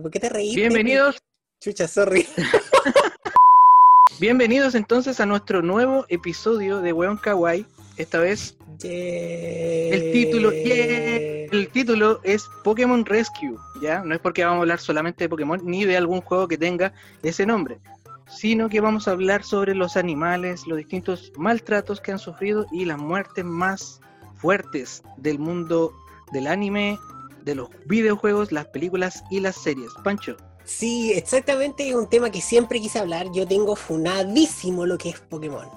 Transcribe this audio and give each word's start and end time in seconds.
¿Y 0.00 0.02
por 0.02 0.10
qué 0.12 0.18
te? 0.18 0.30
Bienvenidos. 0.54 1.18
Chucha, 1.60 1.86
sorry. 1.86 2.26
Bienvenidos 4.18 4.74
entonces 4.74 5.20
a 5.20 5.26
nuestro 5.26 5.60
nuevo 5.60 6.06
episodio 6.08 6.80
de 6.80 6.94
Weon 6.94 7.18
Kawaii. 7.18 7.66
Esta 7.98 8.18
vez 8.18 8.56
el 8.82 10.12
título, 10.12 10.52
el 10.52 11.68
título 11.68 12.20
es 12.24 12.48
Pokémon 12.64 13.04
Rescue, 13.04 13.58
¿ya? 13.82 14.02
No 14.02 14.14
es 14.14 14.22
porque 14.22 14.42
vamos 14.42 14.60
a 14.60 14.62
hablar 14.62 14.78
solamente 14.78 15.24
de 15.24 15.28
Pokémon 15.28 15.60
ni 15.64 15.84
de 15.84 15.98
algún 15.98 16.22
juego 16.22 16.48
que 16.48 16.56
tenga 16.56 16.94
ese 17.22 17.44
nombre, 17.44 17.78
sino 18.26 18.70
que 18.70 18.80
vamos 18.80 19.06
a 19.06 19.10
hablar 19.10 19.44
sobre 19.44 19.74
los 19.74 19.98
animales, 19.98 20.66
los 20.66 20.78
distintos 20.78 21.30
maltratos 21.36 22.00
que 22.00 22.12
han 22.12 22.18
sufrido 22.18 22.64
y 22.72 22.86
las 22.86 22.96
muertes 22.96 23.44
más 23.44 24.00
fuertes 24.36 25.02
del 25.18 25.38
mundo 25.38 25.92
del 26.32 26.46
anime, 26.46 26.98
de 27.44 27.54
los 27.54 27.68
videojuegos, 27.86 28.52
las 28.52 28.66
películas 28.66 29.22
y 29.30 29.40
las 29.40 29.56
series. 29.56 29.90
Pancho. 30.04 30.36
Sí, 30.64 31.12
exactamente, 31.12 31.88
es 31.88 31.94
un 31.94 32.08
tema 32.08 32.30
que 32.30 32.40
siempre 32.40 32.80
quise 32.80 32.98
hablar. 32.98 33.30
Yo 33.32 33.46
tengo 33.46 33.74
funadísimo 33.76 34.86
lo 34.86 34.98
que 34.98 35.10
es 35.10 35.20
Pokémon. 35.20 35.68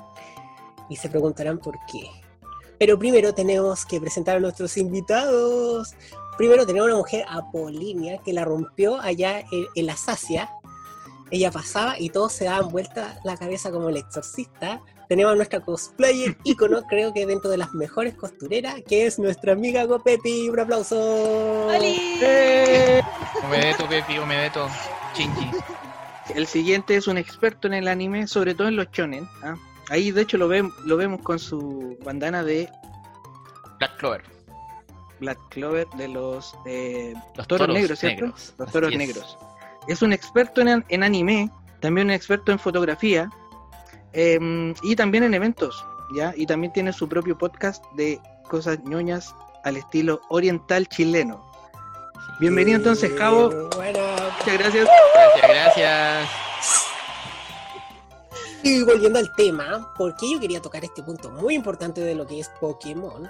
Y 0.89 0.95
se 0.95 1.09
preguntarán 1.09 1.57
por 1.57 1.75
qué. 1.91 2.09
Pero 2.77 2.99
primero 2.99 3.33
tenemos 3.33 3.85
que 3.85 3.99
presentar 3.99 4.37
a 4.37 4.39
nuestros 4.39 4.77
invitados. 4.77 5.95
Primero 6.37 6.65
tenemos 6.65 6.87
una 6.87 6.97
mujer 6.97 7.25
Apolínea 7.29 8.17
que 8.19 8.33
la 8.33 8.43
rompió 8.43 8.99
allá 8.99 9.43
en, 9.75 9.85
la 9.85 9.95
Sacia. 9.95 10.49
Ella 11.31 11.51
pasaba 11.51 11.99
y 11.99 12.09
todos 12.09 12.33
se 12.33 12.45
daban 12.45 12.69
vuelta 12.69 13.19
la 13.23 13.37
cabeza 13.37 13.71
como 13.71 13.89
el 13.89 13.97
exorcista. 13.97 14.81
Tenemos 15.09 15.33
a 15.33 15.35
nuestra 15.35 15.59
cosplayer 15.59 16.37
ícono, 16.43 16.83
creo 16.83 17.13
que 17.13 17.25
dentro 17.25 17.49
de 17.49 17.57
las 17.57 17.73
mejores 17.73 18.15
costureras, 18.15 18.75
que 18.87 19.05
es 19.05 19.19
nuestra 19.19 19.53
amiga 19.53 19.83
Gopepi. 19.85 20.49
Un 20.49 20.59
aplauso. 20.59 21.67
¡Holi! 21.67 22.19
¡Eh! 22.21 23.01
Humedeto, 23.43 23.87
Pepi, 23.87 24.17
humedeto. 24.19 24.67
Chinchi. 25.13 25.51
El 26.33 26.47
siguiente 26.47 26.95
es 26.95 27.07
un 27.07 27.17
experto 27.17 27.67
en 27.67 27.73
el 27.73 27.87
anime, 27.87 28.27
sobre 28.27 28.55
todo 28.55 28.67
en 28.69 28.77
los 28.77 28.89
shonen. 28.91 29.27
¿ah? 29.43 29.55
Ahí 29.89 30.11
de 30.11 30.21
hecho 30.21 30.37
lo, 30.37 30.47
lo 30.47 30.97
vemos 30.97 31.21
con 31.21 31.37
su 31.37 31.97
bandana 32.03 32.43
de 32.43 32.69
Black 33.79 33.97
Clover. 33.97 34.23
Black 35.19 35.39
Clover 35.49 35.87
de 35.97 36.07
los, 36.07 36.55
eh, 36.65 37.13
Los 37.35 37.47
toros, 37.47 37.67
toros 37.67 37.75
negros, 37.75 37.99
¿cierto? 37.99 38.25
negros. 38.25 38.53
Los 38.57 38.71
toros 38.71 38.91
es. 38.91 38.97
negros. 38.97 39.37
Es 39.87 40.01
un 40.01 40.13
experto 40.13 40.61
en, 40.61 40.85
en 40.87 41.03
anime, 41.03 41.49
también 41.81 42.07
un 42.07 42.13
experto 42.13 42.51
en 42.53 42.59
fotografía 42.59 43.29
eh, 44.13 44.73
y 44.83 44.95
también 44.95 45.23
en 45.23 45.33
eventos, 45.33 45.85
¿ya? 46.15 46.33
Y 46.37 46.45
también 46.45 46.71
tiene 46.73 46.93
su 46.93 47.07
propio 47.09 47.37
podcast 47.37 47.83
de 47.93 48.19
cosas 48.47 48.79
ñoñas 48.83 49.35
al 49.63 49.77
estilo 49.77 50.21
oriental 50.29 50.87
chileno. 50.87 51.43
Bienvenido 52.39 52.77
entonces, 52.77 53.11
Cabo. 53.13 53.49
Bueno, 53.75 53.99
Muchas 54.39 54.57
gracias. 54.57 54.87
Gracias, 55.13 55.47
gracias. 55.47 56.29
y 58.63 58.83
volviendo 58.83 59.19
al 59.19 59.33
tema, 59.35 59.93
porque 59.97 60.31
yo 60.31 60.39
quería 60.39 60.61
tocar 60.61 60.83
este 60.83 61.03
punto 61.03 61.29
muy 61.29 61.55
importante 61.55 62.01
de 62.01 62.15
lo 62.15 62.25
que 62.25 62.39
es 62.39 62.49
Pokémon. 62.59 63.29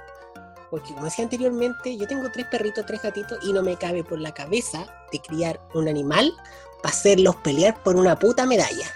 Porque 0.69 0.93
como 0.93 1.05
decía 1.05 1.23
anteriormente, 1.23 1.95
yo 1.97 2.07
tengo 2.07 2.31
tres 2.31 2.47
perritos, 2.47 2.85
tres 2.85 3.01
gatitos 3.01 3.37
y 3.43 3.53
no 3.53 3.61
me 3.61 3.75
cabe 3.75 4.03
por 4.03 4.19
la 4.19 4.33
cabeza 4.33 4.85
de 5.11 5.19
criar 5.19 5.59
un 5.75 5.87
animal 5.87 6.33
para 6.81 6.93
hacerlos 6.93 7.35
pelear 7.37 7.81
por 7.83 7.95
una 7.95 8.17
puta 8.17 8.45
medalla. 8.45 8.87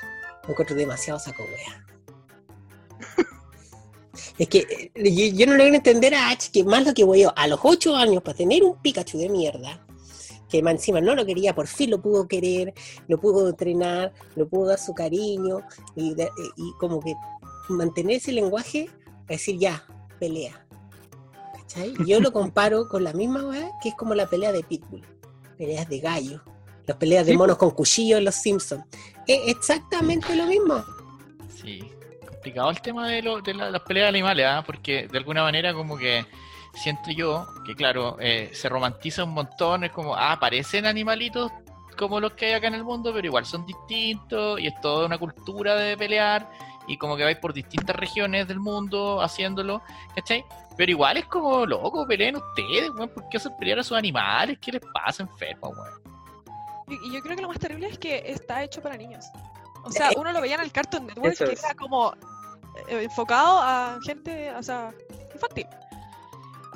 Lo 0.48 0.54
encuentro 0.54 0.76
demasiado 0.76 1.20
saco 1.20 1.44
wea. 1.44 1.86
Es 4.40 4.48
que 4.48 4.60
eh, 4.60 4.92
yo, 4.96 5.38
yo 5.38 5.46
no 5.46 5.58
logro 5.58 5.76
entender 5.76 6.16
a 6.16 6.30
H 6.30 6.52
que 6.52 6.64
más 6.64 6.86
lo 6.86 6.94
que 6.94 7.04
voy 7.04 7.22
yo 7.22 7.34
a 7.36 7.48
los 7.48 7.60
8 7.62 7.96
años 7.96 8.24
para 8.24 8.38
tener 8.38 8.64
un 8.64 8.82
Pikachu 8.82 9.18
de 9.18 9.30
mierda, 9.30 9.86
que 10.50 10.60
encima 10.60 11.02
no 11.02 11.16
lo 11.16 11.26
quería, 11.26 11.54
por 11.54 11.68
fin 11.68 11.90
lo 11.90 12.02
pudo 12.02 12.28
querer, 12.28 12.74
lo 13.08 13.20
pudo 13.20 13.50
entrenar, 13.50 14.14
lo 14.36 14.48
pudo 14.48 14.70
dar 14.70 14.80
su 14.80 14.94
cariño 14.94 15.60
y, 15.96 16.16
como 16.80 17.00
que 17.00 17.14
mantener 17.70 18.18
ese 18.18 18.32
lenguaje 18.32 18.90
decir 19.28 19.58
ya, 19.60 19.86
pelea. 20.20 20.66
¿Cachai? 21.54 21.94
Yo 22.06 22.20
lo 22.20 22.32
comparo 22.32 22.88
con 22.88 23.04
la 23.04 23.14
misma 23.14 23.46
weá 23.46 23.70
que 23.82 23.90
es 23.90 23.96
como 23.96 24.16
la 24.16 24.30
pelea 24.30 24.52
de 24.52 24.64
Pitbull, 24.64 25.06
peleas 25.58 25.90
de 25.90 26.00
gallo, 26.00 26.42
las 26.88 26.98
peleas 26.98 27.26
de 27.26 27.34
Sí, 27.34 27.38
monos 27.38 27.58
con 27.58 27.72
cuchillo 27.72 28.18
en 28.18 28.26
los 28.26 28.36
Simpsons. 28.36 28.84
Es 29.28 29.40
exactamente 29.48 30.36
lo 30.36 30.46
mismo. 30.46 30.84
Sí, 31.54 31.84
complicado 32.28 32.70
el 32.72 32.82
tema 32.82 33.08
de, 33.10 33.22
lo- 33.22 33.42
de 33.42 33.54
la- 33.54 33.70
las 33.70 33.82
peleas 33.82 34.06
de 34.06 34.10
animales, 34.10 34.46
¿ah? 34.48 34.64
porque 34.66 35.08
de 35.08 35.18
alguna 35.18 35.44
manera 35.44 35.74
como 35.74 35.98
que 35.98 36.26
siento 36.74 37.12
yo 37.12 37.46
que, 37.66 37.76
claro, 37.76 38.18
eh, 38.20 38.50
se 38.54 38.70
romantiza 38.70 39.24
un 39.26 39.34
montón, 39.34 39.84
es 39.84 39.92
como, 39.92 40.16
ah, 40.16 40.38
parecen 40.40 40.86
animalitos 40.86 41.52
como 41.98 42.20
los 42.20 42.34
que 42.34 42.46
hay 42.46 42.54
acá 42.54 42.68
en 42.68 42.76
el 42.76 42.84
mundo, 42.84 43.12
pero 43.14 43.26
igual 43.28 43.46
son 43.46 43.66
distintos 43.66 44.60
y 44.60 44.68
es 44.68 44.80
toda 44.82 45.08
una 45.08 45.18
cultura 45.18 45.74
de 45.76 45.98
pelear 45.98 46.48
y 46.88 46.96
como 46.98 47.18
que 47.18 47.24
vais 47.24 47.38
por 47.38 47.54
distintas 47.54 47.96
regiones 47.96 48.48
del 48.48 48.60
mundo 48.60 49.20
haciéndolo, 49.22 49.82
¿cachai? 50.16 50.46
Pero 50.78 50.92
igual 50.92 51.18
es 51.18 51.26
como, 51.26 51.66
loco, 51.66 52.06
peleen 52.06 52.36
ustedes, 52.38 52.92
weón, 52.92 53.10
¿por 53.10 53.28
qué 53.30 53.38
hacen 53.38 53.52
pelear 53.58 53.80
a 53.80 53.84
sus 53.84 53.98
animales? 53.98 54.60
¿Qué 54.62 54.72
les 54.74 54.82
pasa, 54.94 55.24
enfermos, 55.24 55.72
weón? 55.76 56.07
Y, 56.88 57.14
yo 57.14 57.22
creo 57.22 57.36
que 57.36 57.42
lo 57.42 57.48
más 57.50 57.60
terrible 57.60 57.88
es 57.88 57.98
que 57.98 58.24
está 58.26 58.64
hecho 58.64 58.82
para 58.82 58.96
niños. 58.98 59.26
O 59.84 59.92
sea, 59.92 60.10
uno 60.18 60.32
lo 60.32 60.42
veía 60.42 60.56
en 60.56 60.62
el 60.62 60.72
Cartoon 60.72 61.08
Network 61.08 61.34
Eso 61.34 61.46
que 61.46 61.54
es. 61.54 61.64
era 61.64 61.74
como 61.76 62.14
eh, 62.90 63.04
enfocado 63.04 63.60
a 63.62 64.00
gente, 64.06 64.52
o 64.52 64.64
sea, 64.64 64.94
infantil. 65.34 65.68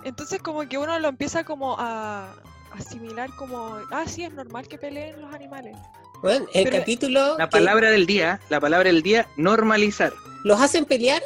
Entonces 0.03 0.41
como 0.41 0.67
que 0.67 0.77
uno 0.77 0.97
lo 0.99 1.07
empieza 1.09 1.43
como 1.43 1.75
a 1.77 2.33
asimilar 2.73 3.29
como, 3.35 3.77
ah, 3.91 4.03
sí, 4.07 4.23
es 4.23 4.33
normal 4.33 4.67
que 4.67 4.77
peleen 4.77 5.21
los 5.21 5.33
animales. 5.33 5.75
Bueno, 6.21 6.45
el 6.53 6.63
Pero- 6.65 6.77
capítulo 6.77 7.37
La 7.37 7.45
que 7.47 7.51
palabra 7.51 7.89
del 7.89 8.05
día, 8.05 8.39
la 8.49 8.59
palabra 8.59 8.89
del 8.89 9.01
día, 9.01 9.27
normalizar. 9.37 10.13
los 10.43 10.59
hacen 10.61 10.85
pelear, 10.85 11.21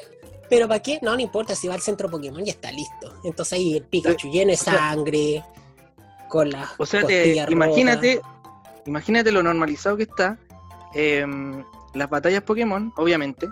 pero 0.49 0.67
¿para 0.67 0.81
qué? 0.81 0.99
No, 1.01 1.13
no 1.15 1.19
importa, 1.21 1.55
si 1.55 1.67
va 1.67 1.73
al 1.75 1.81
centro 1.81 2.09
Pokémon 2.09 2.43
ya 2.43 2.51
está 2.51 2.71
listo. 2.71 3.13
Entonces 3.23 3.53
ahí 3.53 3.77
el 3.77 3.83
Pikachu 3.83 4.29
lleno 4.31 4.51
de 4.51 4.57
sea- 4.57 4.73
sangre, 4.77 5.43
con 6.29 6.49
O 6.77 6.85
sea, 6.85 7.05
te, 7.05 7.35
imagínate. 7.49 8.21
Imagínate 8.85 9.31
lo 9.31 9.43
normalizado 9.43 9.97
que 9.97 10.03
está 10.03 10.37
em, 10.93 11.63
las 11.93 12.09
batallas 12.09 12.43
Pokémon, 12.43 12.93
obviamente, 12.97 13.49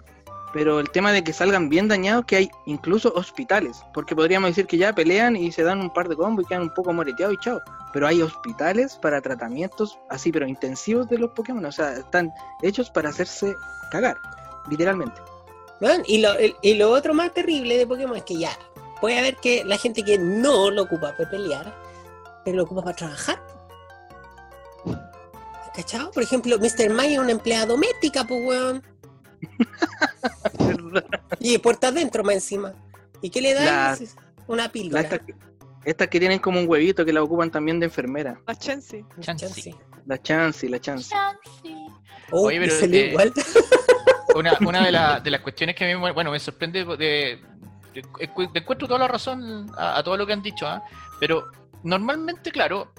pero 0.54 0.80
el 0.80 0.90
tema 0.92 1.12
de 1.12 1.24
que 1.24 1.34
salgan 1.34 1.68
bien 1.68 1.88
dañados, 1.88 2.26
que 2.26 2.36
hay 2.36 2.52
incluso 2.66 3.12
hospitales, 3.16 3.82
porque 3.94 4.16
podríamos 4.16 4.52
decir 4.52 4.68
que 4.68 4.78
ya 4.78 4.94
pelean 4.94 5.36
y 5.36 5.52
se 5.52 5.64
dan 5.64 5.82
un 5.82 5.92
par 5.92 6.08
de 6.08 6.16
combos 6.16 6.46
y 6.46 6.48
quedan 6.48 6.64
un 6.64 6.74
poco 6.74 6.94
moreteados 6.94 7.36
y 7.36 7.38
chao, 7.44 7.60
pero 7.92 8.08
hay 8.08 8.22
hospitales 8.22 8.96
para 9.02 9.20
tratamientos 9.20 9.98
así, 10.10 10.32
pero 10.32 10.48
intensivos 10.48 11.10
de 11.10 11.18
los 11.18 11.32
Pokémon, 11.32 11.66
o 11.66 11.72
sea, 11.72 11.94
están 11.94 12.32
hechos 12.62 12.90
para 12.92 13.10
hacerse 13.10 13.56
cagar, 13.92 14.18
literalmente. 14.70 15.20
Bueno, 15.82 16.04
y, 16.08 16.20
lo, 16.20 16.30
y 16.62 16.76
lo 16.76 16.92
otro 16.92 17.14
más 17.14 17.34
terrible 17.34 17.78
de 17.78 17.88
Pokémon 17.88 18.16
es 18.16 18.24
que 18.24 18.38
ya 18.38 18.52
puede 19.02 19.20
haber 19.20 19.36
que 19.38 19.66
la 19.66 19.78
gente 19.78 20.04
que 20.04 20.18
no 20.18 20.72
lo 20.72 20.84
ocupa 20.84 21.14
para 21.18 21.30
pelear, 21.30 21.74
pero 22.46 22.58
lo 22.58 22.64
ocupa 22.64 22.84
para 22.84 22.96
trabajar. 22.96 23.53
¿Cachado? 25.76 26.12
Por 26.12 26.24
ejemplo, 26.24 26.58
Mr. 26.60 26.90
Mime 26.90 27.14
es 27.14 27.20
una 27.20 27.32
empleada 27.32 27.66
doméstica, 27.68 28.26
pues 28.26 28.42
weón. 28.46 28.84
Y 31.40 31.58
puerta 31.58 31.88
adentro 31.90 32.24
más 32.24 32.36
encima. 32.36 32.74
¿Y 33.22 33.30
qué 33.30 33.42
le 33.42 33.54
dan? 33.54 33.66
La- 33.66 33.98
Una 34.48 34.70
píldora. 34.72 35.02
Estas 35.86 36.08
que, 36.08 36.20
tienen 36.20 36.40
como 36.40 36.60
un 36.60 36.68
huevito 36.70 37.04
que 37.04 37.12
la 37.12 37.22
ocupan 37.22 37.52
también 37.52 37.80
de 37.80 37.88
enfermera, 37.88 38.40
La. 38.48 38.56
Chansey. 38.56 39.04
la 40.06 40.22
chance 40.22 40.66
y 40.66 40.70
la 40.70 40.80
chance. 40.80 41.14
Oh, 42.32 42.48
Oye, 42.48 42.60
me 42.60 42.68
pero, 42.68 42.86
eh, 42.94 43.08
igual. 43.10 43.34
Una, 44.36 44.58
una 44.66 44.86
de, 44.86 44.92
la- 44.92 45.20
de 45.24 45.30
las 45.32 45.42
cuestiones 45.42 45.76
que 45.76 45.84
a 45.84 45.88
mí 45.96 46.02
me- 46.02 46.12
bueno, 46.12 46.32
me 46.32 46.40
sorprende 46.40 46.86
de, 46.86 46.98
de- 46.98 47.40
de- 47.94 48.02
de 48.54 48.60
encuentro 48.60 48.88
toda 48.88 49.00
la 49.00 49.08
razón 49.08 49.70
a, 49.78 49.98
a 50.00 50.04
todo 50.04 50.16
lo 50.18 50.26
que 50.26 50.34
han 50.34 50.42
dicho, 50.42 50.66
¿ah? 50.66 50.82
pero 51.20 51.52
normalmente, 51.84 52.52
claro, 52.52 52.92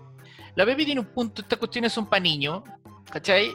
la 0.57 0.65
Pepi 0.65 0.85
tiene 0.85 1.01
un 1.01 1.07
punto, 1.07 1.43
estas 1.43 1.59
cuestiones 1.59 1.93
son 1.93 2.07
para 2.07 2.21
niños, 2.21 2.63
¿cachai? 3.11 3.53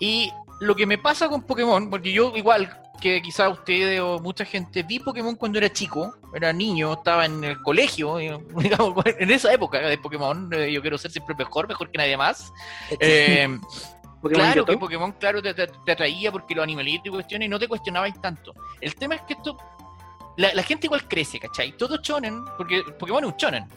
Y 0.00 0.30
lo 0.60 0.74
que 0.74 0.86
me 0.86 0.98
pasa 0.98 1.28
con 1.28 1.42
Pokémon, 1.42 1.88
porque 1.90 2.12
yo 2.12 2.32
igual 2.36 2.78
que 3.00 3.20
quizás 3.20 3.50
ustedes 3.52 4.00
o 4.00 4.20
mucha 4.20 4.44
gente 4.44 4.82
vi 4.84 5.00
Pokémon 5.00 5.34
cuando 5.34 5.58
era 5.58 5.72
chico, 5.72 6.14
era 6.34 6.52
niño, 6.52 6.92
estaba 6.92 7.26
en 7.26 7.42
el 7.42 7.60
colegio, 7.62 8.16
digamos, 8.56 9.04
en 9.06 9.30
esa 9.30 9.52
época 9.52 9.78
de 9.80 9.98
Pokémon, 9.98 10.48
eh, 10.52 10.70
yo 10.72 10.80
quiero 10.80 10.96
ser 10.98 11.10
siempre 11.10 11.34
mejor, 11.34 11.66
mejor 11.66 11.90
que 11.90 11.98
nadie 11.98 12.16
más. 12.16 12.52
Eh, 13.00 13.48
Pokémon 14.22 14.40
claro 14.44 14.64
que 14.64 14.76
Pokémon, 14.78 15.12
claro, 15.12 15.42
te, 15.42 15.52
te- 15.52 15.66
te 15.66 15.92
atraía 15.92 16.30
porque 16.30 16.54
los 16.54 16.62
animalitos 16.62 17.06
y 17.06 17.10
cuestiones 17.10 17.46
y 17.46 17.48
no 17.48 17.58
te 17.58 17.66
cuestionabais 17.66 18.20
tanto. 18.20 18.54
El 18.80 18.94
tema 18.94 19.16
es 19.16 19.22
que 19.22 19.32
esto, 19.32 19.56
la, 20.36 20.54
la 20.54 20.62
gente 20.62 20.86
igual 20.86 21.08
crece, 21.08 21.40
¿cachai? 21.40 21.76
Todo 21.76 21.96
chonen, 21.96 22.44
porque 22.56 22.84
Pokémon 23.00 23.24
es 23.24 23.30
un 23.32 23.36
chonen. 23.36 23.68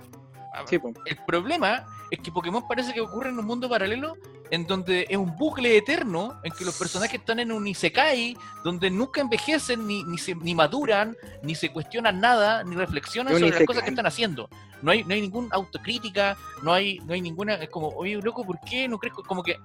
Sí, 0.67 0.77
pues. 0.77 0.93
El 1.05 1.17
problema 1.25 1.83
es 2.11 2.19
que 2.19 2.31
Pokémon 2.31 2.67
parece 2.67 2.93
que 2.93 3.01
ocurre 3.01 3.29
en 3.29 3.39
un 3.39 3.45
mundo 3.45 3.69
paralelo 3.69 4.17
en 4.51 4.67
donde 4.67 5.07
es 5.09 5.17
un 5.17 5.35
bucle 5.35 5.75
eterno, 5.75 6.39
en 6.43 6.51
que 6.51 6.65
los 6.65 6.77
personajes 6.77 7.19
están 7.19 7.39
en 7.39 7.51
un 7.51 7.67
isekai, 7.67 8.37
donde 8.63 8.89
nunca 8.91 9.21
envejecen, 9.21 9.87
ni, 9.87 10.03
ni, 10.03 10.17
se, 10.17 10.35
ni 10.35 10.53
maduran, 10.53 11.17
ni 11.41 11.55
se 11.55 11.71
cuestionan 11.71 12.19
nada, 12.19 12.63
ni 12.63 12.75
reflexionan 12.75 13.33
sobre 13.33 13.51
las 13.51 13.63
cosas 13.65 13.83
que 13.83 13.89
están 13.89 14.05
haciendo. 14.05 14.49
No 14.81 14.91
hay, 14.91 15.03
no 15.03 15.13
hay 15.13 15.21
ninguna 15.21 15.49
autocrítica, 15.51 16.37
no 16.61 16.73
hay, 16.73 16.99
no 16.99 17.13
hay 17.13 17.21
ninguna, 17.21 17.55
es 17.55 17.69
como, 17.69 17.87
oye, 17.89 18.21
loco, 18.21 18.45
¿por 18.45 18.59
qué 18.59 18.87
no 18.87 18.99
crees? 18.99 19.15
Como 19.15 19.41
que 19.41 19.57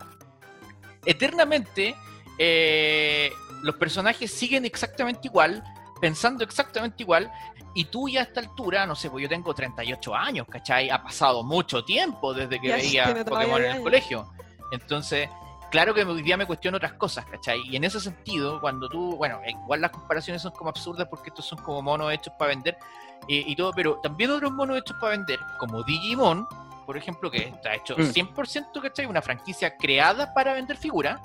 eternamente 1.04 1.94
eh, 2.38 3.30
los 3.62 3.74
personajes 3.76 4.30
siguen 4.30 4.64
exactamente 4.64 5.28
igual, 5.28 5.62
pensando 6.00 6.44
exactamente 6.44 7.02
igual, 7.02 7.30
y 7.74 7.84
tú 7.84 8.08
ya 8.08 8.20
a 8.20 8.22
esta 8.24 8.40
altura, 8.40 8.86
no 8.86 8.96
sé, 8.96 9.10
pues 9.10 9.22
yo 9.22 9.28
tengo 9.28 9.54
38 9.54 10.14
años, 10.14 10.46
¿cachai? 10.48 10.90
Ha 10.90 11.02
pasado 11.02 11.44
mucho 11.44 11.84
tiempo 11.84 12.34
desde 12.34 12.60
que 12.60 12.72
veía 12.72 13.24
Pokémon 13.24 13.62
en 13.62 13.76
el 13.76 13.82
colegio. 13.82 14.32
Entonces, 14.72 15.28
claro 15.70 15.94
que 15.94 16.02
hoy 16.02 16.22
día 16.22 16.36
me 16.36 16.46
cuestiono 16.46 16.78
otras 16.78 16.94
cosas, 16.94 17.24
¿cachai? 17.26 17.60
Y 17.68 17.76
en 17.76 17.84
ese 17.84 18.00
sentido, 18.00 18.60
cuando 18.60 18.88
tú, 18.88 19.16
bueno, 19.16 19.40
igual 19.46 19.80
las 19.80 19.92
comparaciones 19.92 20.42
son 20.42 20.52
como 20.52 20.70
absurdas 20.70 21.06
porque 21.08 21.30
estos 21.30 21.46
son 21.46 21.58
como 21.62 21.80
monos 21.82 22.12
hechos 22.12 22.34
para 22.38 22.48
vender 22.48 22.76
eh, 23.28 23.44
y 23.46 23.54
todo, 23.54 23.72
pero 23.72 24.00
también 24.02 24.30
otros 24.30 24.50
monos 24.52 24.78
hechos 24.78 24.96
para 25.00 25.16
vender, 25.16 25.38
como 25.58 25.82
Digimon, 25.84 26.46
por 26.86 26.96
ejemplo, 26.96 27.30
que 27.30 27.48
está 27.48 27.74
hecho 27.74 27.96
100%, 27.96 28.66
mm. 28.74 28.80
¿cachai? 28.80 29.06
Una 29.06 29.22
franquicia 29.22 29.76
creada 29.76 30.34
para 30.34 30.54
vender 30.54 30.76
figuras, 30.76 31.20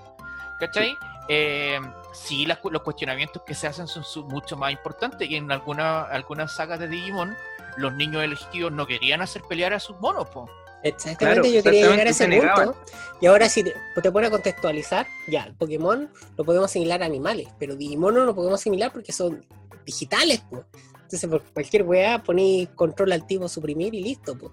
¿cachai? 0.60 0.96
Eh, 1.28 1.80
sí, 2.16 2.46
los 2.46 2.82
cuestionamientos 2.82 3.44
que 3.44 3.54
se 3.54 3.68
hacen 3.68 3.88
son 3.88 4.04
mucho 4.28 4.58
más 4.58 4.72
importantes 4.72 5.30
y 5.30 5.36
en 5.36 5.52
alguna, 5.52 6.04
algunas 6.04 6.56
sagas 6.56 6.80
de 6.80 6.88
Digimon 6.88 7.36
los 7.78 7.94
niños 7.94 8.24
elegidos 8.24 8.72
no 8.72 8.88
querían 8.88 9.22
hacer 9.22 9.42
pelear 9.44 9.74
a 9.74 9.80
sus 9.80 10.00
monos, 10.00 10.30
po. 10.30 10.50
Exactamente, 10.84 11.52
yo 11.52 11.64
quería 11.64 11.90
llegar 11.90 12.08
a 12.08 12.10
ese 12.12 12.28
punto. 12.28 12.76
Y 13.20 13.26
ahora 13.26 13.50
si 13.50 13.64
te, 13.64 13.74
te 14.02 14.12
pones 14.12 14.30
a 14.30 14.32
contextualizar, 14.32 15.08
ya, 15.28 15.44
el 15.46 15.56
Pokémon 15.56 16.12
lo 16.38 16.46
podemos 16.46 16.66
asimilar 16.70 17.02
a 17.02 17.08
animales, 17.08 17.48
pero 17.58 17.76
Digimon 17.76 18.14
no 18.14 18.24
lo 18.24 18.36
podemos 18.36 18.60
asimilar 18.60 18.94
porque 18.94 19.12
son 19.12 19.44
digitales, 19.86 20.44
pues. 20.50 20.64
Entonces 20.94 21.30
por 21.30 21.44
cualquier 21.54 21.84
weá 21.84 22.22
ponéis 22.22 22.70
control 22.70 23.12
altivo 23.14 23.48
suprimir 23.48 23.96
y 23.96 24.04
listo, 24.04 24.38
pues. 24.38 24.52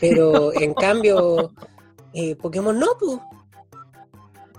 Pero 0.00 0.52
en 0.58 0.74
cambio, 0.74 1.52
eh, 2.14 2.34
Pokémon 2.36 2.78
no, 2.78 2.88
pues. 2.98 3.18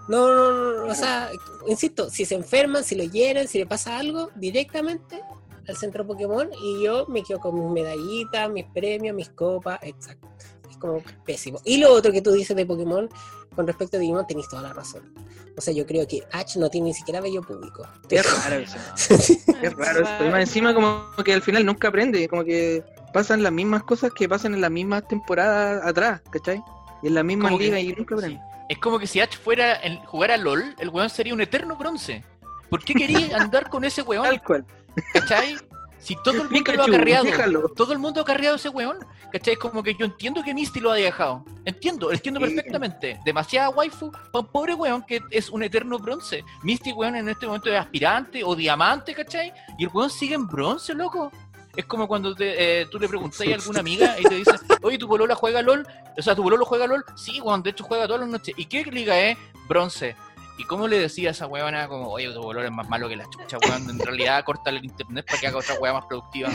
No, 0.08 0.34
no, 0.34 0.86
no, 0.86 0.92
o 0.92 0.96
sea, 0.96 1.30
insisto, 1.68 2.10
si 2.10 2.26
se 2.26 2.36
enferman, 2.36 2.84
si 2.84 2.96
lo 2.96 3.04
hieren, 3.04 3.48
si 3.48 3.58
le 3.58 3.66
pasa 3.66 3.98
algo, 3.98 4.30
directamente 4.36 5.22
al 5.68 5.78
centro 5.78 6.06
Pokémon 6.06 6.50
y 6.62 6.84
yo 6.84 7.06
me 7.08 7.24
quedo 7.24 7.40
con 7.40 7.56
mis 7.56 7.72
medallitas, 7.72 8.50
mis 8.50 8.66
premios, 8.66 9.16
mis 9.16 9.30
copas, 9.30 9.80
exacto. 9.82 10.28
Es 10.70 10.78
como 10.78 11.02
pésimo. 11.26 11.60
Y 11.64 11.78
lo 11.78 11.94
otro 11.94 12.12
que 12.12 12.22
tú 12.22 12.32
dices 12.32 12.56
de 12.56 12.66
Pokémon, 12.66 13.10
con 13.56 13.68
respecto 13.68 13.98
a 13.98 14.00
Digimon, 14.00 14.28
tenéis 14.28 14.50
toda 14.50 14.62
la 14.62 14.74
razón. 14.74 15.14
O 15.56 15.62
sea, 15.62 15.74
yo 15.74 15.86
creo 15.86 16.08
que 16.08 16.24
H 16.32 16.60
no 16.60 16.70
tiene 16.70 16.88
ni 16.88 16.94
siquiera 16.94 17.22
bello 17.22 17.42
público. 17.42 17.88
Es 18.10 18.44
raro 18.44 18.56
eso. 18.56 18.78
es 19.62 19.74
raro 19.76 20.04
eso. 20.04 20.26
Y 20.26 20.30
más 20.30 20.42
encima 20.42 20.74
como 20.74 21.06
que 21.24 21.34
al 21.34 21.42
final 21.42 21.66
nunca 21.66 21.90
aprende, 21.90 22.28
como 22.28 22.44
que 22.44 22.84
pasan 23.14 23.44
las 23.44 23.52
mismas 23.52 23.84
cosas 23.84 24.12
que 24.12 24.28
pasan 24.28 24.56
en 24.56 24.62
las 24.62 24.72
mismas 24.72 25.08
temporadas 25.08 25.86
atrás, 25.86 26.22
¿cachai? 26.32 26.62
Y 27.04 27.08
en 27.08 27.14
la 27.14 27.24
misma 27.24 27.52
liga 27.52 27.80
y 27.80 27.94
nunca 27.94 28.16
aprende. 28.16 28.42
Es 28.74 28.80
como 28.80 28.98
que 28.98 29.06
si 29.06 29.20
H 29.20 29.38
fuera 29.38 29.74
el, 29.76 30.00
jugar 30.00 30.32
a 30.32 30.38
LOL, 30.38 30.76
el 30.80 30.90
weón 30.90 31.08
sería 31.08 31.36
un 31.36 31.42
eterno 31.42 31.76
bronce. 31.76 32.26
¿Por 32.72 32.84
qué 32.84 32.96
quería 32.96 33.38
andar 33.40 33.70
con 33.70 33.86
ese 33.86 34.02
weón? 34.02 34.24
Tal 34.24 34.42
cual. 34.42 34.66
¿Cachai? 35.14 35.58
Si 36.00 36.16
todo 36.24 36.42
el 36.42 36.50
mundo 36.50 36.74
lo 36.74 36.84
ha 36.84 36.88
carreado, 36.88 37.70
todo 37.76 37.94
el 37.94 38.00
mundo 38.00 38.22
ha 38.22 38.26
carreado 38.26 38.56
ese 38.56 38.70
weón, 38.70 38.98
¿cachai? 39.32 39.54
Es 39.54 39.60
como 39.60 39.84
que 39.84 39.94
yo 39.94 40.06
entiendo 40.06 40.42
que 40.44 40.56
Misty 40.56 40.80
lo 40.80 40.92
haya 40.92 41.06
dejado. 41.06 41.46
Entiendo, 41.66 42.12
entiendo 42.12 42.40
perfectamente. 42.40 43.20
Demasiada 43.24 43.70
waifu 43.70 44.12
para 44.12 44.40
un 44.40 44.48
pobre 44.48 44.74
weón 44.74 45.04
que 45.04 45.22
es 45.30 45.52
un 45.52 45.62
eterno 45.62 46.00
bronce. 46.00 46.44
Misty, 46.64 46.94
weón, 46.94 47.16
en 47.16 47.30
este 47.30 47.46
momento 47.46 47.72
es 47.72 47.80
aspirante 47.80 48.44
o 48.44 48.56
diamante, 48.56 49.14
¿cachai? 49.14 49.54
Y 49.78 49.84
el 49.84 49.92
weón 49.94 50.10
sigue 50.10 50.34
en 50.34 50.48
bronce, 50.48 50.96
loco. 50.96 51.32
Es 51.76 51.86
como 51.86 52.08
cuando 52.08 52.36
eh, 52.40 52.86
tú 52.92 53.00
le 53.00 53.08
preguntas 53.08 53.42
a 53.42 53.54
alguna 53.54 53.80
amiga 53.80 54.16
y 54.20 54.24
te 54.24 54.36
dice, 54.36 54.52
oye, 54.82 54.98
¿tu 54.98 55.08
polola 55.08 55.34
juega 55.34 55.62
LOL? 55.62 55.88
O 56.16 56.22
sea, 56.22 56.36
¿tu 56.36 56.44
pololo 56.44 56.66
juega 56.66 56.86
LOL? 56.86 57.04
Sí, 57.16 57.42
weón, 57.42 57.64
de 57.64 57.72
hecho 57.72 57.84
juega 57.84 58.06
todas 58.06 58.22
las 58.22 58.30
noches. 58.30 58.54
¿Y 58.58 58.66
qué 58.66 58.84
liga 58.84 59.20
es? 59.20 59.38
Bronce. 59.68 60.16
¿Y 60.60 60.66
cómo 60.66 60.88
le 60.88 61.00
decía 61.00 61.30
a 61.30 61.32
esa 61.32 61.48
huevona 61.48 61.88
como, 61.88 62.10
oye, 62.10 62.32
tu 62.32 62.42
color 62.42 62.66
es 62.66 62.72
más 62.72 62.88
malo 62.88 63.10
que 63.10 63.16
la 63.16 63.28
chucha, 63.28 63.58
weón? 63.68 63.90
En 63.90 64.00
realidad, 64.00 64.44
corta 64.44 64.70
el 64.70 64.86
internet 64.86 65.26
para 65.26 65.40
que 65.40 65.48
haga 65.48 65.58
otra 65.58 65.80
hueá 65.80 65.94
más 65.94 66.06
productiva. 66.06 66.50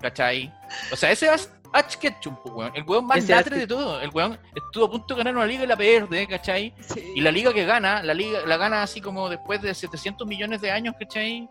¿Cachai? 0.00 0.52
O 0.92 0.96
sea, 0.96 1.10
ese 1.10 1.34
es 1.34 1.50
H 1.72 1.98
Ketchum, 1.98 2.36
weón. 2.44 2.70
El 2.76 2.84
weón 2.84 3.06
más 3.06 3.28
latre 3.28 3.58
de 3.58 3.66
todo. 3.66 4.00
El 4.00 4.10
weón 4.10 4.38
estuvo 4.54 4.84
a 4.84 4.90
punto 4.90 5.14
de 5.14 5.18
ganar 5.18 5.34
una 5.34 5.46
liga 5.46 5.64
y 5.64 5.66
la 5.66 5.76
pierde, 5.76 6.28
¿cachai? 6.28 6.72
Y 7.14 7.20
la 7.20 7.32
liga 7.32 7.52
que 7.52 7.64
gana, 7.64 8.04
la 8.04 8.14
liga 8.14 8.40
la 8.46 8.56
gana 8.56 8.84
así 8.84 9.00
como 9.00 9.28
después 9.28 9.60
de 9.62 9.74
700 9.74 10.26
millones 10.28 10.60
de 10.60 10.70
años, 10.70 10.94
¿cachai? 10.98 11.48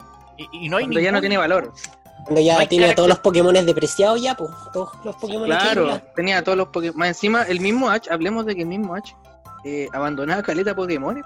Y, 0.53 0.69
no 0.69 0.77
hay 0.77 0.85
Cuando 0.85 0.99
ya 0.99 1.11
no 1.11 1.19
tiene 1.19 1.37
valor. 1.37 1.73
Cuando 2.23 2.41
ya 2.41 2.67
tiene 2.67 2.93
todos 2.93 3.07
los 3.07 3.19
Pokémon 3.19 3.53
depreciados 3.65 4.21
ya, 4.21 4.35
pues. 4.35 4.51
Todos 4.73 4.89
los 5.03 5.15
Pokémon 5.15 5.45
Claro, 5.45 6.01
tenía 6.15 6.43
todos 6.43 6.57
los 6.57 6.67
Pokémon. 6.69 6.97
Más 6.97 7.09
encima, 7.09 7.43
el 7.43 7.59
mismo 7.59 7.89
H, 7.89 8.11
hablemos 8.11 8.45
de 8.45 8.55
que 8.55 8.61
el 8.61 8.67
mismo 8.67 8.95
H 8.95 9.15
eh, 9.63 9.87
abandonaba 9.93 10.43
caleta 10.43 10.75
Pokémon, 10.75 11.21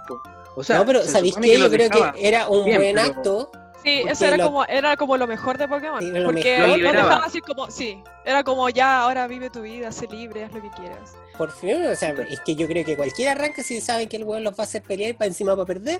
O 0.55 0.63
sea, 0.63 0.79
no, 0.79 0.85
pero 0.85 1.03
¿sabéis 1.03 1.35
qué? 1.35 1.57
Yo 1.57 1.69
creo 1.69 1.89
que 1.89 2.27
era 2.27 2.47
un 2.47 2.63
buen 2.63 2.99
acto. 2.99 3.51
Sí, 3.83 4.03
eso 4.07 4.25
era, 4.25 4.43
como, 4.43 4.63
era 4.65 4.95
como 4.95 5.17
lo 5.17 5.25
mejor 5.25 5.57
de 5.57 5.67
Pokémon. 5.67 5.99
porque 6.23 6.73
él 6.73 6.81
lo 6.81 6.91
dejaba 6.91 7.25
así 7.25 7.41
como, 7.41 7.71
sí, 7.71 8.03
era 8.23 8.43
como 8.43 8.69
ya, 8.69 9.01
ahora 9.01 9.25
vive 9.27 9.49
tu 9.49 9.61
vida, 9.61 9.91
sé 9.91 10.07
libre, 10.07 10.43
haz 10.43 10.53
lo 10.53 10.61
que 10.61 10.69
quieras. 10.69 11.15
Por 11.35 11.51
fin, 11.51 11.83
o 11.87 11.95
sea, 11.95 12.11
es 12.29 12.39
que 12.41 12.55
yo 12.55 12.67
creo 12.67 12.85
que 12.85 12.95
cualquier 12.95 13.29
arranque 13.29 13.63
si 13.63 13.81
sabe 13.81 14.07
que 14.07 14.17
el 14.17 14.23
weón 14.23 14.43
los 14.43 14.53
va 14.53 14.57
a 14.59 14.63
hacer 14.63 14.83
pelear 14.83 15.09
y 15.09 15.13
para 15.13 15.27
encima 15.29 15.55
para 15.55 15.65
perder. 15.65 15.99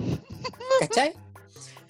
¿Cachai? 0.80 1.12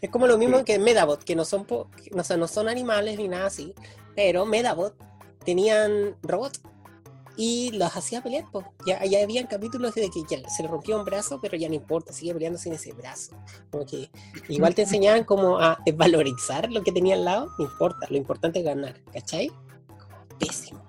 Es 0.00 0.10
como 0.10 0.26
lo 0.26 0.38
mismo 0.38 0.64
que 0.64 0.78
Medabot, 0.78 1.22
que 1.22 1.34
no 1.34 1.44
son, 1.44 1.66
no, 1.68 2.36
no 2.36 2.48
son 2.48 2.68
animales 2.68 3.18
ni 3.18 3.28
nada 3.28 3.46
así, 3.46 3.74
pero 4.14 4.44
Medabot 4.44 4.94
tenían 5.44 6.16
robots 6.22 6.60
y 7.36 7.72
los 7.72 7.96
hacía 7.96 8.22
pelear. 8.22 8.44
Pues. 8.50 8.66
Ya, 8.86 9.04
ya 9.04 9.22
habían 9.22 9.46
capítulos 9.46 9.94
de 9.94 10.10
que 10.10 10.22
ya 10.28 10.48
se 10.48 10.62
le 10.62 10.68
rompió 10.68 10.98
un 10.98 11.04
brazo, 11.04 11.40
pero 11.40 11.56
ya 11.56 11.68
no 11.68 11.74
importa, 11.74 12.12
sigue 12.12 12.32
peleando 12.32 12.58
sin 12.58 12.72
ese 12.72 12.92
brazo. 12.92 13.32
Como 13.70 13.86
que 13.86 14.10
igual 14.48 14.74
te 14.74 14.82
enseñaban 14.82 15.24
como 15.24 15.58
a 15.58 15.78
valorizar 15.94 16.70
lo 16.70 16.82
que 16.82 16.92
tenía 16.92 17.14
al 17.14 17.24
lado, 17.24 17.50
no 17.58 17.64
importa, 17.64 18.06
lo 18.08 18.16
importante 18.16 18.60
es 18.60 18.64
ganar, 18.64 19.00
¿cachai? 19.12 19.50
Pésimo. 20.38 20.82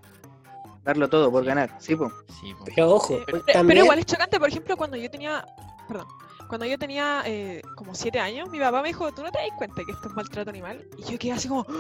Darlo 0.84 1.10
todo 1.10 1.32
por 1.32 1.44
ganar, 1.44 1.76
sí, 1.80 1.96
pues. 1.96 2.12
Pero 2.66 2.92
ojo, 2.92 3.18
pero, 3.26 3.44
pero, 3.46 3.84
igual 3.84 4.00
es 4.00 4.06
chocante, 4.06 4.40
por 4.40 4.50
ejemplo, 4.50 4.78
cuando 4.78 4.98
yo 4.98 5.10
tenía, 5.10 5.44
perdón, 5.88 6.08
cuando 6.48 6.66
yo 6.66 6.78
tenía 6.78 7.24
eh, 7.26 7.62
como 7.76 7.96
siete 7.96 8.20
años, 8.20 8.50
mi 8.50 8.60
papá 8.60 8.82
me 8.82 8.90
dijo, 8.90 9.12
¿tú 9.14 9.24
no 9.24 9.32
te 9.32 9.40
das 9.40 9.48
cuenta 9.58 9.82
que 9.86 9.92
esto 9.92 10.10
es 10.10 10.16
maltrato 10.16 10.50
animal? 10.50 10.88
Y 10.98 11.12
yo 11.12 11.20
quedé 11.20 11.34
así 11.34 11.48
como... 11.48 11.66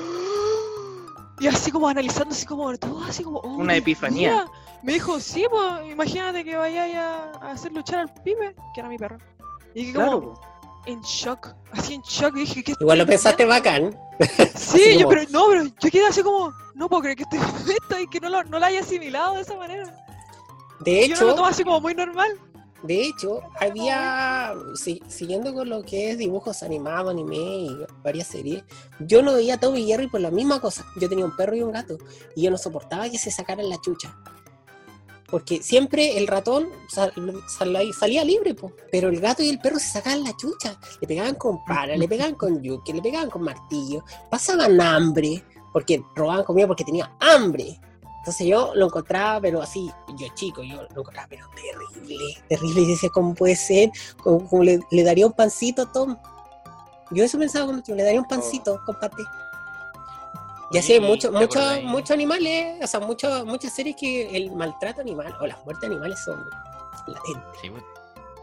Y 1.39 1.47
así 1.47 1.69
como 1.69 1.87
analizando, 1.87 2.33
así 2.33 2.45
como 2.45 2.77
todo, 2.77 3.03
así 3.03 3.23
como. 3.23 3.39
Oh, 3.39 3.55
Una 3.57 3.75
epifanía. 3.75 4.49
Me 4.83 4.93
dijo, 4.93 5.19
sí, 5.19 5.45
pues, 5.49 5.91
imagínate 5.91 6.45
que 6.45 6.55
vayáis 6.55 6.95
a, 6.95 7.31
hacer 7.51 7.73
luchar 7.73 7.99
al 7.99 8.13
pibe, 8.23 8.55
que 8.73 8.79
era 8.79 8.87
mi 8.87 8.97
perro. 8.97 9.17
Y 9.73 9.91
que 9.91 9.93
como. 9.99 10.39
En 10.85 11.01
shock, 11.01 11.53
así 11.71 11.95
en 11.95 12.01
shock, 12.03 12.35
dije 12.35 12.63
que. 12.63 12.73
Igual 12.79 12.99
lo 12.99 13.05
pensaste 13.05 13.43
bacán. 13.43 13.97
Sí, 14.55 14.97
yo, 14.97 15.09
pero 15.09 15.23
no, 15.29 15.47
pero 15.49 15.65
yo 15.65 15.91
quedé 15.91 16.07
así 16.07 16.23
como. 16.23 16.53
No 16.73 16.87
puedo 16.87 17.01
creer 17.01 17.17
que 17.17 17.23
estoy 17.23 17.39
esto 17.81 17.99
y 17.99 18.07
que 18.07 18.19
no 18.19 18.29
lo, 18.29 18.43
no 18.45 18.59
lo 18.59 18.65
haya 18.65 18.79
asimilado 18.79 19.35
de 19.35 19.41
esa 19.41 19.57
manera. 19.57 19.93
De 20.79 21.03
hecho. 21.03 21.21
Yo 21.21 21.27
lo 21.27 21.35
tomo 21.35 21.47
así 21.47 21.63
como 21.63 21.81
muy 21.81 21.95
normal. 21.95 22.39
De 22.85 23.01
hecho, 23.01 23.41
había, 23.59 24.53
siguiendo 25.07 25.53
con 25.53 25.69
lo 25.69 25.81
que 25.81 26.11
es 26.11 26.17
dibujos 26.17 26.61
animados, 26.61 27.11
anime 27.11 27.35
y 27.35 27.77
varias 28.03 28.27
series, 28.27 28.63
yo 28.99 29.21
no 29.21 29.33
veía 29.33 29.55
a 29.55 29.59
Toby 29.59 29.81
y 29.81 29.87
Jerry 29.87 30.07
por 30.07 30.21
la 30.21 30.29
misma 30.29 30.59
cosa. 30.59 30.85
Yo 30.99 31.09
tenía 31.09 31.25
un 31.25 31.35
perro 31.35 31.55
y 31.55 31.61
un 31.61 31.71
gato 31.71 31.97
y 32.35 32.43
yo 32.43 32.51
no 32.51 32.57
soportaba 32.57 33.09
que 33.09 33.17
se 33.17 33.31
sacaran 33.31 33.69
la 33.69 33.81
chucha. 33.81 34.15
Porque 35.27 35.63
siempre 35.63 36.17
el 36.17 36.27
ratón 36.27 36.69
salía 36.87 38.23
libre, 38.23 38.55
pero 38.91 39.09
el 39.09 39.19
gato 39.19 39.41
y 39.41 39.49
el 39.49 39.59
perro 39.59 39.79
se 39.79 39.89
sacaban 39.89 40.23
la 40.23 40.37
chucha. 40.37 40.79
Le 41.01 41.07
pegaban 41.07 41.35
con 41.35 41.65
para, 41.65 41.97
le 41.97 42.07
pegaban 42.07 42.35
con 42.35 42.61
yuque, 42.61 42.93
le 42.93 43.01
pegaban 43.01 43.31
con 43.31 43.41
martillo, 43.41 44.03
pasaban 44.29 44.79
hambre, 44.79 45.43
porque 45.73 46.03
robaban 46.15 46.45
comida 46.45 46.67
porque 46.67 46.83
tenían 46.83 47.09
hambre. 47.19 47.79
Entonces 48.25 48.47
yo 48.47 48.71
lo 48.73 48.87
encontraba, 48.87 49.39
pero 49.39 49.61
así, 49.61 49.87
yo 50.17 50.27
chico, 50.33 50.63
yo 50.63 50.77
lo 50.77 51.01
encontraba, 51.01 51.27
pero 51.29 51.45
terrible, 51.53 52.41
terrible. 52.49 52.81
Y 52.81 52.87
decía, 52.87 53.09
¿cómo 53.13 53.35
puede 53.35 53.55
ser? 53.55 53.91
¿Cómo, 54.23 54.63
le, 54.63 54.79
daría 55.03 55.27
un 55.27 55.33
pancito 55.33 55.83
a 55.83 55.91
Tom? 55.91 56.17
Yo 57.11 57.23
eso 57.23 57.37
pensaba 57.37 57.65
cuando 57.67 57.83
le 57.95 58.01
daría 58.01 58.19
un 58.19 58.27
pancito, 58.27 58.73
oh. 58.73 58.83
comparte. 58.83 59.21
Y 60.71 60.79
así 60.79 60.93
hay 60.93 61.01
muchos 61.01 61.31
muchos 61.31 62.09
animales, 62.09 62.83
o 62.83 62.87
sea, 62.87 62.99
muchas 62.99 63.71
series 63.71 63.95
que 63.95 64.35
el 64.35 64.51
maltrato 64.53 65.01
animal 65.01 65.37
o 65.39 65.45
las 65.45 65.63
muertes 65.63 65.87
animales 65.87 66.19
son 66.25 66.49
latentes. 67.05 67.61
Sí, 67.61 67.69
pues, 67.69 67.83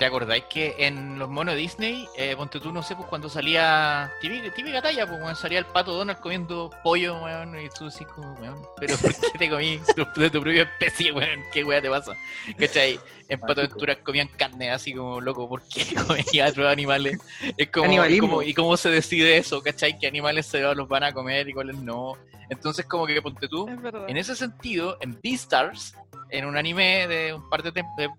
¿Te 0.02 0.06
acordáis 0.06 0.42
que 0.50 0.74
en 0.78 1.16
los 1.16 1.30
monos 1.30 1.54
Disney, 1.54 2.08
eh, 2.16 2.34
ponte 2.34 2.58
tú, 2.58 2.72
no 2.72 2.82
sé, 2.82 2.96
pues 2.96 3.06
cuando 3.06 3.28
salía 3.28 4.12
típica, 4.20 4.52
típica 4.52 4.82
talla, 4.82 5.06
pues 5.06 5.20
cuando 5.20 5.38
salía 5.38 5.60
el 5.60 5.64
pato 5.64 5.92
Donald 5.92 6.18
comiendo 6.18 6.70
pollo, 6.82 7.22
weón, 7.22 7.56
y 7.56 7.68
tú 7.68 7.86
así 7.86 8.04
como, 8.06 8.32
weón, 8.40 8.66
pero 8.80 8.96
¿por 8.96 9.14
qué 9.14 9.38
te 9.38 9.48
comí 9.48 9.78
de 10.16 10.28
tu 10.28 10.40
propia 10.40 10.62
especie, 10.62 11.12
weón? 11.12 11.44
¿Qué 11.52 11.62
weón 11.62 11.82
te 11.82 11.88
pasa? 11.88 12.16
¿Cachai? 12.58 12.98
En 13.28 13.38
Pato 13.38 13.60
Aventuras 13.60 13.98
comían 13.98 14.26
carne 14.36 14.72
así 14.72 14.92
como 14.92 15.20
loco, 15.20 15.48
¿por 15.48 15.62
qué 15.68 15.94
comían 15.94 16.48
otros 16.48 16.72
animales? 16.72 17.20
Es 17.56 17.70
como, 17.70 18.04
y 18.04 18.18
cómo, 18.18 18.42
y 18.42 18.54
cómo 18.54 18.76
se 18.76 18.90
decide 18.90 19.36
eso, 19.36 19.62
¿cachai? 19.62 20.00
¿Qué 20.00 20.08
animales 20.08 20.46
se 20.46 20.62
los 20.74 20.88
van 20.88 21.04
a 21.04 21.12
comer 21.12 21.48
y 21.48 21.52
cuáles 21.52 21.76
no? 21.76 22.18
Entonces, 22.50 22.86
como 22.86 23.06
que 23.06 23.22
ponte 23.22 23.46
tú, 23.46 23.68
en 24.08 24.16
ese 24.16 24.34
sentido, 24.34 24.98
en 25.00 25.16
Beastars, 25.22 25.94
en 26.28 26.44
un 26.44 26.56
anime 26.56 27.06
de 27.06 27.34
un 27.34 27.48
par 27.48 27.62
de, 27.62 27.70
de 27.70 28.10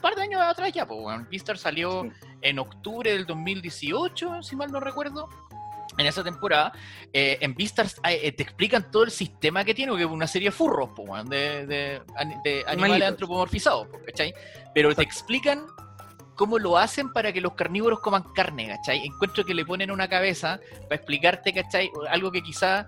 par 0.00 0.14
de 0.14 0.22
años 0.22 0.40
atrás 0.40 0.72
ya, 0.72 0.86
pues, 0.86 1.00
bueno, 1.00 1.26
Beastar 1.30 1.58
salió 1.58 2.08
en 2.40 2.58
octubre 2.58 3.12
del 3.12 3.26
2018, 3.26 4.42
si 4.42 4.56
mal 4.56 4.70
no 4.70 4.80
recuerdo. 4.80 5.28
En 5.96 6.06
esa 6.06 6.22
temporada, 6.22 6.72
eh, 7.12 7.38
en 7.40 7.54
Beastars 7.56 8.00
eh, 8.04 8.30
te 8.30 8.42
explican 8.42 8.88
todo 8.90 9.02
el 9.02 9.10
sistema 9.10 9.64
que 9.64 9.74
tiene, 9.74 9.96
que 9.96 10.02
es 10.04 10.08
una 10.08 10.28
serie 10.28 10.48
de 10.48 10.52
furros, 10.52 10.90
pues, 10.94 11.28
de, 11.28 11.66
de, 11.66 12.64
animales 12.68 13.08
antropomorfizados, 13.08 13.88
¿cachai? 14.06 14.32
Pero 14.74 14.94
te 14.94 15.02
explican 15.02 15.66
cómo 16.36 16.58
lo 16.60 16.78
hacen 16.78 17.12
para 17.12 17.32
que 17.32 17.40
los 17.40 17.54
carnívoros 17.54 17.98
coman 17.98 18.22
carne, 18.32 18.68
¿cachai? 18.68 19.04
Encuentro 19.04 19.44
que 19.44 19.54
le 19.54 19.66
ponen 19.66 19.90
una 19.90 20.08
cabeza 20.08 20.60
para 20.82 20.94
explicarte, 20.94 21.52
¿cachai? 21.52 21.90
Algo 22.08 22.30
que 22.30 22.42
quizá... 22.42 22.86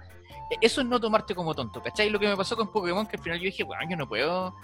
Eso 0.61 0.81
es 0.81 0.87
no 0.87 1.01
tomarte 1.01 1.35
como 1.35 1.55
tonto, 1.55 1.83
¿cachai? 1.83 2.11
Lo 2.11 2.19
que 2.19 2.29
me 2.29 2.37
pasó 2.37 2.57
con 2.57 2.73
Pokémon, 2.73 3.07
que 3.07 3.17
al 3.17 3.23
final 3.23 3.39
yo 3.39 3.45
dije, 3.45 3.65
bueno, 3.65 3.83
yo 3.89 3.97
no 3.97 4.09
puedo 4.09 4.55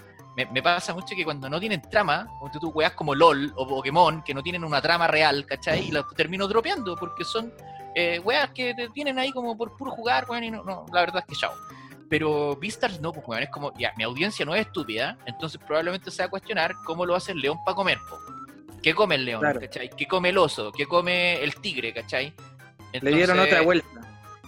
me, 0.45 0.61
pasa 0.61 0.93
mucho 0.93 1.15
que 1.15 1.23
cuando 1.23 1.49
no 1.49 1.59
tienen 1.59 1.81
trama, 1.81 2.27
cuando 2.39 2.59
tú 2.59 2.69
weas 2.69 2.93
como 2.93 3.15
LOL 3.15 3.53
o 3.55 3.67
Pokémon, 3.67 4.21
que 4.21 4.35
no 4.35 4.43
tienen 4.43 4.63
una 4.63 4.81
trama 4.81 5.07
real, 5.07 5.45
¿cachai? 5.47 5.87
Y 5.87 5.91
las 5.91 6.05
termino 6.15 6.47
dropeando 6.47 6.95
porque 6.95 7.23
son 7.23 7.51
eh, 7.95 8.19
weas 8.19 8.51
que 8.51 8.75
te 8.75 8.89
tienen 8.89 9.17
ahí 9.17 9.31
como 9.31 9.57
por 9.57 9.75
puro 9.75 9.89
jugar, 9.91 10.27
weón, 10.29 10.43
y 10.43 10.51
no, 10.51 10.63
no, 10.63 10.85
la 10.93 11.01
verdad 11.01 11.23
es 11.27 11.33
que 11.33 11.35
chao. 11.39 11.53
Pero 12.07 12.55
Beastars 12.55 13.01
no, 13.01 13.11
pues 13.11 13.27
weón, 13.27 13.43
es 13.43 13.49
como, 13.49 13.73
ya, 13.79 13.93
mi 13.97 14.03
audiencia 14.03 14.45
no 14.45 14.53
es 14.53 14.67
estúpida, 14.67 15.17
entonces 15.25 15.59
probablemente 15.65 16.11
se 16.11 16.21
va 16.21 16.27
a 16.27 16.29
cuestionar 16.29 16.75
cómo 16.85 17.03
lo 17.03 17.15
hace 17.15 17.31
el 17.31 17.39
león 17.39 17.57
para 17.65 17.75
comer, 17.75 17.97
po. 18.07 18.17
¿Qué 18.83 18.93
come 18.93 19.15
el 19.15 19.25
león, 19.25 19.41
cachai? 19.41 19.89
¿Qué 19.89 20.05
come 20.05 20.29
el 20.29 20.37
oso? 20.37 20.71
¿Qué 20.71 20.85
come 20.85 21.43
el 21.43 21.55
tigre, 21.55 21.93
cachai? 21.93 22.31
Le 23.01 23.11
dieron 23.11 23.39
otra 23.39 23.61
vuelta. 23.61 23.96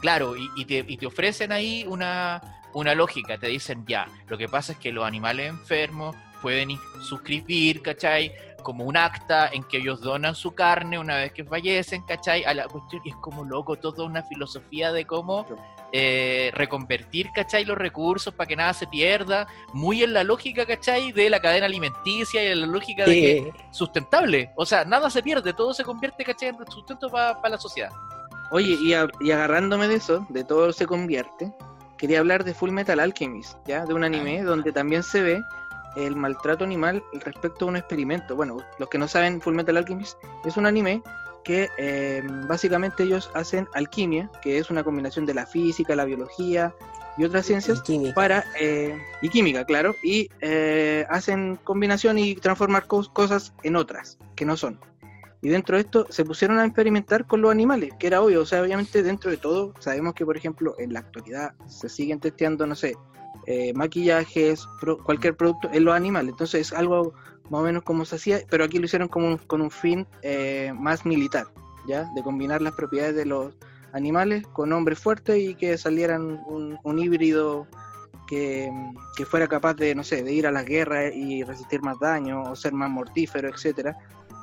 Claro, 0.01 0.35
y, 0.37 0.65
te, 0.65 0.85
y 0.87 0.97
te 0.97 1.05
ofrecen 1.05 1.51
ahí 1.51 1.85
una, 1.87 2.41
una 2.73 2.95
lógica, 2.95 3.37
te 3.37 3.47
dicen 3.47 3.85
ya, 3.87 4.07
lo 4.27 4.37
que 4.37 4.47
pasa 4.47 4.73
es 4.73 4.77
que 4.77 4.91
los 4.91 5.05
animales 5.05 5.49
enfermos 5.49 6.15
pueden 6.41 6.69
suscribir, 7.01 7.81
¿cachai? 7.81 8.31
Como 8.63 8.83
un 8.85 8.97
acta 8.97 9.49
en 9.51 9.63
que 9.63 9.77
ellos 9.77 10.01
donan 10.01 10.35
su 10.35 10.53
carne 10.53 10.99
una 10.99 11.15
vez 11.15 11.33
que 11.33 11.43
fallecen, 11.43 12.03
¿cachai? 12.03 12.43
A 12.43 12.53
la 12.53 12.67
cuestión, 12.67 13.01
y 13.05 13.09
es 13.09 13.15
como 13.17 13.43
loco, 13.43 13.77
toda 13.77 14.05
una 14.05 14.23
filosofía 14.23 14.91
de 14.91 15.05
cómo 15.05 15.45
eh, 15.91 16.51
reconvertir, 16.53 17.29
¿cachai? 17.33 17.65
Los 17.65 17.77
recursos 17.77 18.33
para 18.33 18.47
que 18.47 18.55
nada 18.55 18.73
se 18.73 18.87
pierda, 18.87 19.47
muy 19.73 20.03
en 20.03 20.13
la 20.13 20.23
lógica, 20.23 20.65
¿cachai? 20.65 21.11
De 21.11 21.29
la 21.29 21.41
cadena 21.41 21.65
alimenticia 21.65 22.43
y 22.43 22.47
en 22.47 22.61
la 22.61 22.67
lógica 22.67 23.05
de 23.05 23.13
que 23.13 23.53
sustentable, 23.71 24.51
o 24.55 24.65
sea, 24.65 24.85
nada 24.85 25.09
se 25.09 25.23
pierde, 25.23 25.53
todo 25.53 25.73
se 25.73 25.83
convierte, 25.83 26.23
¿cachai? 26.23 26.49
En 26.49 26.71
sustento 26.71 27.09
para 27.09 27.49
la 27.49 27.57
sociedad. 27.57 27.91
Oye, 28.51 28.77
y, 28.79 28.93
y 28.93 29.31
agarrándome 29.31 29.87
de 29.87 29.95
eso, 29.95 30.25
de 30.29 30.43
todo 30.43 30.73
se 30.73 30.87
convierte, 30.87 31.53
quería 31.97 32.19
hablar 32.19 32.43
de 32.43 32.53
Full 32.53 32.71
Metal 32.71 32.99
Alchemist, 32.99 33.57
¿ya? 33.67 33.85
De 33.85 33.93
un 33.93 34.03
anime 34.03 34.43
donde 34.43 34.71
también 34.71 35.03
se 35.03 35.21
ve 35.21 35.41
el 35.95 36.15
maltrato 36.15 36.63
animal 36.63 37.03
respecto 37.13 37.65
a 37.65 37.67
un 37.67 37.75
experimento. 37.75 38.35
Bueno, 38.35 38.57
los 38.79 38.89
que 38.89 38.97
no 38.97 39.07
saben, 39.07 39.41
Full 39.41 39.55
Metal 39.55 39.77
Alchemist 39.77 40.17
es 40.45 40.57
un 40.57 40.65
anime 40.65 41.03
que 41.43 41.69
eh, 41.77 42.21
básicamente 42.47 43.03
ellos 43.03 43.29
hacen 43.33 43.67
alquimia, 43.73 44.29
que 44.41 44.57
es 44.57 44.69
una 44.69 44.83
combinación 44.83 45.25
de 45.25 45.33
la 45.33 45.45
física, 45.45 45.95
la 45.95 46.05
biología 46.05 46.73
y 47.17 47.25
otras 47.25 47.45
ciencias 47.45 47.83
para 48.15 48.45
eh, 48.59 48.97
y 49.21 49.29
química, 49.29 49.65
claro, 49.65 49.93
y 50.03 50.29
eh, 50.41 51.05
hacen 51.09 51.57
combinación 51.63 52.17
y 52.17 52.35
transformar 52.35 52.87
cosas 52.87 53.53
en 53.63 53.75
otras 53.75 54.17
que 54.35 54.45
no 54.45 54.55
son. 54.55 54.79
Y 55.41 55.49
dentro 55.49 55.77
de 55.77 55.83
esto 55.83 56.05
se 56.09 56.25
pusieron 56.25 56.59
a 56.59 56.65
experimentar 56.65 57.25
con 57.25 57.41
los 57.41 57.51
animales, 57.51 57.93
que 57.97 58.07
era 58.07 58.21
obvio. 58.21 58.41
O 58.41 58.45
sea, 58.45 58.61
obviamente 58.61 59.03
dentro 59.03 59.31
de 59.31 59.37
todo, 59.37 59.73
sabemos 59.79 60.13
que, 60.13 60.25
por 60.25 60.35
ejemplo, 60.35 60.75
en 60.79 60.93
la 60.93 60.99
actualidad 60.99 61.53
se 61.65 61.87
siguen 61.87 62.19
testeando, 62.19 62.67
no 62.67 62.75
sé, 62.75 62.97
eh, 63.47 63.73
maquillajes, 63.73 64.67
cualquier 65.03 65.37
producto 65.37 65.69
en 65.71 65.85
los 65.85 65.95
animales. 65.95 66.31
Entonces 66.31 66.67
es 66.67 66.73
algo 66.73 67.13
más 67.49 67.61
o 67.61 67.63
menos 67.63 67.83
como 67.83 68.03
se 68.03 68.17
hacía, 68.17 68.41
pero 68.49 68.65
aquí 68.65 68.79
lo 68.79 68.85
hicieron 68.85 69.07
como 69.07 69.37
con 69.47 69.61
un 69.61 69.71
fin 69.71 70.05
eh, 70.21 70.73
más 70.77 71.05
militar, 71.05 71.47
¿ya? 71.87 72.09
De 72.15 72.21
combinar 72.21 72.61
las 72.61 72.73
propiedades 72.73 73.15
de 73.15 73.25
los 73.25 73.55
animales 73.93 74.45
con 74.47 74.71
hombres 74.73 74.99
fuertes 74.99 75.37
y 75.39 75.55
que 75.55 75.77
salieran 75.77 76.43
un, 76.45 76.77
un 76.83 76.99
híbrido 76.99 77.65
que, 78.27 78.71
que, 79.17 79.25
fuera 79.25 79.47
capaz 79.47 79.73
de, 79.73 79.95
no 79.95 80.03
sé, 80.03 80.21
de 80.21 80.31
ir 80.31 80.45
a 80.45 80.51
las 80.51 80.65
guerras 80.65 81.11
y 81.15 81.43
resistir 81.43 81.81
más 81.81 81.97
daño 81.99 82.43
o 82.43 82.55
ser 82.55 82.73
más 82.73 82.91
mortífero, 82.91 83.49
etcétera 83.49 83.97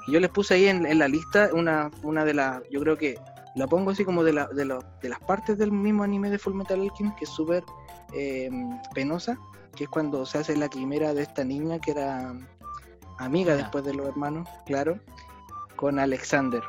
yo 0.07 0.21
les 0.21 0.31
puse 0.31 0.55
ahí 0.55 0.67
en, 0.67 0.99
la 0.99 1.09
lista 1.09 1.51
una, 1.53 1.91
una 2.03 2.25
de 2.25 2.35
las, 2.35 2.63
yo 2.71 2.81
creo 2.81 2.97
que 2.97 3.19
la 3.55 3.67
pongo 3.67 3.91
así 3.91 4.05
como 4.05 4.23
de, 4.23 4.33
la, 4.33 4.47
de, 4.49 4.65
de 4.65 5.09
las 5.09 5.21
partes 5.21 5.59
del 5.59 5.73
mismo 5.73 6.03
anime 6.03 6.31
de 6.31 6.39
Full 6.39 6.55
Metal 6.55 6.81
Alchemist 6.81 7.17
que 7.17 7.25
es 7.25 7.31
súper 7.31 7.65
eh, 8.13 8.51
penosa, 8.95 9.39
que 9.75 9.85
es 9.85 9.91
cuando 9.91 10.25
se 10.27 10.39
hace 10.39 10.57
la 10.57 10.69
quimera 10.69 11.15
de 11.15 11.23
esta 11.23 11.45
niña 11.45 11.79
que 11.79 11.93
era 11.93 12.35
amiga 13.19 13.57
después 13.57 13.85
de 13.85 13.95
los 13.95 14.07
hermanos, 14.07 14.49
claro, 14.67 15.01
con 15.77 15.99
Alexander. 15.99 16.63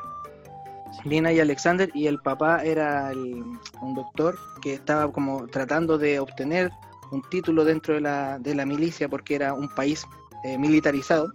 Lina 1.04 1.32
y 1.32 1.40
Alexander 1.40 1.90
y 1.94 2.06
el 2.06 2.18
papá 2.20 2.64
era 2.64 3.12
un 3.12 3.94
doctor 3.94 4.38
que 4.62 4.74
estaba 4.74 5.12
como 5.12 5.46
tratando 5.46 5.98
de 5.98 6.18
obtener 6.18 6.70
un 7.12 7.22
título 7.30 7.64
dentro 7.64 7.94
de 7.94 8.00
la, 8.00 8.38
de 8.38 8.54
la 8.54 8.66
milicia 8.66 9.08
porque 9.08 9.34
era 9.34 9.54
un 9.54 9.68
país 9.68 10.06
eh, 10.44 10.58
militarizado 10.58 11.30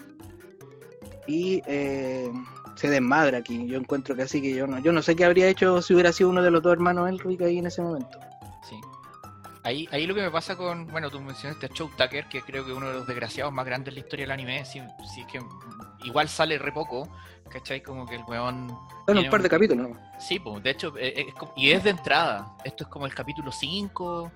y 1.28 1.62
eh, 1.66 2.32
se 2.76 2.90
desmadra 2.90 3.40
aquí. 3.40 3.66
Yo 3.68 3.78
encuentro 3.78 4.16
que 4.16 4.24
así 4.24 4.42
que 4.42 4.54
yo 4.54 4.68
no, 4.68 4.80
yo 4.80 4.92
no 4.92 5.02
sé 5.02 5.16
qué 5.16 5.26
habría 5.26 5.48
hecho 5.48 5.82
si 5.82 5.94
hubiera 5.94 6.12
sido 6.12 6.30
uno 6.30 6.42
de 6.42 6.52
los 6.52 6.62
dos 6.62 6.74
hermanos 6.74 7.10
Elric 7.10 7.42
ahí 7.42 7.60
en 7.60 7.68
ese 7.68 7.82
momento. 7.82 8.20
Sí. 8.68 8.80
Ahí, 9.64 9.88
ahí 9.92 10.06
lo 10.06 10.16
que 10.16 10.22
me 10.22 10.32
pasa 10.32 10.56
con, 10.56 10.88
bueno, 10.88 11.10
tú 11.10 11.22
mencionaste 11.22 11.68
a 11.68 11.70
Chow 11.70 11.90
Tucker, 11.96 12.28
que 12.28 12.42
creo 12.42 12.66
que 12.66 12.72
es 12.72 12.78
uno 12.78 12.88
de 12.88 12.94
los 12.96 13.08
desgraciados 13.08 13.54
más 13.54 13.66
grandes 13.66 13.94
de 13.94 14.00
la 14.00 14.06
historia 14.06 14.24
del 14.26 14.32
anime, 14.32 14.66
sí, 14.66 14.82
sí 15.14 15.24
que 15.32 15.40
igual 16.04 16.28
sale 16.28 16.58
re 16.58 16.72
poco, 16.74 17.08
¿cachai? 17.50 17.82
Como 17.82 18.06
que 18.06 18.16
el 18.16 18.24
weón... 18.28 18.68
Bueno, 19.06 19.22
un 19.22 19.30
par 19.30 19.42
de 19.42 19.50
capítulos, 19.50 19.90
¿no? 19.90 19.98
Sí, 20.20 20.40
pues, 20.40 20.62
de 20.64 20.70
hecho, 20.70 20.94
eh, 20.98 21.28
y 21.56 21.72
es 21.72 21.84
de 21.84 21.92
entrada, 21.92 22.58
esto 22.66 22.84
es 22.84 22.90
como 22.90 23.06
el 23.06 23.14
capítulo 23.14 23.52
5 23.54 24.32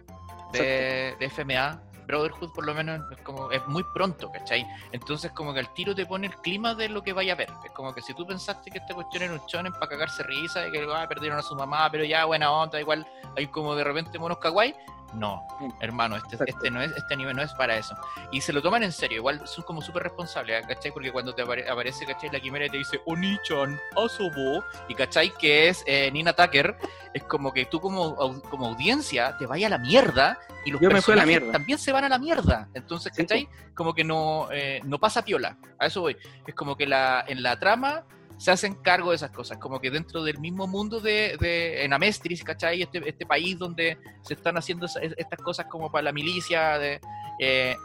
de, 0.53 1.15
de 1.19 1.29
FMA, 1.29 1.81
Brotherhood 2.07 2.53
por 2.53 2.65
lo 2.65 2.73
menos 2.73 3.01
es 3.11 3.21
como 3.21 3.51
es 3.51 3.65
muy 3.67 3.83
pronto, 3.93 4.31
¿cachai? 4.31 4.65
Entonces 4.91 5.31
como 5.33 5.53
que 5.53 5.59
al 5.59 5.73
tiro 5.73 5.93
te 5.93 6.05
pone 6.05 6.27
el 6.27 6.35
clima 6.37 6.73
de 6.73 6.89
lo 6.89 7.03
que 7.03 7.13
vaya 7.13 7.33
a 7.33 7.35
ver. 7.35 7.49
Es 7.65 7.71
como 7.71 7.93
que 7.93 8.01
si 8.01 8.13
tú 8.13 8.25
pensaste 8.25 8.71
que 8.71 8.79
esta 8.79 8.95
cuestión 8.95 9.23
era 9.23 9.33
un 9.33 9.45
chonen 9.45 9.73
para 9.73 9.89
cagarse 9.89 10.23
risa 10.23 10.67
y 10.67 10.71
que 10.71 10.87
ah, 10.91 11.05
perdieron 11.07 11.37
a 11.37 11.43
su 11.43 11.55
mamá, 11.55 11.89
pero 11.91 12.03
ya 12.05 12.25
buena 12.25 12.51
onda, 12.51 12.79
igual 12.79 13.05
hay 13.35 13.47
como 13.47 13.75
de 13.75 13.83
repente 13.83 14.17
monos 14.17 14.39
kawaii, 14.39 14.73
no, 15.13 15.47
hermano, 15.79 16.17
este, 16.17 16.37
este, 16.45 16.69
no 16.69 16.81
es, 16.81 16.91
este 16.91 17.13
anime 17.13 17.33
no 17.33 17.41
es 17.41 17.53
para 17.53 17.77
eso. 17.77 17.95
Y 18.31 18.41
se 18.41 18.51
lo 18.51 18.61
toman 18.61 18.83
en 18.83 18.91
serio, 18.91 19.17
igual 19.17 19.47
son 19.47 19.63
como 19.63 19.81
súper 19.81 20.03
responsables, 20.03 20.65
¿cachai? 20.67 20.91
Porque 20.91 21.11
cuando 21.11 21.33
te 21.33 21.41
aparece, 21.41 22.05
¿cachai? 22.05 22.29
La 22.31 22.39
quimera 22.39 22.65
y 22.65 22.69
te 22.69 22.77
dice 22.77 22.99
Oni-chan, 23.05 23.79
Asobo, 23.95 24.63
y 24.87 24.95
¿cachai? 24.95 25.31
Que 25.37 25.69
es 25.69 25.83
eh, 25.87 26.11
Nina 26.11 26.33
Tucker, 26.33 26.77
es 27.17 27.23
como 27.23 27.53
que 27.53 27.65
tú 27.65 27.79
como, 27.79 28.15
como 28.49 28.67
audiencia 28.67 29.35
te 29.37 29.45
vayas 29.45 29.71
a 29.71 29.77
la 29.77 29.83
mierda 29.83 30.39
y 30.65 30.71
los 30.71 30.81
personajes 30.81 31.51
también 31.51 31.77
se 31.77 31.91
van 31.91 32.03
a 32.03 32.09
la 32.09 32.19
mierda. 32.19 32.69
Entonces, 32.73 33.11
¿cachai? 33.15 33.47
Como 33.73 33.93
que 33.93 34.03
no, 34.03 34.47
eh, 34.51 34.81
no 34.83 34.99
pasa 34.99 35.23
piola, 35.23 35.57
a 35.79 35.87
eso 35.87 36.01
voy. 36.01 36.17
Es 36.45 36.55
como 36.55 36.75
que 36.75 36.87
la, 36.87 37.23
en 37.27 37.43
la 37.43 37.59
trama 37.59 38.03
se 38.37 38.51
hacen 38.51 38.75
cargo 38.75 39.09
de 39.09 39.15
esas 39.15 39.31
cosas, 39.31 39.57
como 39.57 39.79
que 39.79 39.89
dentro 39.89 40.23
del 40.23 40.39
mismo 40.39 40.67
mundo 40.67 40.99
de, 40.99 41.37
de 41.39 41.83
en 41.83 41.93
Amestris, 41.93 42.43
¿cachai? 42.43 42.83
Este, 42.83 43.07
este 43.09 43.25
país 43.25 43.57
donde 43.57 43.97
se 44.21 44.35
están 44.35 44.57
haciendo 44.57 44.85
estas 44.85 45.39
cosas 45.39 45.65
como 45.65 45.91
para 45.91 46.03
la 46.03 46.11
milicia, 46.11 46.77
de, 46.77 47.01
eh, 47.39 47.75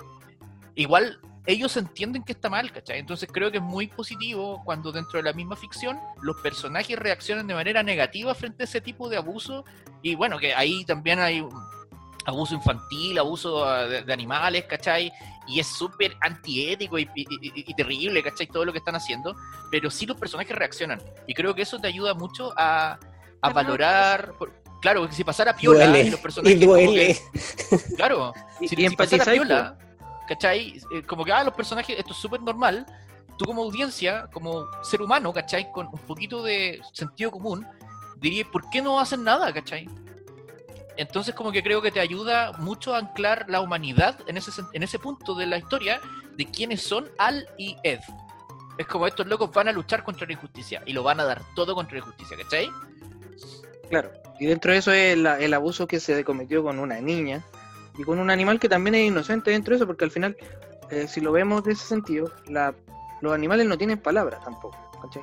igual 0.75 1.21
ellos 1.47 1.77
entienden 1.77 2.23
que 2.23 2.33
está 2.33 2.49
mal, 2.49 2.71
¿cachai? 2.71 2.99
Entonces 2.99 3.29
creo 3.33 3.51
que 3.51 3.59
es 3.59 3.63
muy 3.63 3.89
positivo 3.89 4.63
cuando 4.65 4.93
dentro 4.93 5.19
de 5.19 5.25
la 5.25 5.33
misma 5.33 5.57
ficción 5.57 5.99
los 6.21 6.37
personajes 6.41 6.99
reaccionan 6.99 7.47
de 7.47 7.55
manera 7.55 7.83
negativa 7.83 8.35
frente 8.35 8.63
a 8.63 8.65
ese 8.65 8.81
tipo 8.81 9.09
de 9.09 9.17
abuso 9.17 9.65
y 10.03 10.15
bueno, 10.15 10.39
que 10.39 10.55
ahí 10.55 10.85
también 10.85 11.19
hay 11.19 11.45
abuso 12.25 12.55
infantil, 12.55 13.19
abuso 13.19 13.65
ah, 13.65 13.87
de, 13.87 14.13
animales, 14.13 14.65
¿cachai? 14.65 15.13
Y 15.49 15.59
es 15.59 15.67
súper 15.67 16.17
antiético 16.21 16.99
y, 16.99 17.09
y, 17.15 17.75
terrible, 17.75 18.23
¿cachai? 18.23 18.47
Todo 18.47 18.65
lo 18.65 18.73
que 18.73 18.79
están 18.79 18.95
haciendo, 18.95 19.35
pero 19.71 19.91
sí 19.91 20.07
los 20.07 20.17
personajes 20.17 20.57
reaccionan. 20.57 21.01
Y 21.27 21.35
creo 21.35 21.55
que 21.55 21.63
eso 21.63 21.81
te 21.81 21.89
ayuda 21.89 22.15
mucho 22.15 22.53
a, 22.57 22.99
a 23.41 23.51
valorar... 23.51 24.35
claro, 24.81 25.01
porque 25.01 25.17
si 25.17 25.25
pasara 25.25 25.57
piola 25.57 25.99
y 25.99 26.11
los 26.11 26.21
personajes... 26.21 26.61
duele. 26.61 27.19
claro, 27.97 28.33
si, 28.61 28.69
si 28.69 28.97
pasara 28.97 29.25
piola, 29.25 29.79
¿cachai? 30.29 30.81
Eh, 30.93 31.03
como 31.03 31.25
que, 31.25 31.33
ah, 31.33 31.45
los 31.45 31.55
personajes, 31.55 31.99
esto 31.99 32.13
es 32.13 32.19
súper 32.19 32.41
normal, 32.43 32.87
tú 33.39 33.45
como 33.45 33.63
audiencia, 33.63 34.29
como 34.33 34.67
ser 34.83 35.03
humano, 35.03 35.33
¿cachai? 35.33 35.71
Con 35.73 35.87
un 35.87 35.99
poquito 36.01 36.43
de 36.43 36.81
sentido 36.93 37.31
común, 37.31 37.67
dirías, 38.17 38.49
¿por 38.49 38.69
qué 38.71 38.81
no 38.83 39.01
hacen 39.01 39.25
nada, 39.25 39.53
¿cachai? 39.53 39.89
Entonces 40.97 41.35
como 41.35 41.53
que 41.53 41.63
creo 41.63 41.81
que 41.81 41.91
te 41.91 42.01
ayuda 42.01 42.53
mucho 42.59 42.95
a 42.95 42.99
anclar 42.99 43.47
la 43.49 43.61
humanidad 43.61 44.19
en 44.27 44.37
ese, 44.37 44.51
en 44.73 44.83
ese 44.83 44.99
punto 44.99 45.35
de 45.35 45.47
la 45.47 45.57
historia 45.57 46.01
de 46.37 46.47
quiénes 46.47 46.83
son 46.83 47.11
Al 47.19 47.49
y 47.57 47.77
Ed. 47.83 48.01
Es 48.79 48.87
como 48.87 49.07
estos 49.07 49.27
locos 49.27 49.51
van 49.53 49.69
a 49.69 49.73
luchar 49.73 50.03
contra 50.05 50.27
la 50.27 50.35
injusticia 50.35 50.83
y 50.87 50.93
lo 50.93 51.03
van 51.03 51.21
a 51.21 51.25
dar 51.25 51.43
todo 51.55 51.75
contra 51.75 51.95
la 51.95 52.01
injusticia, 52.01 52.37
¿cachai? 52.37 52.71
Claro, 53.89 54.13
y 54.39 54.47
dentro 54.47 54.73
de 54.73 54.79
eso 54.79 54.93
es 54.93 55.15
el 55.15 55.55
abuso 55.55 55.87
que 55.87 56.01
se 56.01 56.25
cometió 56.25 56.63
con 56.63 56.79
una 56.79 57.01
niña 57.01 57.45
y 57.99 58.05
con 58.05 58.19
un 58.19 58.31
animal 58.31 58.59
que 58.59 58.69
también 58.69 58.95
es 58.95 59.09
inocente 59.09 59.51
dentro 59.51 59.73
de 59.73 59.77
eso, 59.77 59.87
porque 59.87 60.05
al 60.05 60.11
final, 60.11 60.37
eh, 60.91 61.07
si 61.09 61.21
lo 61.21 61.33
vemos 61.33 61.65
de 61.65 61.73
ese 61.73 61.87
sentido, 61.87 62.31
los 63.21 63.33
animales 63.33 63.67
no 63.67 63.79
tienen 63.79 63.99
palabras 63.99 64.43
tampoco, 64.45 64.77
¿cachai? 65.01 65.23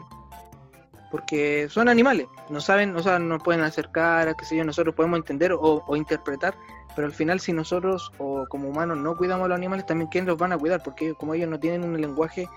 Porque 1.12 1.68
son 1.70 1.90
animales, 1.90 2.28
no 2.50 2.62
saben, 2.62 2.96
o 2.96 3.02
sea, 3.02 3.18
no 3.18 3.40
pueden 3.40 3.62
acercar, 3.62 4.36
qué 4.36 4.46
sé 4.46 4.58
yo, 4.58 4.64
nosotros 4.64 4.94
podemos 4.94 5.18
entender 5.18 5.54
o, 5.54 5.84
o 5.86 5.96
interpretar, 5.96 6.56
pero 6.96 7.08
al 7.08 7.14
final 7.14 7.40
si 7.40 7.54
nosotros 7.54 8.12
o 8.18 8.46
como 8.48 8.70
humanos 8.70 8.98
no 8.98 9.18
cuidamos 9.18 9.46
a 9.46 9.50
los 9.50 9.58
animales, 9.58 9.86
también 9.86 10.10
¿quién 10.10 10.26
los 10.26 10.38
van 10.38 10.54
a 10.54 10.58
cuidar? 10.58 10.84
Porque 10.84 11.14
como 11.16 11.34
ellos 11.34 11.50
no 11.50 11.60
tienen 11.60 11.84
un 11.84 12.00
lenguaje 12.00 12.48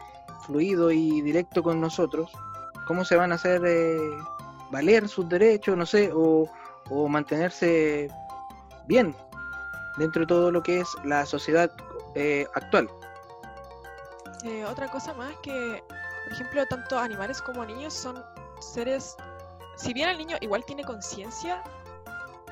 fluido 0.47 0.91
y 0.91 1.23
directo 1.23 1.63
con 1.63 1.81
nosotros, 1.81 2.31
¿cómo 2.87 3.05
se 3.05 3.17
van 3.17 3.33
a 3.33 3.37
hacer 3.37 3.63
eh, 3.65 3.97
valer 4.73 5.09
sus 5.09 5.29
derechos, 5.29 5.77
no 5.77 5.87
sé, 5.87 6.11
o, 6.13 6.49
mantenerse 7.09 8.11
bien 8.87 9.15
dentro 9.97 10.21
de 10.21 10.27
todo 10.27 10.51
lo 10.51 10.63
que 10.63 10.81
es 10.81 10.89
la 11.05 11.27
sociedad 11.27 11.71
eh, 12.15 12.47
actual? 12.55 12.89
Eh, 14.45 14.65
otra 14.65 14.89
cosa 14.89 15.15
más 15.15 15.35
que, 15.43 15.83
por 16.25 16.33
ejemplo, 16.33 16.67
tanto 16.67 16.99
animales 16.99 17.41
como 17.41 17.65
niños 17.65 17.95
son 17.95 18.23
seres, 18.61 19.17
si 19.77 19.93
bien 19.93 20.09
el 20.09 20.19
niño 20.19 20.37
igual 20.41 20.65
tiene 20.65 20.85
conciencia, 20.85 21.63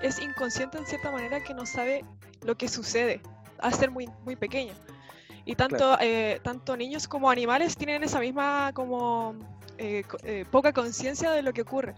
es 0.02 0.20
inconsciente 0.20 0.78
en 0.78 0.86
cierta 0.86 1.10
manera 1.10 1.42
que 1.42 1.52
no 1.52 1.66
sabe 1.66 2.04
lo 2.42 2.56
que 2.56 2.68
sucede 2.68 3.20
al 3.58 3.74
ser 3.74 3.90
muy, 3.90 4.08
muy 4.24 4.36
pequeño. 4.36 4.72
Y 5.44 5.56
tanto, 5.56 5.96
eh, 6.00 6.40
tanto 6.42 6.76
niños 6.76 7.08
como 7.08 7.30
animales 7.30 7.76
tienen 7.76 8.04
esa 8.04 8.20
misma 8.20 8.72
como 8.74 9.34
eh, 9.80 10.04
eh, 10.24 10.44
poca 10.50 10.72
conciencia 10.72 11.30
de 11.30 11.42
lo 11.42 11.52
que 11.52 11.62
ocurre. 11.62 11.94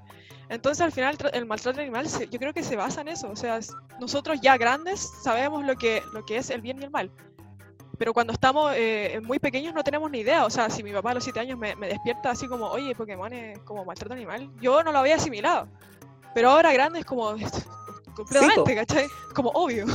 Entonces 0.49 0.81
al 0.81 0.93
final 0.93 1.19
el 1.33 1.47
maltrato 1.47 1.81
animal 1.81 2.07
yo 2.31 2.39
creo 2.39 2.53
que 2.53 2.63
se 2.63 2.77
basa 2.77 3.01
en 3.01 3.09
eso. 3.09 3.29
O 3.29 3.37
sea, 3.37 3.59
nosotros 4.01 4.41
ya 4.41 4.57
grandes 4.57 5.01
sabemos 5.23 5.65
lo 5.65 5.75
que, 5.77 6.03
lo 6.13 6.25
que 6.25 6.37
es 6.37 6.51
el 6.51 6.61
bien 6.61 6.81
y 6.81 6.85
el 6.85 6.91
mal. 6.91 7.11
Pero 7.99 8.15
cuando 8.15 8.33
estamos 8.33 8.73
muy 9.23 9.39
pequeños 9.39 9.75
no 9.75 9.83
tenemos 9.85 10.11
ni 10.11 10.21
idea. 10.21 10.45
O 10.45 10.51
sea, 10.51 10.71
si 10.71 10.83
mi 10.83 10.93
papá 10.93 11.11
a 11.11 11.15
los 11.15 11.25
7 11.25 11.41
años 11.41 11.59
me, 11.59 11.75
despierta 11.75 12.31
así 12.31 12.47
como, 12.47 12.67
oye, 12.67 12.95
Pokémon 12.95 13.33
es 13.33 13.59
como 13.61 13.85
maltrato 13.85 14.15
animal, 14.15 14.51
yo 14.61 14.83
no 14.83 14.93
lo 14.93 14.99
había 14.99 15.17
asimilado. 15.17 15.69
Pero 16.35 16.51
ahora 16.51 16.73
grande 16.73 17.01
es 17.01 17.05
como 17.05 17.35
completamente, 18.15 18.75
¿cachai? 18.75 19.07
Como 19.35 19.51
obvio. 19.51 19.87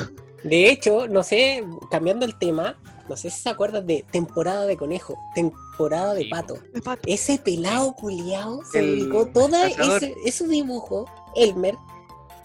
De 0.43 0.69
hecho, 0.69 1.07
no 1.07 1.23
sé, 1.23 1.63
cambiando 1.89 2.25
el 2.25 2.37
tema, 2.37 2.75
no 3.07 3.15
sé 3.15 3.29
si 3.29 3.41
se 3.41 3.49
acuerdan 3.49 3.85
de 3.87 4.05
temporada 4.11 4.65
de 4.65 4.77
conejo, 4.77 5.17
temporada 5.33 6.13
de 6.13 6.25
pato. 6.25 6.57
Ese 7.05 7.37
pelado 7.37 7.93
culiao 7.93 8.63
se 8.71 8.81
dedicó 8.81 9.27
todo 9.27 9.55
ese, 9.63 10.15
ese, 10.25 10.47
dibujo, 10.47 11.09
Elmer, 11.35 11.75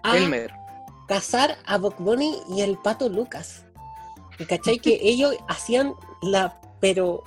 a 0.02 0.16
cazar 1.08 1.58
a 1.66 1.78
Bob 1.78 1.94
Bunny 1.98 2.36
y 2.48 2.60
el 2.60 2.78
pato 2.78 3.08
Lucas. 3.08 3.64
¿Y 4.38 4.44
cachai? 4.44 4.78
que 4.78 4.98
ellos 5.02 5.36
hacían 5.48 5.94
la. 6.22 6.60
Pero 6.80 7.22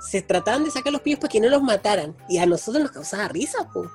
se 0.00 0.22
trataban 0.22 0.64
de 0.64 0.70
sacar 0.70 0.92
los 0.92 1.02
pillos 1.02 1.20
para 1.20 1.30
que 1.30 1.40
no 1.40 1.48
los 1.48 1.62
mataran. 1.62 2.16
Y 2.28 2.38
a 2.38 2.46
nosotros 2.46 2.82
nos 2.82 2.92
causaba 2.92 3.28
risa, 3.28 3.68
po. 3.72 3.90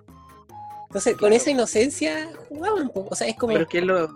Entonces, 0.88 1.18
con 1.18 1.34
esa 1.34 1.50
inocencia 1.50 2.32
jugaban, 2.50 2.90
po. 2.90 3.08
O 3.10 3.16
sea, 3.16 3.28
es 3.28 3.36
como. 3.36 3.54
Pero 3.54 3.68
que 3.68 3.82
lo. 3.82 4.10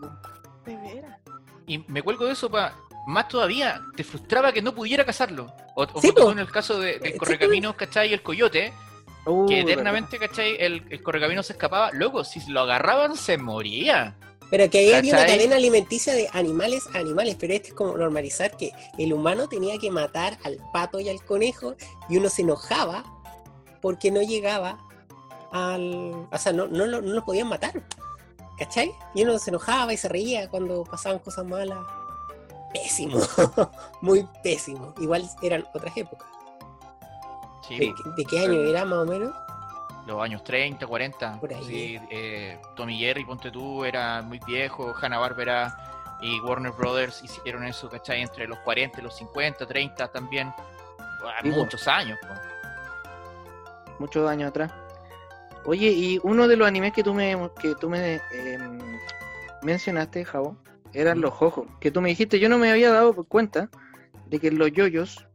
Y 1.66 1.80
me 1.88 2.02
cuelgo 2.02 2.26
de 2.26 2.34
eso 2.34 2.50
para 2.50 2.76
más 3.08 3.30
todavía, 3.30 3.82
te 3.96 4.04
frustraba 4.04 4.52
que 4.52 4.62
no 4.62 4.76
pudiera 4.76 5.06
cazarlo. 5.06 5.48
O, 5.76 5.84
o 5.84 6.32
en 6.32 6.40
el 6.40 6.52
caso 6.52 6.78
de, 6.80 7.00
del 7.00 7.18
correcaminos, 7.18 7.76
¿cachai? 7.76 8.10
Y 8.10 8.14
el 8.14 8.22
coyote, 8.22 8.74
que 9.24 9.32
uh, 9.32 9.50
eternamente, 9.50 10.20
¿cachai? 10.20 10.58
El, 10.60 10.84
el 10.90 11.02
correcaminos 11.02 11.48
se 11.48 11.54
escapaba. 11.54 11.90
Luego, 11.94 12.26
si 12.26 12.42
lo 12.52 12.62
agarraban, 12.62 13.16
se 13.16 13.38
moría. 13.38 14.18
Pero 14.50 14.70
que 14.70 14.80
ahí 14.80 14.94
había 14.94 15.14
una 15.14 15.26
cadena 15.26 15.56
alimenticia 15.56 16.14
de 16.14 16.30
animales 16.34 16.88
a 16.94 17.00
animales, 17.00 17.38
pero 17.40 17.54
este 17.54 17.70
es 17.70 17.74
como 17.74 17.98
normalizar 17.98 18.56
que 18.58 18.72
el 18.98 19.14
humano 19.14 19.48
tenía 19.48 19.78
que 19.78 19.90
matar 19.90 20.38
al 20.44 20.58
pato 20.74 21.00
y 21.00 21.08
al 21.08 21.24
conejo 21.24 21.76
y 22.10 22.18
uno 22.18 22.30
se 22.30 22.42
enojaba 22.42 23.06
porque 23.82 24.12
no 24.12 24.22
llegaba 24.22 24.80
al... 25.52 26.28
O 26.30 26.38
sea, 26.38 26.52
no, 26.52 26.68
no, 26.68 26.88
no 26.88 27.00
lo 27.02 27.24
podían 27.24 27.48
matar, 27.48 27.84
¿cachai? 28.58 28.92
Y 29.16 29.24
uno 29.24 29.40
se 29.40 29.50
enojaba 29.50 29.94
y 29.94 29.98
se 29.98 30.10
reía 30.10 30.50
cuando 30.50 30.84
pasaban 30.84 31.20
cosas 31.20 31.46
malas 31.46 31.80
pésimo, 32.74 33.20
muy 34.02 34.28
pésimo. 34.44 34.94
Igual 35.00 35.30
eran 35.42 35.66
otras 35.74 35.96
épocas. 35.98 36.28
¿De, 37.70 38.26
qué 38.26 38.40
año 38.40 38.62
era 38.62 38.86
más 38.86 39.00
o 39.00 39.06
menos? 39.06 39.34
Los 40.06 40.22
años 40.22 40.44
30, 40.44 40.88
40. 40.88 41.40
Por 41.40 41.54
ahí. 41.54 42.00
Eh, 42.10 42.62
Tommy 42.76 42.98
Jerry, 42.98 43.26
ponte 43.26 43.52
tú, 43.52 43.84
era 43.84 44.22
muy 44.22 44.40
viejo, 44.48 44.94
Hanna 45.02 45.18
Barbera 45.18 45.76
y 46.22 46.40
Warner 46.40 46.72
Brothers 46.72 47.24
hicieron 47.24 47.66
eso, 47.66 47.90
¿cachai? 47.90 48.22
Entre 48.22 48.48
los 48.48 48.58
40 48.60 49.02
los 49.02 49.16
50, 49.18 49.68
30 49.68 50.08
también. 50.08 50.54
muchos 51.44 51.88
años. 51.88 52.18
Muchos 54.00 54.30
años 54.30 54.50
atrás. 54.50 54.72
Oye, 55.66 55.90
y 55.90 56.20
uno 56.24 56.48
de 56.48 56.56
los 56.56 56.68
animes 56.68 56.94
que 56.94 57.04
tú 57.04 57.14
me, 57.14 57.36
que 57.62 57.76
tú 57.76 57.90
me 57.90 58.22
em, 58.32 58.80
mencionaste, 59.62 60.24
Javo, 60.24 60.56
eran 60.94 61.22
los 61.22 61.34
ojos. 61.42 61.68
Que 61.80 61.92
tú 61.92 62.02
me 62.02 62.10
dijiste, 62.10 62.40
yo 62.40 62.50
no 62.50 62.58
me 62.58 62.72
había 62.72 62.92
dado 62.92 63.14
cuenta 63.24 63.70
de 64.28 64.40
que 64.40 64.52
los 64.52 64.72
yoyos, 64.72 65.26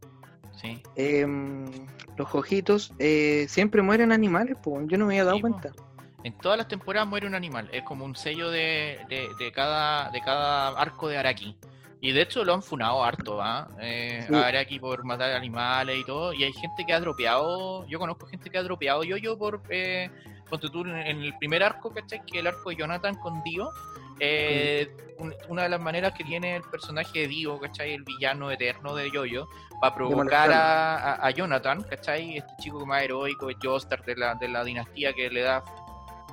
sí. 0.61 0.83
Em, 0.97 1.67
los 2.17 2.35
ojitos, 2.35 2.93
eh, 2.99 3.47
siempre 3.49 3.83
mueren 3.83 4.13
animales, 4.13 4.57
pues 4.63 4.85
yo 4.89 4.99
no 4.99 5.07
me 5.07 5.15
había 5.15 5.25
dado 5.25 5.41
cuenta. 5.41 5.73
En 6.25 6.37
todas 6.39 6.57
las 6.57 6.69
temporadas 6.69 7.09
muere 7.09 7.27
un 7.27 7.35
animal, 7.35 7.69
es 7.73 7.83
como 7.83 8.05
un 8.05 8.15
sello 8.15 8.51
de, 8.51 8.99
de, 9.09 9.53
cada, 9.53 10.11
de 10.11 10.21
cada 10.21 10.69
arco 10.69 11.09
de 11.09 11.19
Araki. 11.19 11.57
Y 12.01 12.13
de 12.13 12.23
hecho 12.23 12.45
lo 12.45 12.55
han 12.55 12.63
funado 12.63 13.03
harto, 13.05 13.41
¿ah? 13.41 13.69
Eh, 13.81 14.27
a 14.33 14.47
Araki 14.47 14.79
por 14.81 15.05
matar 15.05 15.33
animales 15.33 15.99
y 16.01 16.05
todo. 16.05 16.33
Y 16.33 16.45
hay 16.45 16.53
gente 16.53 16.85
que 16.85 16.93
ha 16.93 17.01
dropeado, 17.01 17.87
yo 17.87 17.99
conozco 17.99 18.27
gente 18.27 18.51
que 18.51 18.59
ha 18.59 18.63
dropeado 18.63 19.05
yo, 19.05 19.17
yo 19.17 19.39
por, 19.39 19.63
eh, 19.69 20.11
tú 20.73 20.81
en 20.85 21.23
el 21.23 21.37
primer 21.39 21.63
arco, 21.63 21.93
¿cachai? 21.93 22.25
Que 22.25 22.41
el 22.41 22.47
arco 22.47 22.71
de 22.71 22.77
Jonathan 22.77 23.15
con 23.17 23.43
Dio 23.43 23.71
eh, 24.21 24.95
una 25.49 25.63
de 25.63 25.69
las 25.69 25.81
maneras 25.81 26.13
que 26.15 26.25
tiene 26.25 26.57
el 26.57 26.63
personaje 26.63 27.21
de 27.21 27.29
Dio, 27.29 27.59
¿cachai? 27.59 27.93
El 27.93 28.05
villano 28.05 28.51
eterno 28.51 28.95
de 28.95 29.11
Yoyo, 29.11 29.49
para 29.81 29.95
provocar 29.95 30.51
a, 30.53 31.31
Jonathan, 31.31 31.83
¿cachai? 31.83 32.39
Este 32.39 32.53
chico 32.61 32.85
más 32.87 33.03
heroico, 33.03 33.49
Joestar 33.63 34.05
de 34.05 34.17
la, 34.17 34.35
de 34.35 34.49
la 34.49 34.65
dinastía 34.65 35.13
que 35.13 35.31
le 35.31 35.43
da, 35.43 35.63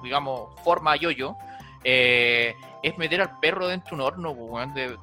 digamos, 0.03 0.49
forma 0.63 0.93
a 0.93 0.95
Yoyo, 0.95 1.35
eh, 1.83 2.55
es 2.83 2.97
meter 2.97 3.21
al 3.21 3.39
perro 3.39 3.67
dentro 3.67 3.95
de 3.95 4.03
un 4.03 4.07
horno, 4.07 4.35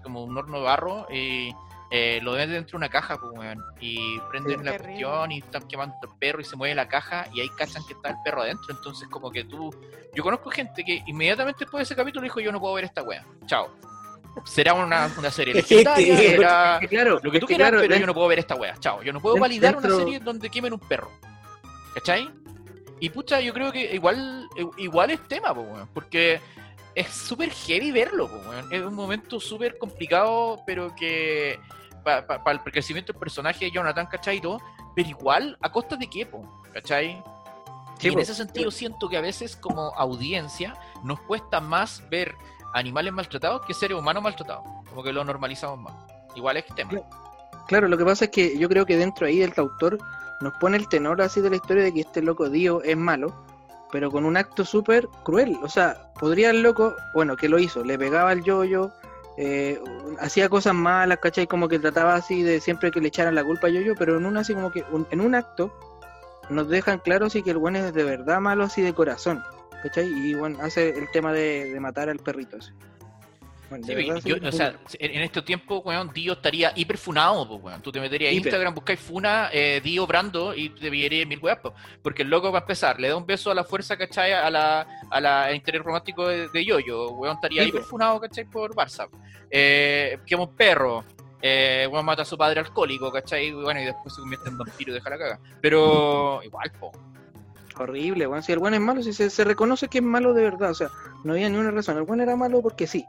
como 0.02 0.24
un 0.24 0.36
horno 0.36 0.58
de 0.58 0.64
barro, 0.64 1.06
y 1.10 1.54
eh, 1.90 2.18
lo 2.22 2.32
meten 2.32 2.50
dentro 2.50 2.72
de 2.72 2.76
una 2.78 2.88
caja, 2.88 3.18
pues, 3.18 3.56
y 3.80 4.18
prenden 4.30 4.64
la 4.64 4.76
cuestión 4.76 5.30
y 5.30 5.38
están 5.38 5.68
quemando 5.68 5.94
el 6.02 6.08
perro 6.18 6.40
y 6.40 6.44
se 6.44 6.56
mueve 6.56 6.74
la 6.74 6.88
caja 6.88 7.28
y 7.32 7.40
ahí 7.40 7.48
cachan 7.50 7.84
que 7.86 7.92
está 7.92 8.10
el 8.10 8.16
perro 8.24 8.42
adentro. 8.42 8.66
Entonces, 8.70 9.08
como 9.08 9.30
que 9.30 9.44
tú. 9.44 9.74
Yo 10.14 10.22
conozco 10.22 10.50
gente 10.50 10.82
que 10.84 11.02
inmediatamente 11.06 11.60
después 11.60 11.80
de 11.80 11.82
ese 11.84 11.94
capítulo 11.94 12.24
dijo: 12.24 12.40
Yo 12.40 12.50
no 12.50 12.60
puedo 12.60 12.74
ver 12.74 12.84
esta 12.84 13.02
wea. 13.02 13.24
Chao. 13.46 13.70
Será 14.44 14.74
una, 14.74 15.10
una 15.16 15.30
serie 15.30 15.54
legendaria, 15.54 16.16
será 16.16 16.80
claro, 16.88 17.20
lo 17.22 17.30
que 17.30 17.40
tú 17.40 17.46
quieras, 17.46 17.70
pero 17.70 17.96
yo 17.96 18.06
no 18.06 18.14
puedo 18.14 18.28
ver 18.28 18.40
esta 18.40 18.56
wea. 18.56 18.76
Chao. 18.78 19.02
Yo 19.02 19.12
no 19.12 19.20
puedo 19.20 19.36
validar 19.36 19.76
una 19.76 19.88
serie 19.88 20.18
donde 20.18 20.50
quemen 20.50 20.72
un 20.72 20.80
perro. 20.80 21.10
¿Cachai? 21.94 22.28
Y 22.98 23.10
pucha, 23.10 23.40
yo 23.40 23.52
creo 23.52 23.70
que 23.70 23.94
igual, 23.94 24.48
igual 24.78 25.10
es 25.10 25.20
tema, 25.28 25.54
pues, 25.54 25.68
porque 25.92 26.40
es 26.96 27.08
súper 27.08 27.50
heavy 27.50 27.92
verlo, 27.92 28.28
es 28.70 28.82
un 28.82 28.94
momento 28.94 29.38
súper 29.38 29.76
complicado, 29.76 30.62
pero 30.66 30.94
que 30.96 31.60
para 32.02 32.52
el 32.52 32.60
crecimiento 32.60 33.12
del 33.12 33.20
personaje 33.20 33.66
de 33.66 33.70
Jonathan, 33.70 34.06
¿cachai? 34.06 34.40
pero 34.94 35.08
igual, 35.08 35.58
¿a 35.60 35.70
costa 35.70 35.96
de 35.96 36.08
qué, 36.08 36.24
po? 36.24 36.62
¿cachai? 36.72 37.22
y 38.00 38.08
en 38.08 38.18
ese 38.18 38.34
sentido 38.34 38.70
siento 38.70 39.08
que 39.08 39.18
a 39.18 39.20
veces 39.20 39.56
como 39.56 39.92
audiencia 39.96 40.74
nos 41.04 41.20
cuesta 41.20 41.60
más 41.60 42.02
ver 42.10 42.34
animales 42.72 43.12
maltratados 43.12 43.64
que 43.66 43.74
seres 43.74 43.98
humanos 43.98 44.22
maltratados, 44.22 44.64
como 44.88 45.02
que 45.02 45.12
lo 45.12 45.22
normalizamos 45.22 45.78
más. 45.78 45.94
Igual 46.34 46.56
es 46.56 46.64
tema. 46.74 46.92
Claro, 47.68 47.88
lo 47.88 47.98
que 47.98 48.04
pasa 48.04 48.26
es 48.26 48.30
que 48.30 48.58
yo 48.58 48.68
creo 48.68 48.86
que 48.86 48.96
dentro 48.96 49.26
ahí 49.26 49.38
del 49.38 49.52
autor 49.56 49.98
nos 50.40 50.54
pone 50.54 50.76
el 50.78 50.88
tenor 50.88 51.20
así 51.20 51.40
de 51.40 51.50
la 51.50 51.56
historia 51.56 51.82
de 51.82 51.92
que 51.92 52.00
este 52.00 52.22
loco 52.22 52.48
Dio 52.48 52.82
es 52.82 52.96
malo, 52.96 53.45
pero 53.92 54.10
con 54.10 54.24
un 54.24 54.36
acto 54.36 54.64
súper 54.64 55.08
cruel. 55.24 55.56
O 55.62 55.68
sea, 55.68 56.12
podría 56.18 56.50
el 56.50 56.62
loco, 56.62 56.94
bueno, 57.14 57.36
que 57.36 57.48
lo 57.48 57.58
hizo, 57.58 57.84
le 57.84 57.98
pegaba 57.98 58.32
el 58.32 58.42
yoyo, 58.42 58.92
eh, 59.36 59.80
hacía 60.18 60.48
cosas 60.48 60.74
malas, 60.74 61.18
¿cachai? 61.18 61.46
Como 61.46 61.68
que 61.68 61.78
trataba 61.78 62.14
así 62.14 62.42
de 62.42 62.60
siempre 62.60 62.90
que 62.90 63.00
le 63.00 63.08
echaran 63.08 63.34
la 63.34 63.44
culpa 63.44 63.66
a 63.66 63.70
yoyo, 63.70 63.94
pero 63.96 64.16
en 64.16 64.26
un 64.26 64.36
así 64.36 64.54
como 64.54 64.70
que 64.70 64.84
en 65.10 65.20
un 65.20 65.34
acto 65.34 65.72
nos 66.48 66.68
dejan 66.68 66.98
claro 66.98 67.28
si 67.28 67.42
que 67.42 67.50
el 67.50 67.58
buen 67.58 67.76
es 67.76 67.92
de 67.92 68.04
verdad 68.04 68.40
malo 68.40 68.64
así 68.64 68.82
de 68.82 68.94
corazón. 68.94 69.42
¿Cachai? 69.82 70.06
Y 70.06 70.34
bueno, 70.34 70.58
hace 70.62 70.88
el 70.88 71.10
tema 71.10 71.32
de, 71.32 71.76
matar 71.80 72.08
al 72.08 72.18
perrito 72.18 72.56
ese. 73.70 74.32
o 74.32 74.52
sea, 74.52 74.74
en 74.98 75.22
estos 75.22 75.44
tiempos, 75.44 75.82
weón, 75.84 76.10
Dio 76.12 76.34
estaría 76.34 76.72
hiperfunado, 76.74 77.46
pues, 77.48 77.62
weón. 77.62 77.82
Tú 77.82 77.92
te 77.92 78.00
meterías 78.00 78.32
a 78.32 78.34
Instagram, 78.34 78.74
buscáis 78.74 79.00
Funa, 79.00 79.50
eh, 79.52 79.80
Dio 79.82 80.06
Brando 80.06 80.54
y 80.54 80.70
te 80.70 80.90
pillarías 80.90 81.26
mil 81.26 81.38
weas, 81.40 81.58
Porque 82.02 82.22
el 82.22 82.30
loco 82.30 82.52
va 82.52 82.58
a 82.58 82.62
empezar, 82.62 83.00
le 83.00 83.08
da 83.08 83.16
un 83.16 83.26
beso 83.26 83.50
a 83.50 83.54
la 83.54 83.64
fuerza, 83.64 83.96
¿cachai? 83.96 84.32
A 84.32 84.50
la, 84.50 84.86
a 85.10 85.20
la 85.20 85.52
interés 85.52 85.82
romántico 85.82 86.28
de, 86.28 86.48
de 86.48 86.64
Yoyo, 86.64 87.10
weón, 87.12 87.34
estaría 87.34 87.64
hiperfunado, 87.64 88.20
¿cachai? 88.20 88.44
Por 88.44 88.74
Barça. 88.74 89.08
Eh, 89.50 90.18
que 90.26 90.34
un 90.34 90.54
perro, 90.54 91.04
eh, 91.40 91.86
bueno, 91.88 92.02
mata 92.02 92.22
a 92.22 92.24
su 92.24 92.36
padre 92.36 92.60
alcohólico, 92.60 93.12
¿cachai? 93.12 93.46
Y 93.46 93.52
bueno, 93.52 93.80
y 93.80 93.84
después 93.84 94.14
se 94.14 94.20
convierte 94.20 94.48
en 94.48 94.58
vampiro 94.58 94.90
y 94.92 94.94
deja 94.94 95.10
la 95.10 95.18
caga. 95.18 95.40
Pero 95.60 96.40
igual, 96.42 96.72
po. 96.78 96.92
Horrible, 97.78 98.26
bueno, 98.26 98.42
si 98.42 98.52
el 98.52 98.58
bueno 98.58 98.76
es 98.76 98.82
malo, 98.82 99.02
si 99.02 99.12
se, 99.12 99.44
reconoce 99.44 99.88
que 99.88 99.98
es 99.98 100.04
malo 100.04 100.32
de 100.32 100.44
verdad, 100.44 100.70
o 100.70 100.74
sea, 100.74 100.88
no 101.24 101.34
había 101.34 101.50
ni 101.50 101.58
una 101.58 101.70
razón. 101.70 101.98
El 101.98 102.04
bueno 102.04 102.22
era 102.22 102.34
malo 102.34 102.62
porque 102.62 102.86
sí, 102.86 103.04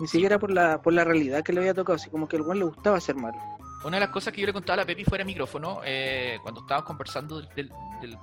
ni 0.00 0.06
siquiera 0.06 0.38
por 0.38 0.50
la, 0.50 0.80
por 0.82 0.92
la 0.92 1.04
realidad 1.04 1.42
que 1.42 1.52
le 1.52 1.60
había 1.60 1.74
tocado, 1.74 1.96
así 1.96 2.10
como 2.10 2.28
que 2.28 2.36
el 2.36 2.42
bueno 2.42 2.60
le 2.60 2.66
gustaba 2.66 3.00
ser 3.00 3.16
malo. 3.16 3.38
Una 3.84 3.96
de 3.96 4.00
las 4.00 4.10
cosas 4.10 4.32
que 4.32 4.40
yo 4.40 4.46
le 4.46 4.52
contaba 4.52 4.74
a 4.74 4.76
la 4.78 4.86
Pepi 4.86 5.04
fuera 5.04 5.22
de 5.22 5.26
micrófono, 5.26 5.80
eh, 5.84 6.38
cuando 6.42 6.62
estábamos 6.62 6.86
conversando 6.86 7.40
del, 7.40 7.70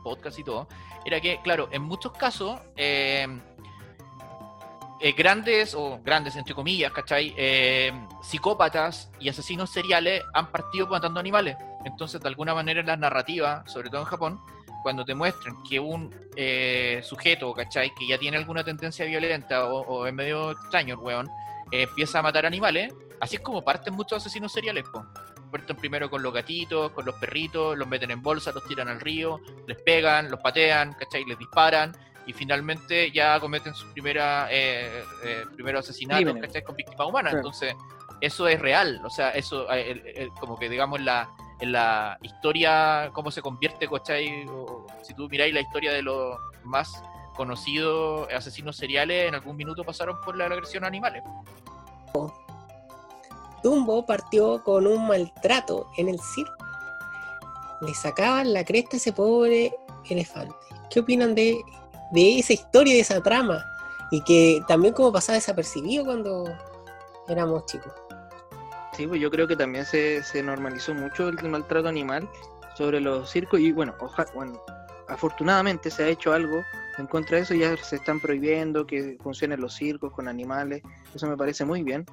podcast 0.03 0.37
y 0.37 0.43
todo, 0.43 0.67
era 1.05 1.19
que, 1.19 1.39
claro, 1.43 1.67
en 1.71 1.81
muchos 1.81 2.11
casos, 2.11 2.59
eh, 2.75 3.27
eh, 5.03 5.13
grandes, 5.13 5.73
o 5.73 5.99
grandes 6.03 6.35
entre 6.35 6.53
comillas, 6.53 6.91
¿cachai? 6.91 7.33
Eh, 7.35 7.91
psicópatas 8.21 9.09
y 9.19 9.29
asesinos 9.29 9.71
seriales 9.71 10.21
han 10.35 10.51
partido 10.51 10.85
matando 10.85 11.19
animales. 11.19 11.57
Entonces, 11.85 12.21
de 12.21 12.27
alguna 12.27 12.53
manera, 12.53 12.81
en 12.81 12.85
las 12.85 12.99
narrativas, 12.99 13.71
sobre 13.71 13.89
todo 13.89 14.01
en 14.01 14.05
Japón, 14.05 14.39
cuando 14.83 15.03
te 15.03 15.15
muestran 15.15 15.55
que 15.67 15.79
un 15.79 16.13
eh, 16.35 17.01
sujeto, 17.03 17.51
¿cachai? 17.51 17.95
Que 17.95 18.05
ya 18.05 18.19
tiene 18.19 18.37
alguna 18.37 18.63
tendencia 18.63 19.03
violenta 19.05 19.65
o, 19.65 20.05
es 20.05 20.13
medio 20.13 20.51
extraño, 20.51 20.99
weón, 20.99 21.27
empieza 21.71 22.19
a 22.19 22.21
matar 22.21 22.45
animales, 22.45 22.93
así 23.19 23.37
es 23.37 23.41
como 23.41 23.63
parten 23.63 23.93
muchos 23.93 24.17
asesinos 24.17 24.51
seriales, 24.51 24.83
pues. 24.91 25.05
Parten 25.51 25.75
primero 25.75 26.09
con 26.09 26.23
los 26.23 26.33
gatitos, 26.33 26.91
con 26.91 27.05
los 27.05 27.15
perritos, 27.15 27.77
los 27.77 27.87
meten 27.87 28.11
en 28.11 28.21
bolsa, 28.21 28.51
los 28.53 28.65
tiran 28.67 28.87
al 28.87 29.01
río, 29.01 29.41
les 29.67 29.81
pegan, 29.81 30.31
los 30.31 30.39
patean, 30.39 30.93
¿cachai? 30.93 31.25
Les 31.25 31.37
disparan 31.37 31.91
y 32.25 32.33
finalmente 32.33 33.11
ya 33.11 33.39
cometen 33.39 33.73
sus 33.73 33.91
primera, 33.91 34.47
eh, 34.49 35.03
eh, 35.23 35.43
primeros 35.53 35.89
asesinatos 35.89 36.35
con 36.65 36.75
víctimas 36.75 37.07
humanas. 37.07 37.33
Entonces, 37.33 37.75
eso 38.21 38.47
es 38.47 38.59
real, 38.59 39.01
o 39.03 39.09
sea, 39.09 39.31
eso, 39.31 39.67
eh, 39.73 40.29
como 40.39 40.57
que 40.57 40.69
digamos 40.69 41.01
la, 41.01 41.29
en 41.59 41.71
la 41.71 42.17
historia, 42.21 43.09
cómo 43.13 43.31
se 43.31 43.41
convierte, 43.41 43.87
¿cachai? 43.87 44.45
si 45.01 45.13
tú 45.15 45.27
miráis 45.27 45.53
la 45.53 45.61
historia 45.61 45.91
de 45.91 46.03
los 46.03 46.37
más 46.63 47.03
conocidos 47.41 48.27
asesinos 48.33 48.77
seriales, 48.77 49.27
en 49.27 49.35
algún 49.35 49.57
minuto 49.57 49.83
pasaron 49.83 50.19
por 50.21 50.37
la 50.37 50.45
agresión 50.45 50.83
a 50.83 50.87
animales. 50.87 51.23
Dumbo 53.63 54.05
partió 54.05 54.63
con 54.63 54.87
un 54.87 55.07
maltrato 55.07 55.87
en 55.97 56.09
el 56.09 56.19
circo. 56.19 56.53
Le 57.81 57.93
sacaban 57.93 58.53
la 58.53 58.63
cresta 58.63 58.95
a 58.95 58.97
ese 58.97 59.11
pobre 59.11 59.73
elefante. 60.09 60.55
¿Qué 60.89 60.99
opinan 60.99 61.33
de 61.35 61.61
de 62.11 62.39
esa 62.39 62.53
historia, 62.53 62.93
de 62.93 62.99
esa 62.99 63.21
trama, 63.21 63.65
y 64.11 64.21
que 64.21 64.61
también 64.67 64.93
como 64.93 65.11
pasaba 65.11 65.37
desapercibido 65.37 66.05
cuando 66.05 66.43
éramos 67.27 67.65
chicos. 67.65 67.93
Sí, 68.93 69.07
pues 69.07 69.21
yo 69.21 69.31
creo 69.31 69.47
que 69.47 69.55
también 69.55 69.85
se, 69.85 70.21
normalizó 70.43 70.93
mucho 70.93 71.29
el 71.29 71.49
maltrato 71.49 71.87
animal 71.87 72.29
sobre 72.75 72.99
los 72.99 73.29
circos 73.29 73.59
y 73.59 73.71
bueno, 73.71 73.95
bueno, 74.35 74.61
afortunadamente 75.07 75.89
se 75.89 76.03
ha 76.03 76.07
hecho 76.07 76.33
algo 76.33 76.61
en 77.01 77.07
contra 77.07 77.37
de 77.37 77.43
eso, 77.43 77.53
ya 77.53 77.75
se 77.77 77.97
están 77.97 78.19
prohibiendo 78.19 78.87
que 78.87 79.17
funcionen 79.21 79.59
los 79.59 79.75
circos 79.75 80.13
con 80.13 80.27
animales, 80.27 80.81
eso 81.13 81.27
me 81.27 81.35
parece 81.35 81.65
muy 81.65 81.83
bien. 81.83 82.05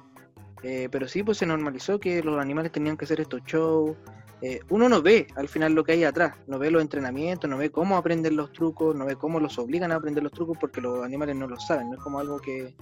Eh, 0.61 0.89
pero 0.91 1.07
sí, 1.07 1.23
pues 1.23 1.37
se 1.37 1.45
normalizó 1.45 1.99
que 1.99 2.21
los 2.21 2.37
animales 2.37 2.71
tenían 2.71 2.97
que 2.97 3.05
hacer 3.05 3.21
estos 3.21 3.41
shows, 3.45 3.95
eh, 4.41 4.61
uno 4.69 4.87
no 4.87 5.01
ve 5.01 5.27
al 5.35 5.49
final 5.49 5.73
lo 5.73 5.83
que 5.83 5.93
hay 5.93 6.03
atrás, 6.05 6.35
no 6.47 6.59
ve 6.59 6.71
los 6.71 6.81
entrenamientos, 6.81 7.49
no 7.49 7.57
ve 7.57 7.71
cómo 7.71 7.97
aprenden 7.97 8.37
los 8.37 8.53
trucos, 8.53 8.95
no 8.95 9.05
ve 9.05 9.15
cómo 9.15 9.39
los 9.39 9.57
obligan 9.59 9.91
a 9.91 9.95
aprender 9.95 10.23
los 10.23 10.31
trucos 10.31 10.57
porque 10.59 10.79
los 10.79 11.03
animales 11.03 11.35
no 11.35 11.47
lo 11.47 11.59
saben, 11.59 11.89
no 11.89 11.95
es 11.95 12.01
como 12.01 12.19
algo 12.19 12.39
que, 12.39 12.73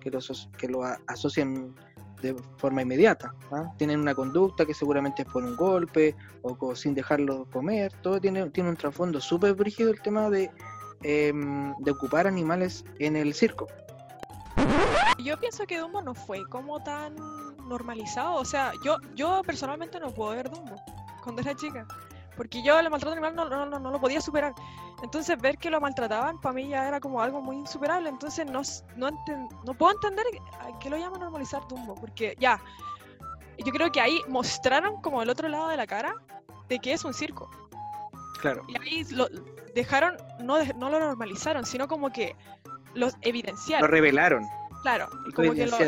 que, 0.00 0.10
los, 0.10 0.48
que 0.56 0.68
lo 0.68 0.82
asocian 1.06 1.74
de 2.22 2.36
forma 2.58 2.82
inmediata. 2.82 3.34
¿ah? 3.50 3.72
Tienen 3.76 4.00
una 4.00 4.14
conducta 4.14 4.64
que 4.64 4.74
seguramente 4.74 5.22
es 5.22 5.28
por 5.28 5.42
un 5.42 5.56
golpe 5.56 6.14
o 6.42 6.74
sin 6.76 6.94
dejarlo 6.94 7.46
comer, 7.50 7.92
todo 8.02 8.20
tiene, 8.20 8.48
tiene 8.50 8.70
un 8.70 8.76
trasfondo 8.76 9.20
súper 9.20 9.54
brígido 9.54 9.90
el 9.90 10.00
tema 10.00 10.30
de, 10.30 10.50
em, 11.02 11.74
de 11.78 11.90
ocupar 11.90 12.26
animales 12.26 12.84
en 12.98 13.16
el 13.16 13.34
circo. 13.34 13.66
Yo 15.18 15.38
pienso 15.38 15.66
que 15.66 15.78
Dumbo 15.78 16.02
no 16.02 16.14
fue 16.14 16.42
como 16.48 16.82
tan 16.82 17.14
normalizado, 17.68 18.36
o 18.36 18.44
sea, 18.44 18.72
yo, 18.84 18.96
yo 19.14 19.42
personalmente 19.44 20.00
no 20.00 20.10
puedo 20.10 20.30
ver 20.30 20.50
Dumbo 20.50 20.76
cuando 21.22 21.42
era 21.42 21.54
chica. 21.54 21.86
Porque 22.36 22.62
yo 22.62 22.78
el 22.78 22.88
maltrato 22.88 23.12
animal 23.12 23.34
no, 23.34 23.48
no, 23.48 23.78
no, 23.78 23.90
lo 23.90 24.00
podía 24.00 24.20
superar. 24.20 24.54
Entonces 25.02 25.38
ver 25.40 25.58
que 25.58 25.68
lo 25.68 25.78
maltrataban 25.78 26.40
para 26.40 26.54
mí 26.54 26.68
ya 26.68 26.88
era 26.88 26.98
como 26.98 27.20
algo 27.20 27.42
muy 27.42 27.56
insuperable. 27.56 28.08
Entonces 28.08 28.46
no, 28.46 28.62
no, 28.96 29.10
no 29.66 29.74
puedo 29.74 29.92
entender 29.92 30.24
qué 30.80 30.88
lo 30.88 30.96
llaman 30.96 31.20
normalizar 31.20 31.60
Dumbo. 31.68 31.94
Porque 31.96 32.34
ya, 32.38 32.58
yo 33.58 33.70
creo 33.72 33.92
que 33.92 34.00
ahí 34.00 34.22
mostraron 34.28 35.02
como 35.02 35.20
el 35.20 35.28
otro 35.28 35.48
lado 35.48 35.68
de 35.68 35.76
la 35.76 35.86
cara 35.86 36.14
de 36.68 36.78
que 36.78 36.94
es 36.94 37.04
un 37.04 37.12
circo. 37.12 37.50
Claro. 38.40 38.62
Y 38.68 38.80
ahí 38.80 39.04
lo 39.10 39.28
dejaron, 39.74 40.16
no, 40.40 40.62
no 40.74 40.90
lo 40.90 40.98
normalizaron, 40.98 41.64
sino 41.64 41.88
como 41.88 42.10
que 42.10 42.36
los 42.94 43.14
evidenciaron. 43.22 43.88
Lo 43.88 43.92
revelaron. 43.92 44.46
Claro, 44.82 45.08
como 45.34 45.52
que 45.52 45.66
lo, 45.66 45.78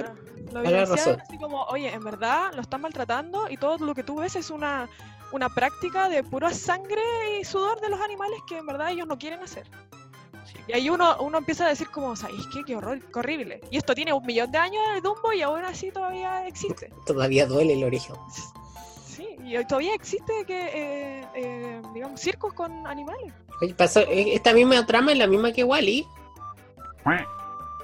lo 0.61 0.83
así 0.83 1.39
como, 1.39 1.63
oye, 1.65 1.93
en 1.93 2.05
verdad 2.05 2.53
lo 2.55 2.61
están 2.61 2.83
maltratando 2.83 3.49
y 3.49 3.57
todo 3.57 3.79
lo 3.79 3.95
que 3.95 4.03
tú 4.03 4.17
ves 4.17 4.37
es 4.37 4.51
una, 4.51 4.89
una 5.33 5.49
práctica 5.49 6.09
de 6.09 6.23
pura 6.23 6.53
sangre 6.53 7.03
y 7.41 7.45
sudor 7.45 7.81
de 7.81 7.89
los 7.89 8.01
animales 8.01 8.39
que 8.47 8.59
en 8.59 8.67
verdad 8.67 8.91
ellos 8.91 9.07
no 9.07 9.19
quieren 9.19 9.41
hacer. 9.41 9.67
Y 10.69 10.75
ahí 10.75 10.91
uno, 10.91 11.17
uno 11.21 11.39
empieza 11.39 11.67
a 11.67 11.69
decir 11.69 11.89
como, 11.89 12.15
¿sabes 12.15 12.47
qué? 12.53 12.63
Qué 12.65 12.77
horror, 12.77 13.01
qué 13.01 13.19
horrible. 13.19 13.61
Y 13.71 13.79
esto 13.79 13.95
tiene 13.95 14.13
un 14.13 14.25
millón 14.25 14.53
de 14.53 14.59
años 14.59 14.83
de 14.95 15.01
Dumbo 15.01 15.33
y 15.33 15.43
aún 15.43 15.65
así 15.65 15.91
todavía 15.91 16.47
existe. 16.47 16.91
Todavía 17.07 17.47
duele 17.47 17.73
el 17.73 17.85
origen. 17.85 18.15
Sí, 19.15 19.37
y 19.45 19.63
todavía 19.67 19.95
existe 19.95 20.33
que, 20.47 20.69
eh, 20.73 21.27
eh, 21.35 21.83
digamos, 21.93 22.19
circos 22.19 22.55
con 22.55 22.87
animales. 22.87 23.31
Oye, 23.61 23.75
pasó, 23.75 24.01
eh, 24.01 24.35
esta 24.35 24.55
misma 24.55 24.87
trama 24.87 25.13
es 25.13 25.19
la 25.19 25.27
misma 25.27 25.53
que 25.53 25.65
Wally. 25.65 26.07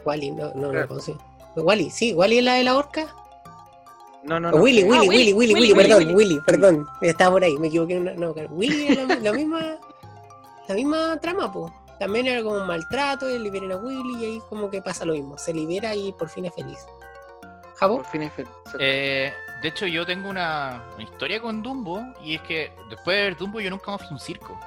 Wally, 0.06 0.30
no, 0.30 0.54
no, 0.54 0.72
no 0.72 0.88
consigo. 0.88 1.18
Wally, 1.54 1.90
sí, 1.90 2.14
Wally 2.14 2.38
es 2.38 2.44
la 2.44 2.54
de 2.54 2.64
la 2.64 2.76
horca. 2.76 3.14
No, 4.24 4.40
no, 4.40 4.50
no. 4.50 4.56
Willy, 4.56 4.84
Willy, 4.84 5.06
ah, 5.06 5.08
Willy, 5.08 5.32
Willy, 5.34 5.54
Willy, 5.54 5.74
perdón, 5.74 6.14
Willy, 6.14 6.40
perdón. 6.46 6.86
Estaba 7.02 7.32
por 7.32 7.44
ahí, 7.44 7.58
me 7.58 7.68
equivoqué. 7.68 8.00
No, 8.00 8.32
Willy 8.50 8.88
era 8.88 9.04
la, 9.20 9.32
misma, 9.32 9.76
la 10.66 10.74
misma 10.74 11.20
trama, 11.20 11.52
pues. 11.52 11.70
También 11.98 12.26
era 12.26 12.42
como 12.42 12.56
un 12.56 12.66
maltrato, 12.66 13.28
y 13.28 13.38
liberan 13.38 13.72
a 13.72 13.76
Willy 13.76 14.22
y 14.22 14.24
ahí 14.24 14.42
como 14.48 14.70
que 14.70 14.80
pasa 14.80 15.04
lo 15.04 15.12
mismo. 15.12 15.36
Se 15.36 15.52
libera 15.52 15.94
y 15.94 16.12
por 16.12 16.30
fin 16.30 16.46
es 16.46 16.54
feliz. 16.54 16.78
¿Jabo? 17.76 17.98
Por 17.98 18.06
fin 18.06 18.22
es 18.22 18.32
feliz. 18.32 18.50
Eh, 18.78 19.30
de 19.62 19.68
hecho, 19.68 19.86
yo 19.86 20.06
tengo 20.06 20.28
una, 20.28 20.82
historia 20.98 21.40
con 21.40 21.62
Dumbo 21.62 22.02
y 22.24 22.36
es 22.36 22.42
que 22.42 22.72
después 22.90 23.16
de 23.16 23.22
ver 23.24 23.36
Dumbo 23.36 23.60
yo 23.60 23.70
nunca 23.70 23.90
más 23.90 24.00
fui 24.00 24.08
a 24.10 24.12
un 24.12 24.20
circo. 24.20 24.58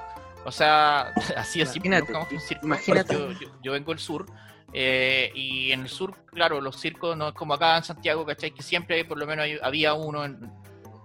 O 0.44 0.52
sea, 0.52 1.12
así 1.36 1.62
así, 1.62 1.78
nunca 1.78 2.18
más 2.18 2.28
fui 2.28 2.36
a 2.36 2.40
un 2.40 2.46
circo. 2.46 2.66
Imagínate. 2.66 3.14
Yo, 3.14 3.48
yo 3.62 3.72
vengo 3.72 3.92
del 3.92 3.98
sur 3.98 4.26
eh, 4.72 5.30
y 5.34 5.70
en 5.72 5.82
el 5.82 5.88
sur, 5.88 6.14
claro, 6.26 6.60
los 6.60 6.76
circos 6.76 7.16
no 7.16 7.28
es 7.28 7.34
como 7.34 7.54
acá 7.54 7.76
en 7.76 7.84
Santiago, 7.84 8.24
¿cachai? 8.24 8.52
Que 8.52 8.62
siempre 8.62 9.04
por 9.04 9.18
lo 9.18 9.26
menos 9.26 9.46
había 9.62 9.94
uno 9.94 10.24
en, 10.24 10.50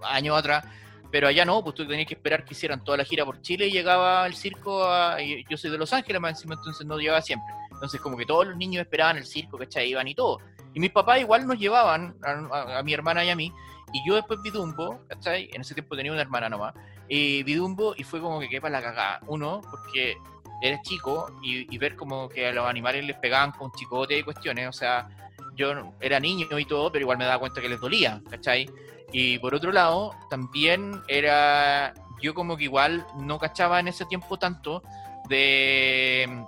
años 0.02 0.38
atrás, 0.38 0.64
pero 1.10 1.28
allá 1.28 1.44
no, 1.44 1.62
pues 1.62 1.74
tú 1.74 1.86
tenías 1.86 2.06
que 2.06 2.14
esperar 2.14 2.44
que 2.44 2.54
hicieran 2.54 2.82
toda 2.82 2.96
la 2.96 3.04
gira 3.04 3.24
por 3.26 3.42
Chile 3.42 3.66
y 3.66 3.72
llegaba 3.72 4.26
el 4.26 4.34
circo, 4.34 4.84
a, 4.84 5.18
yo 5.20 5.56
soy 5.56 5.70
de 5.70 5.78
Los 5.78 5.92
Ángeles 5.92 6.20
más 6.20 6.30
encima, 6.32 6.54
entonces 6.54 6.86
no 6.86 6.96
llegaba 6.98 7.20
siempre. 7.20 7.54
Entonces 7.70 8.00
como 8.00 8.16
que 8.16 8.24
todos 8.24 8.46
los 8.46 8.56
niños 8.56 8.82
esperaban 8.82 9.18
el 9.18 9.26
circo, 9.26 9.58
¿cachai? 9.58 9.90
Iban 9.90 10.08
y 10.08 10.14
todo. 10.14 10.38
Y 10.72 10.80
mis 10.80 10.90
papás 10.90 11.20
igual 11.20 11.46
nos 11.46 11.58
llevaban, 11.58 12.16
a, 12.22 12.82
mi 12.82 12.94
hermana 12.94 13.24
y 13.24 13.30
a 13.30 13.36
mí, 13.36 13.52
y 13.92 14.06
yo 14.06 14.14
después 14.14 14.40
vi 14.42 14.50
Dumbo, 14.50 15.00
¿cachai? 15.08 15.50
En 15.52 15.60
ese 15.60 15.74
tiempo 15.74 15.96
tenía 15.96 16.12
una 16.12 16.22
hermana 16.22 16.48
nomás, 16.48 16.74
y 17.08 17.42
vi 17.42 17.54
Dumbo 17.54 17.94
y 17.96 18.04
fue 18.04 18.20
como 18.20 18.40
que 18.40 18.48
quepa 18.48 18.68
la 18.68 18.82
cagada. 18.82 19.20
Uno, 19.26 19.60
porque 19.70 20.16
eres 20.60 20.82
chico 20.82 21.30
y, 21.42 21.78
ver 21.78 21.96
como 21.96 22.28
que 22.28 22.48
a 22.48 22.52
los 22.52 22.66
animales 22.66 23.04
les 23.04 23.16
pegaban 23.16 23.52
con 23.52 23.72
chicote 23.72 24.18
y 24.18 24.22
cuestiones, 24.22 24.68
o 24.68 24.72
sea, 24.72 25.08
yo 25.54 25.94
era 26.00 26.20
niño 26.20 26.58
y 26.58 26.64
todo, 26.64 26.90
pero 26.90 27.02
igual 27.02 27.18
me 27.18 27.24
daba 27.24 27.38
cuenta 27.38 27.60
que 27.60 27.68
les 27.68 27.80
dolía, 27.80 28.20
¿cachai? 28.28 28.68
Y 29.12 29.38
por 29.38 29.54
otro 29.54 29.72
lado, 29.72 30.14
también 30.28 31.02
era, 31.08 31.94
yo 32.20 32.34
como 32.34 32.56
que 32.56 32.64
igual 32.64 33.06
no 33.16 33.38
cachaba 33.38 33.80
en 33.80 33.88
ese 33.88 34.04
tiempo 34.04 34.38
tanto 34.38 34.82
de, 35.28 36.44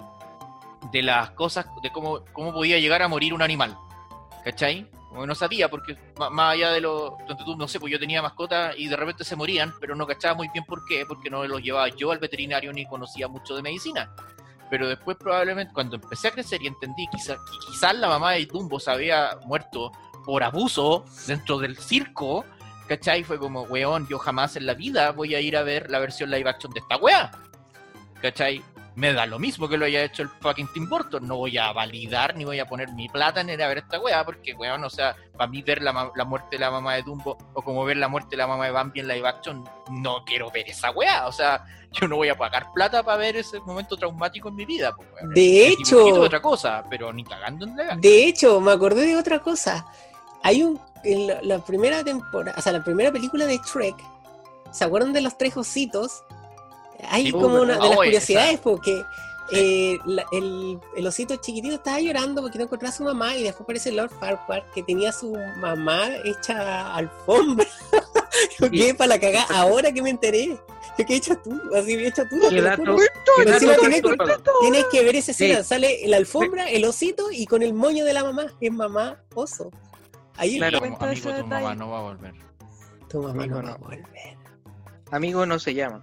de 0.92 1.02
las 1.02 1.30
cosas, 1.30 1.66
de 1.82 1.90
cómo, 1.90 2.24
cómo 2.32 2.52
podía 2.52 2.78
llegar 2.78 3.02
a 3.02 3.08
morir 3.08 3.32
un 3.32 3.42
animal, 3.42 3.76
¿cachai? 4.44 4.90
No 5.10 5.34
sabía, 5.34 5.68
porque 5.68 5.96
más 6.16 6.54
allá 6.54 6.70
de 6.70 6.80
lo. 6.80 7.18
No 7.58 7.68
sé, 7.68 7.80
pues 7.80 7.92
yo 7.92 7.98
tenía 7.98 8.22
mascotas 8.22 8.74
y 8.78 8.88
de 8.88 8.96
repente 8.96 9.24
se 9.24 9.36
morían, 9.36 9.74
pero 9.80 9.94
no 9.94 10.06
cachaba 10.06 10.34
muy 10.34 10.48
bien 10.52 10.64
por 10.64 10.84
qué, 10.84 11.04
porque 11.06 11.30
no 11.30 11.46
los 11.46 11.62
llevaba 11.62 11.88
yo 11.88 12.12
al 12.12 12.18
veterinario 12.18 12.72
ni 12.72 12.86
conocía 12.86 13.28
mucho 13.28 13.56
de 13.56 13.62
medicina. 13.62 14.14
Pero 14.70 14.88
después, 14.88 15.16
probablemente, 15.16 15.74
cuando 15.74 15.96
empecé 15.96 16.28
a 16.28 16.30
crecer 16.30 16.62
y 16.62 16.68
entendí 16.68 17.06
que 17.08 17.18
quizás 17.66 17.96
la 17.96 18.08
mamá 18.08 18.32
de 18.32 18.46
Dumbo 18.46 18.78
se 18.78 18.90
había 18.90 19.36
muerto 19.44 19.90
por 20.24 20.44
abuso 20.44 21.04
dentro 21.26 21.58
del 21.58 21.76
circo, 21.76 22.44
¿cachai? 22.86 23.24
Fue 23.24 23.38
como, 23.38 23.62
weón, 23.62 24.06
yo 24.08 24.18
jamás 24.18 24.54
en 24.54 24.66
la 24.66 24.74
vida 24.74 25.10
voy 25.10 25.34
a 25.34 25.40
ir 25.40 25.56
a 25.56 25.62
ver 25.62 25.90
la 25.90 25.98
versión 25.98 26.30
live 26.30 26.48
action 26.48 26.72
de 26.72 26.80
esta 26.80 26.96
wea. 26.98 27.32
¿cachai? 28.20 28.62
Me 28.94 29.12
da 29.12 29.26
lo 29.26 29.38
mismo 29.38 29.68
que 29.68 29.76
lo 29.76 29.86
haya 29.86 30.02
hecho 30.02 30.22
el 30.22 30.28
fucking 30.28 30.68
Tim 30.72 30.88
Burton. 30.88 31.26
No 31.26 31.36
voy 31.36 31.56
a 31.58 31.72
validar 31.72 32.36
ni 32.36 32.44
voy 32.44 32.58
a 32.58 32.66
poner 32.66 32.92
mi 32.92 33.08
plata 33.08 33.40
en 33.40 33.50
ir 33.50 33.62
a 33.62 33.68
ver 33.68 33.78
esta 33.78 34.00
weá, 34.00 34.24
porque 34.24 34.54
weón, 34.54 34.84
o 34.84 34.90
sea, 34.90 35.16
para 35.36 35.50
mí 35.50 35.62
ver 35.62 35.82
la, 35.82 35.92
muerte 36.24 36.56
de 36.56 36.58
la 36.58 36.70
mamá 36.70 36.94
de 36.94 37.02
Dumbo 37.02 37.36
o 37.54 37.62
como 37.62 37.84
ver 37.84 37.96
la 37.96 38.08
muerte 38.08 38.30
de 38.32 38.36
la 38.38 38.46
mamá 38.46 38.66
de 38.66 38.72
Bambi 38.72 39.00
en 39.00 39.08
live 39.08 39.28
action, 39.28 39.64
no 39.90 40.24
quiero 40.24 40.50
ver 40.50 40.68
esa 40.68 40.90
weá. 40.90 41.26
O 41.26 41.32
sea, 41.32 41.64
yo 41.92 42.08
no 42.08 42.16
voy 42.16 42.28
a 42.28 42.36
pagar 42.36 42.72
plata 42.72 43.02
para 43.02 43.16
ver 43.16 43.36
ese 43.36 43.60
momento 43.60 43.96
traumático 43.96 44.48
en 44.48 44.54
mi 44.54 44.64
vida. 44.64 44.94
Pues, 44.94 45.08
De 45.34 45.68
hecho, 45.68 46.04
otra 46.20 46.40
cosa, 46.40 46.84
pero 46.88 47.12
ni 47.12 47.24
cagando 47.24 47.66
en 47.66 47.76
la 47.76 47.96
De 47.96 48.24
hecho, 48.26 48.60
me 48.60 48.72
acordé 48.72 49.06
de 49.06 49.16
otra 49.16 49.40
cosa. 49.40 49.86
Hay 50.42 50.62
un. 50.62 50.80
En 51.02 51.48
la, 51.48 51.64
primera 51.64 52.04
temporada, 52.04 52.58
o 52.58 52.60
sea, 52.60 52.72
la 52.72 52.84
primera 52.84 53.10
película 53.10 53.46
de 53.46 53.56
Shrek, 53.56 53.96
¿se 54.70 54.84
acuerdan 54.84 55.14
de 55.14 55.22
los 55.22 55.38
tres 55.38 55.56
ositos? 55.56 56.22
Hay 57.08 57.30
como 57.30 57.62
una 57.62 57.74
de 57.74 57.88
las 57.88 57.96
curiosidades 57.96 58.60
porque 58.60 59.04
eh, 59.52 59.98
el, 60.32 61.06
osito 61.06 61.34
chiquitito 61.36 61.74
estaba 61.74 62.00
llorando 62.00 62.40
porque 62.40 62.58
no 62.58 62.64
encontraba 62.64 62.92
a 62.92 62.96
su 62.96 63.02
mamá 63.02 63.36
y 63.36 63.42
después 63.42 63.62
aparece 63.62 63.90
Lord 63.90 64.10
Farquhar 64.10 64.64
que 64.72 64.82
tenía 64.82 65.10
a 65.10 65.12
su 65.12 65.36
mamá 65.58 66.08
hecha 66.24 66.94
alfombra. 66.94 67.66
¿Qué? 68.70 68.94
Para 68.94 69.08
la 69.08 69.20
cagada, 69.20 69.46
ahora 69.50 69.92
que 69.92 70.02
me 70.02 70.10
enteré. 70.10 70.56
¿Qué 70.96 71.14
he 71.14 71.16
hecho 71.16 71.36
tú? 71.38 71.58
Así 71.74 71.94
he 71.94 72.08
hecho 72.08 72.24
tú. 72.28 72.38
tienes, 74.60 74.84
que 74.92 75.02
ver 75.02 75.16
esa 75.16 75.30
escena. 75.32 75.64
Sale 75.64 76.00
la 76.06 76.18
alfombra, 76.18 76.68
el 76.68 76.84
osito 76.84 77.30
y 77.32 77.46
con 77.46 77.62
el 77.62 77.72
moño 77.72 78.04
de 78.04 78.12
la 78.12 78.22
mamá. 78.22 78.46
Es 78.60 78.72
mamá 78.72 79.22
oso. 79.34 79.70
Ahí 80.36 80.58
claro, 80.58 80.78
amigo, 80.78 80.96
tu 81.32 81.46
mamá 81.46 81.74
no 81.74 81.90
va 81.90 81.98
a 81.98 82.02
volver. 82.02 82.34
Tu 83.08 83.22
mamá 83.22 83.46
no 83.46 83.62
va 83.62 83.72
a 83.72 83.76
volver. 83.76 84.39
Amigo 85.10 85.44
no 85.44 85.58
se 85.58 85.74
llama. 85.74 86.02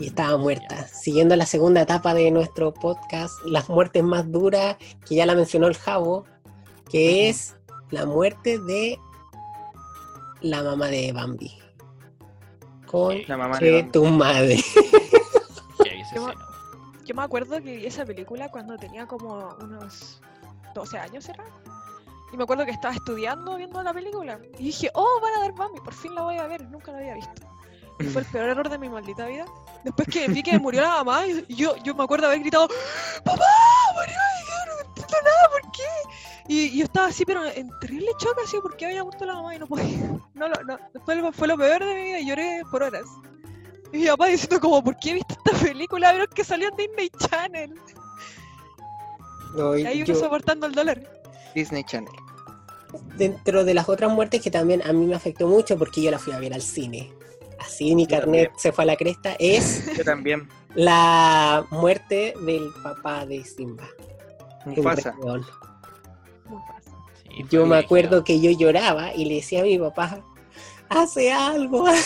Y 0.00 0.06
estaba 0.06 0.36
muerta. 0.36 0.86
Siguiendo 0.88 1.36
la 1.36 1.46
segunda 1.46 1.82
etapa 1.82 2.12
de 2.14 2.30
nuestro 2.30 2.74
podcast, 2.74 3.34
las 3.44 3.68
muertes 3.68 4.02
más 4.02 4.30
duras, 4.30 4.76
que 5.06 5.14
ya 5.14 5.26
la 5.26 5.34
mencionó 5.34 5.68
el 5.68 5.76
Javo, 5.76 6.24
que 6.90 7.28
es 7.28 7.56
la 7.90 8.04
muerte 8.04 8.58
de 8.58 8.98
la 10.40 10.62
mamá 10.62 10.88
de 10.88 11.12
Bambi. 11.12 11.52
Con 12.86 13.22
la 13.28 13.36
mamá 13.36 13.58
de 13.58 13.84
tu 13.84 14.04
madre. 14.06 14.56
yo, 17.04 17.14
me 17.14 17.22
acuerdo 17.22 17.62
que 17.62 17.76
vi 17.76 17.86
esa 17.86 18.04
película 18.04 18.48
cuando 18.50 18.76
tenía 18.76 19.06
como 19.06 19.56
unos 19.60 20.20
12 20.74 20.98
años, 20.98 21.28
¿era? 21.28 21.44
Y 22.32 22.36
me 22.36 22.42
acuerdo 22.42 22.64
que 22.64 22.72
estaba 22.72 22.94
estudiando 22.94 23.56
viendo 23.56 23.82
la 23.82 23.94
película. 23.94 24.40
Y 24.58 24.64
dije, 24.64 24.90
oh, 24.94 25.20
van 25.22 25.34
a 25.34 25.40
dar 25.40 25.52
Bambi, 25.54 25.80
por 25.80 25.94
fin 25.94 26.14
la 26.14 26.22
voy 26.22 26.38
a 26.38 26.46
ver. 26.46 26.68
Nunca 26.68 26.90
la 26.92 26.98
había 26.98 27.14
visto 27.14 27.57
fue 28.06 28.22
el 28.22 28.28
peor 28.28 28.48
error 28.50 28.68
de 28.68 28.78
mi 28.78 28.88
maldita 28.88 29.26
vida. 29.26 29.44
Después 29.84 30.08
que 30.08 30.28
vi 30.28 30.42
que 30.42 30.58
murió 30.58 30.82
la 30.82 31.02
mamá, 31.02 31.26
y 31.26 31.54
yo, 31.54 31.76
yo 31.82 31.94
me 31.94 32.04
acuerdo 32.04 32.26
haber 32.26 32.40
gritado, 32.40 32.68
¡Papá! 33.24 33.44
¡Murió! 33.94 34.16
no 34.66 34.88
entiendo 34.88 35.16
nada, 35.24 35.50
¿por 35.50 35.72
qué? 35.72 35.82
Y, 36.48 36.78
yo 36.78 36.84
estaba 36.84 37.08
así, 37.08 37.24
pero 37.24 37.44
en 37.44 37.70
terrible 37.80 38.10
choque, 38.18 38.42
así, 38.44 38.58
porque 38.62 38.86
había 38.86 39.02
muerto 39.02 39.24
la 39.26 39.34
mamá 39.34 39.54
y 39.54 39.58
no 39.58 39.66
podía. 39.66 39.98
No, 40.34 40.48
no, 40.48 40.78
fue, 41.04 41.32
fue 41.32 41.48
lo 41.48 41.56
peor 41.56 41.84
de 41.84 41.94
mi 41.94 42.02
vida 42.02 42.20
y 42.20 42.26
lloré 42.26 42.62
por 42.70 42.82
horas. 42.84 43.04
Y 43.92 43.98
mi 43.98 44.06
papá 44.06 44.26
diciendo 44.26 44.60
como, 44.60 44.82
¿por 44.82 44.96
qué 44.98 45.14
viste 45.14 45.34
esta 45.34 45.58
película? 45.58 46.12
Pero 46.12 46.28
que 46.28 46.44
salió 46.44 46.68
en 46.68 46.76
Disney 46.76 47.10
Channel. 47.18 47.74
y 49.78 49.86
ahí 49.86 50.02
uno 50.02 50.14
soportando 50.14 50.66
el 50.66 50.72
dólar. 50.72 51.02
Disney 51.54 51.82
Channel. 51.84 52.12
Dentro 53.16 53.64
de 53.64 53.74
las 53.74 53.88
otras 53.88 54.10
muertes 54.12 54.40
que 54.40 54.50
también 54.50 54.82
a 54.82 54.92
mí 54.92 55.06
me 55.06 55.16
afectó 55.16 55.48
mucho 55.48 55.76
porque 55.76 56.00
yo 56.00 56.10
la 56.10 56.18
fui 56.18 56.32
a 56.32 56.38
ver 56.38 56.54
al 56.54 56.62
cine 56.62 57.12
así 57.58 57.94
mi 57.94 58.06
carnet 58.06 58.52
se 58.56 58.72
fue 58.72 58.84
a 58.84 58.86
la 58.86 58.96
cresta, 58.96 59.36
es 59.38 59.84
yo 59.96 60.04
también. 60.04 60.48
la 60.74 61.66
muerte 61.70 62.34
del 62.44 62.68
papá 62.82 63.26
de 63.26 63.44
Simba. 63.44 63.88
Mufasa. 64.66 65.14
yo 67.50 67.66
me 67.66 67.78
acuerdo 67.78 68.24
que 68.24 68.40
yo 68.40 68.50
lloraba 68.50 69.14
y 69.14 69.24
le 69.24 69.36
decía 69.36 69.60
a 69.60 69.64
mi 69.64 69.78
papá, 69.78 70.20
hace 70.88 71.32
algo. 71.32 71.86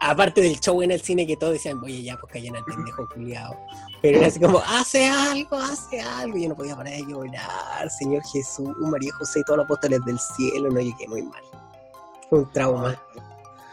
Aparte 0.00 0.40
del 0.40 0.58
show 0.58 0.82
en 0.82 0.90
el 0.90 1.00
cine 1.00 1.24
que 1.26 1.36
todos 1.36 1.52
decían, 1.52 1.78
oye 1.82 2.02
ya, 2.02 2.16
pues 2.16 2.32
callen 2.32 2.56
al 2.56 2.64
pendejo 2.64 3.08
culiado. 3.08 3.56
Pero 4.00 4.18
era 4.18 4.26
así 4.26 4.40
como, 4.40 4.58
hace 4.58 5.06
algo, 5.06 5.56
hace 5.56 6.00
algo. 6.00 6.36
Y 6.36 6.42
yo 6.42 6.48
no 6.48 6.56
podía 6.56 6.74
parar 6.74 6.94
de 6.94 7.06
llorar, 7.06 7.88
Señor 7.88 8.24
Jesús, 8.32 8.76
María 8.78 9.12
José 9.14 9.38
y 9.40 9.44
todos 9.44 9.58
los 9.58 9.64
apóstoles 9.64 10.04
del 10.04 10.18
cielo. 10.18 10.70
No 10.70 10.80
llegué 10.80 11.06
muy 11.06 11.22
mal 11.22 11.42
un 12.36 12.50
trauma. 12.50 12.96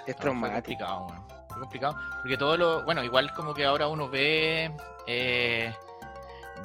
Es 0.05 0.15
traumático. 0.17 1.07
Es 1.49 1.55
complicado, 1.55 1.95
porque 2.21 2.37
todo 2.37 2.57
lo. 2.57 2.83
Bueno, 2.83 3.03
igual 3.03 3.33
como 3.33 3.53
que 3.53 3.65
ahora 3.65 3.87
uno 3.87 4.09
ve. 4.09 4.71
Eh, 5.07 5.73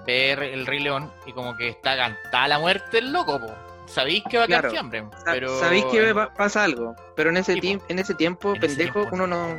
ver 0.07 0.43
el 0.43 0.67
Rey 0.67 0.81
León 0.81 1.11
y 1.25 1.33
como 1.33 1.57
que 1.57 1.69
está 1.69 1.97
cantada 1.97 2.49
la 2.49 2.59
muerte 2.59 2.99
el 2.99 3.13
loco, 3.13 3.41
po. 3.41 3.47
Sabéis 3.87 4.25
que 4.29 4.39
va 4.39 4.45
a 4.45 4.47
quedar 4.47 4.71
fiambre, 4.71 5.05
pero... 5.25 5.61
Sabéis 5.61 5.85
que 5.87 6.15
pasa 6.37 6.65
algo, 6.65 6.97
pero 7.15 7.31
en 7.31 7.37
ese, 7.37 7.59
en 7.63 7.99
ese 7.99 8.15
tiempo, 8.15 8.55
pendejo, 8.59 9.07
uno 9.13 9.27
no 9.27 9.57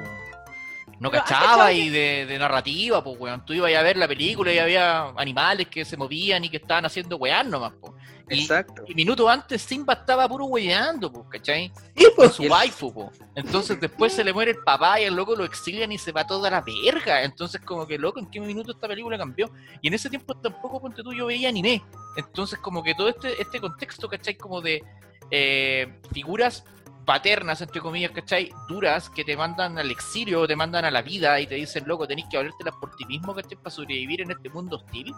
no 1.00 1.12
cachaba 1.12 1.74
y 1.74 1.90
de, 1.90 2.38
narrativa, 2.40 3.04
pues, 3.04 3.20
weón. 3.20 3.46
Tú 3.46 3.54
ibas 3.54 3.74
a 3.74 3.82
ver 3.82 3.98
la 3.98 4.08
película 4.08 4.54
y 4.54 4.60
había 4.60 5.08
animales 5.18 5.68
que 5.68 5.84
se 5.84 5.98
movían 5.98 6.44
y 6.44 6.50
que 6.50 6.58
estaban 6.58 6.86
haciendo 6.86 7.18
weón 7.18 7.50
nomás, 7.50 7.74
pues. 7.80 7.94
Exacto. 8.30 8.84
Y 8.88 8.96
minutos 8.96 9.30
antes 9.30 9.62
Simba 9.62 9.94
estaba 9.94 10.28
puro 10.28 10.48
pues, 10.48 11.26
¿cachai? 11.30 11.72
Con 12.16 12.32
su 12.32 12.44
waifu, 12.44 12.94
pues. 12.94 13.10
Entonces 13.36 13.80
después 13.80 14.14
se 14.14 14.24
le 14.24 14.34
muere 14.34 14.52
el 14.52 14.58
papá 14.58 15.00
y 15.00 15.04
el 15.04 15.16
loco 15.16 15.36
lo 15.36 15.44
exilian 15.44 15.92
y 15.92 15.98
se 15.98 16.12
va 16.12 16.26
toda 16.26 16.50
la 16.50 16.62
verga. 16.62 17.24
Entonces, 17.24 17.62
como 17.62 17.86
que 17.86 17.98
loco, 17.98 18.20
¿en 18.20 18.30
qué 18.30 18.40
minuto 18.40 18.72
esta 18.72 18.88
película 18.88 19.18
cambió? 19.18 19.52
Y 19.82 19.88
en 19.88 19.94
ese 19.94 20.10
tiempo 20.10 20.34
tampoco, 20.36 20.82
ponte 20.82 21.04
tú, 21.04 21.14
yo 21.14 21.28
veía 21.28 21.50
anime. 21.50 21.84
Entonces, 22.18 22.60
como 22.60 22.84
que 22.84 22.96
todo 22.96 23.10
este, 23.10 23.42
este 23.42 23.60
contexto, 23.60 24.08
¿cachai? 24.08 24.36
Como 24.36 24.62
de 24.62 24.84
eh, 25.32 26.00
figuras 26.14 26.64
paternas, 27.06 27.62
entre 27.62 27.82
comillas, 27.82 28.12
¿cachai? 28.12 28.50
Duras 28.68 29.10
que 29.10 29.24
te 29.24 29.38
mandan 29.38 29.78
al 29.78 29.92
exilio, 29.92 30.48
te 30.48 30.56
mandan 30.56 30.86
a 30.86 30.92
la 30.92 31.02
vida 31.02 31.40
y 31.40 31.48
te 31.48 31.56
dicen, 31.56 31.84
loco, 31.88 32.08
tenés 32.08 32.26
que 32.30 32.38
valértelas 32.38 32.76
por 32.80 32.96
ti 32.96 33.06
mismo, 33.06 33.34
¿cachai? 33.34 33.58
Para 33.58 33.70
sobrevivir 33.70 34.22
en 34.22 34.32
este 34.32 34.50
mundo 34.50 34.78
hostil. 34.78 35.14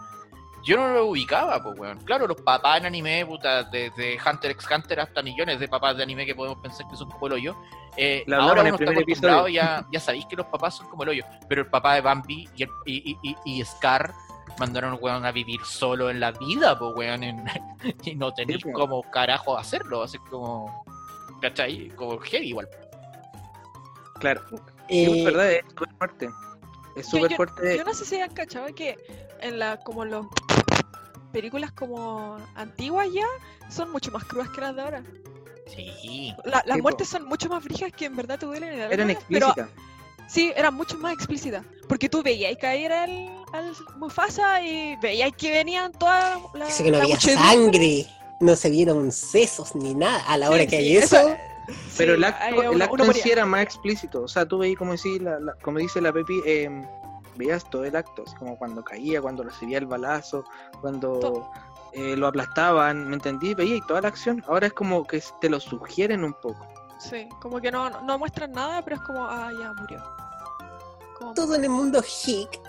Yo 0.64 0.76
no 0.76 0.92
lo 0.92 1.06
ubicaba, 1.06 1.62
pues, 1.62 1.78
weón. 1.78 1.98
Claro, 2.04 2.26
los 2.26 2.40
papás 2.40 2.78
en 2.78 2.86
anime, 2.86 3.24
puta, 3.26 3.62
desde 3.64 4.18
Hunter 4.24 4.50
x 4.52 4.66
Hunter 4.70 5.00
hasta 5.00 5.22
millones 5.22 5.60
de 5.60 5.68
papás 5.68 5.96
de 5.96 6.02
anime 6.02 6.26
que 6.26 6.34
podemos 6.34 6.58
pensar 6.58 6.86
que 6.88 6.96
son 6.96 7.10
como 7.10 7.26
el 7.26 7.34
hoyo. 7.34 7.56
Eh, 7.96 8.24
ahora 8.32 8.62
uno 8.62 8.74
está 8.74 8.90
acostumbrado, 8.90 9.48
ya, 9.48 9.86
ya 9.92 10.00
sabéis 10.00 10.26
que 10.26 10.36
los 10.36 10.46
papás 10.46 10.76
son 10.76 10.88
como 10.88 11.02
el 11.04 11.10
hoyo. 11.10 11.24
Pero 11.48 11.62
el 11.62 11.68
papá 11.68 11.94
de 11.94 12.00
Bambi 12.00 12.48
y, 12.56 12.64
y, 12.86 13.36
y, 13.44 13.64
Scar 13.64 14.12
mandaron 14.58 14.98
weón 15.00 15.24
a 15.24 15.32
vivir 15.32 15.60
solo 15.64 16.10
en 16.10 16.20
la 16.20 16.32
vida, 16.32 16.78
pues 16.78 16.92
weón, 16.96 17.22
y 18.04 18.14
no 18.14 18.32
tenéis 18.32 18.64
como 18.72 19.02
carajo 19.10 19.56
hacerlo, 19.56 20.02
así 20.02 20.18
como 20.18 20.84
¿Cachai? 21.40 21.88
Como 21.90 22.18
heavy 22.18 22.48
igual. 22.48 22.68
Claro. 24.18 24.42
es 24.88 25.24
verdad, 25.24 25.52
es 25.52 25.64
fuerte. 25.98 26.28
Es 26.98 27.08
súper 27.08 27.34
fuerte. 27.34 27.76
Yo 27.76 27.84
no 27.84 27.94
sé 27.94 28.04
si 28.04 28.20
han 28.20 28.32
cachado 28.32 28.74
que 28.74 28.96
en 29.40 29.58
la, 29.58 29.78
como 29.78 30.04
los 30.04 30.26
películas 31.32 31.72
como 31.72 32.36
antiguas 32.54 33.08
ya 33.12 33.26
son 33.70 33.90
mucho 33.92 34.10
más 34.10 34.24
crudas 34.24 34.48
que 34.50 34.60
las 34.60 34.74
de 34.74 34.82
ahora. 34.82 35.04
Sí. 35.74 36.34
las 36.44 36.78
muertes 36.78 37.08
son 37.08 37.26
mucho 37.26 37.48
más 37.48 37.62
frijas 37.62 37.92
que 37.92 38.06
en 38.06 38.16
verdad 38.16 38.38
te 38.38 38.46
duelen 38.46 38.72
en 38.72 38.92
Eran 38.92 39.10
explícitas. 39.10 39.68
Sí, 40.26 40.52
eran 40.56 40.74
mucho 40.74 40.96
más 40.98 41.14
explícitas. 41.14 41.64
Porque 41.88 42.08
tú 42.08 42.22
veías 42.22 42.56
caer 42.58 42.92
al, 42.92 43.10
al 43.52 43.72
Mufasa 43.96 44.62
y 44.62 44.96
veías 44.96 45.32
que 45.36 45.50
venían 45.50 45.92
todas 45.92 46.38
las. 46.54 46.74
Eso 46.74 46.84
que 46.84 46.90
no 46.90 46.98
había 46.98 47.18
sangre 47.18 48.06
no 48.40 48.54
se 48.56 48.70
vieron 48.70 49.10
sesos 49.10 49.74
ni 49.74 49.94
nada 49.94 50.22
a 50.26 50.36
la 50.36 50.50
hora 50.50 50.66
que 50.66 50.76
hay 50.76 50.96
eso. 50.96 51.36
Pero 51.96 52.14
el 52.14 52.24
acto, 52.24 52.62
el 52.62 52.82
acto 52.82 53.04
en 53.04 53.14
sí 53.14 53.30
era 53.30 53.46
más 53.46 53.62
explícito. 53.62 54.22
O 54.22 54.28
sea, 54.28 54.46
tú 54.46 54.58
veías, 54.58 54.78
como, 54.78 54.92
decís, 54.92 55.20
la, 55.20 55.38
como 55.62 55.78
dice 55.78 56.00
la 56.00 56.12
Pepi, 56.12 56.40
eh, 56.46 56.70
veías 57.36 57.68
todo 57.70 57.84
el 57.84 57.96
acto. 57.96 58.24
Así 58.26 58.34
como 58.36 58.56
cuando 58.58 58.82
caía, 58.82 59.20
cuando 59.20 59.42
recibía 59.42 59.78
el 59.78 59.86
balazo, 59.86 60.44
cuando 60.80 61.50
eh, 61.92 62.16
lo 62.16 62.26
aplastaban, 62.26 63.08
¿me 63.08 63.14
entendí? 63.14 63.54
Veías 63.54 63.86
toda 63.86 64.02
la 64.02 64.08
acción. 64.08 64.42
Ahora 64.46 64.68
es 64.68 64.72
como 64.72 65.06
que 65.06 65.22
te 65.40 65.48
lo 65.48 65.60
sugieren 65.60 66.24
un 66.24 66.34
poco. 66.34 66.66
Sí, 66.98 67.28
como 67.40 67.60
que 67.60 67.70
no, 67.70 68.02
no 68.02 68.18
muestran 68.18 68.52
nada, 68.52 68.82
pero 68.82 68.96
es 68.96 69.02
como, 69.02 69.24
ah, 69.24 69.50
ya 69.52 69.72
murió. 69.74 70.02
Todo 71.34 71.54
en 71.54 71.64
el 71.64 71.70
mundo 71.70 72.02
hick 72.02 72.60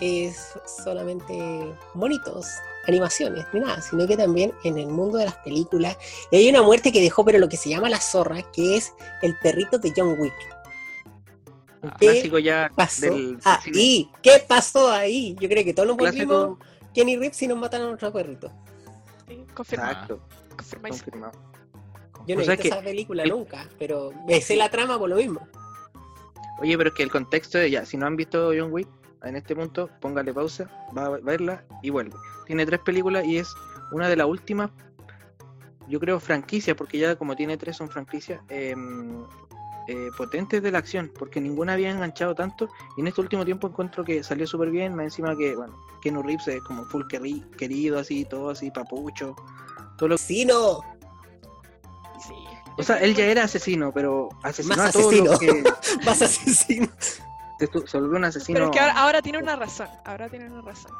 es 0.00 0.58
solamente 0.84 1.74
bonitos 1.94 2.46
animaciones 2.88 3.46
ni 3.52 3.60
nada, 3.60 3.80
sino 3.80 4.06
que 4.06 4.16
también 4.16 4.52
en 4.64 4.78
el 4.78 4.88
mundo 4.88 5.18
de 5.18 5.26
las 5.26 5.36
películas. 5.36 5.96
Y 6.30 6.36
hay 6.36 6.48
una 6.48 6.62
muerte 6.62 6.90
que 6.90 7.00
dejó, 7.00 7.24
pero 7.24 7.38
lo 7.38 7.48
que 7.48 7.56
se 7.56 7.68
llama 7.68 7.88
la 7.88 8.00
zorra, 8.00 8.42
que 8.50 8.76
es 8.76 8.92
el 9.22 9.36
perrito 9.38 9.78
de 9.78 9.92
John 9.94 10.16
Wick. 10.18 10.34
Un 11.82 11.90
clásico 11.90 12.38
ya 12.38 12.72
pasó 12.74 13.06
ahí? 13.44 14.10
¿Qué 14.22 14.42
pasó 14.48 14.90
ahí? 14.90 15.36
Yo 15.38 15.48
creo 15.48 15.62
que 15.62 15.72
todos 15.72 15.88
nos 15.88 15.96
volvimos 15.96 16.58
Kenny 16.92 17.16
Rips 17.16 17.42
y 17.42 17.46
nos 17.46 17.58
matan 17.58 17.82
a 17.82 17.86
nuestro 17.86 18.12
perrito. 18.12 18.50
Sí, 19.28 19.44
confirmado. 19.54 20.20
Confirmado. 20.56 21.32
Yo 22.26 22.34
no 22.34 22.42
he 22.42 22.46
visto 22.46 22.66
esa 22.66 22.82
película 22.82 23.24
nunca, 23.24 23.68
pero 23.78 24.12
me 24.26 24.40
sé 24.40 24.56
la 24.56 24.68
trama 24.68 24.98
por 24.98 25.08
lo 25.08 25.16
mismo. 25.16 25.46
Oye, 26.60 26.76
pero 26.76 26.90
es 26.90 26.96
que 26.96 27.04
el 27.04 27.10
contexto 27.10 27.58
de 27.58 27.70
ya, 27.70 27.86
si 27.86 27.96
no 27.96 28.06
han 28.06 28.16
visto 28.16 28.50
John 28.56 28.72
Wick, 28.72 28.88
en 29.24 29.36
este 29.36 29.54
punto, 29.54 29.90
póngale 30.00 30.32
pausa, 30.32 30.70
va 30.96 31.06
a 31.06 31.10
verla 31.10 31.64
y 31.82 31.90
vuelve. 31.90 32.14
Tiene 32.46 32.64
tres 32.66 32.80
películas 32.80 33.24
y 33.24 33.38
es 33.38 33.48
una 33.92 34.08
de 34.08 34.16
las 34.16 34.26
últimas, 34.26 34.70
yo 35.88 36.00
creo, 36.00 36.20
franquicias, 36.20 36.76
porque 36.76 36.98
ya 36.98 37.16
como 37.16 37.36
tiene 37.36 37.56
tres 37.56 37.76
son 37.76 37.88
franquicias, 37.88 38.40
em, 38.48 39.24
eh, 39.88 40.10
potentes 40.16 40.62
de 40.62 40.70
la 40.70 40.78
acción, 40.78 41.10
porque 41.18 41.40
ninguna 41.40 41.72
había 41.72 41.90
enganchado 41.90 42.34
tanto. 42.34 42.68
Y 42.96 43.00
en 43.00 43.06
este 43.08 43.20
último 43.20 43.44
tiempo 43.44 43.68
encuentro 43.68 44.04
que 44.04 44.22
salió 44.22 44.46
súper 44.46 44.70
bien, 44.70 44.94
más 44.94 45.04
encima 45.04 45.36
que, 45.36 45.56
bueno, 45.56 45.74
Kenu 46.02 46.22
Reeves 46.22 46.48
es 46.48 46.62
como 46.62 46.84
full 46.84 47.04
querido, 47.56 47.98
así, 47.98 48.24
todo 48.24 48.50
así, 48.50 48.70
papucho. 48.70 49.34
Todo 49.96 50.10
lo... 50.10 50.18
¡Sí, 50.18 50.44
no! 50.44 50.80
O 52.78 52.82
sea, 52.84 52.98
él 52.98 53.14
ya 53.16 53.24
era 53.24 53.44
asesino, 53.44 53.92
pero 53.92 54.28
asesinó 54.44 54.76
Más 54.76 54.90
a 54.90 54.92
todos 54.92 55.12
asesino. 55.12 55.38
que... 55.38 55.64
Más 56.04 56.22
asesino. 56.22 56.88
Se 57.58 57.98
volvió 57.98 58.18
un 58.18 58.24
asesino. 58.24 58.58
Pero 58.58 58.70
es 58.70 58.76
que 58.76 58.80
ahora, 58.80 59.20
tiene 59.20 59.38
una 59.38 59.56
razón. 59.56 59.88
Ahora 60.04 60.28
tiene 60.28 60.46
una 60.46 60.62
razón. 60.62 60.92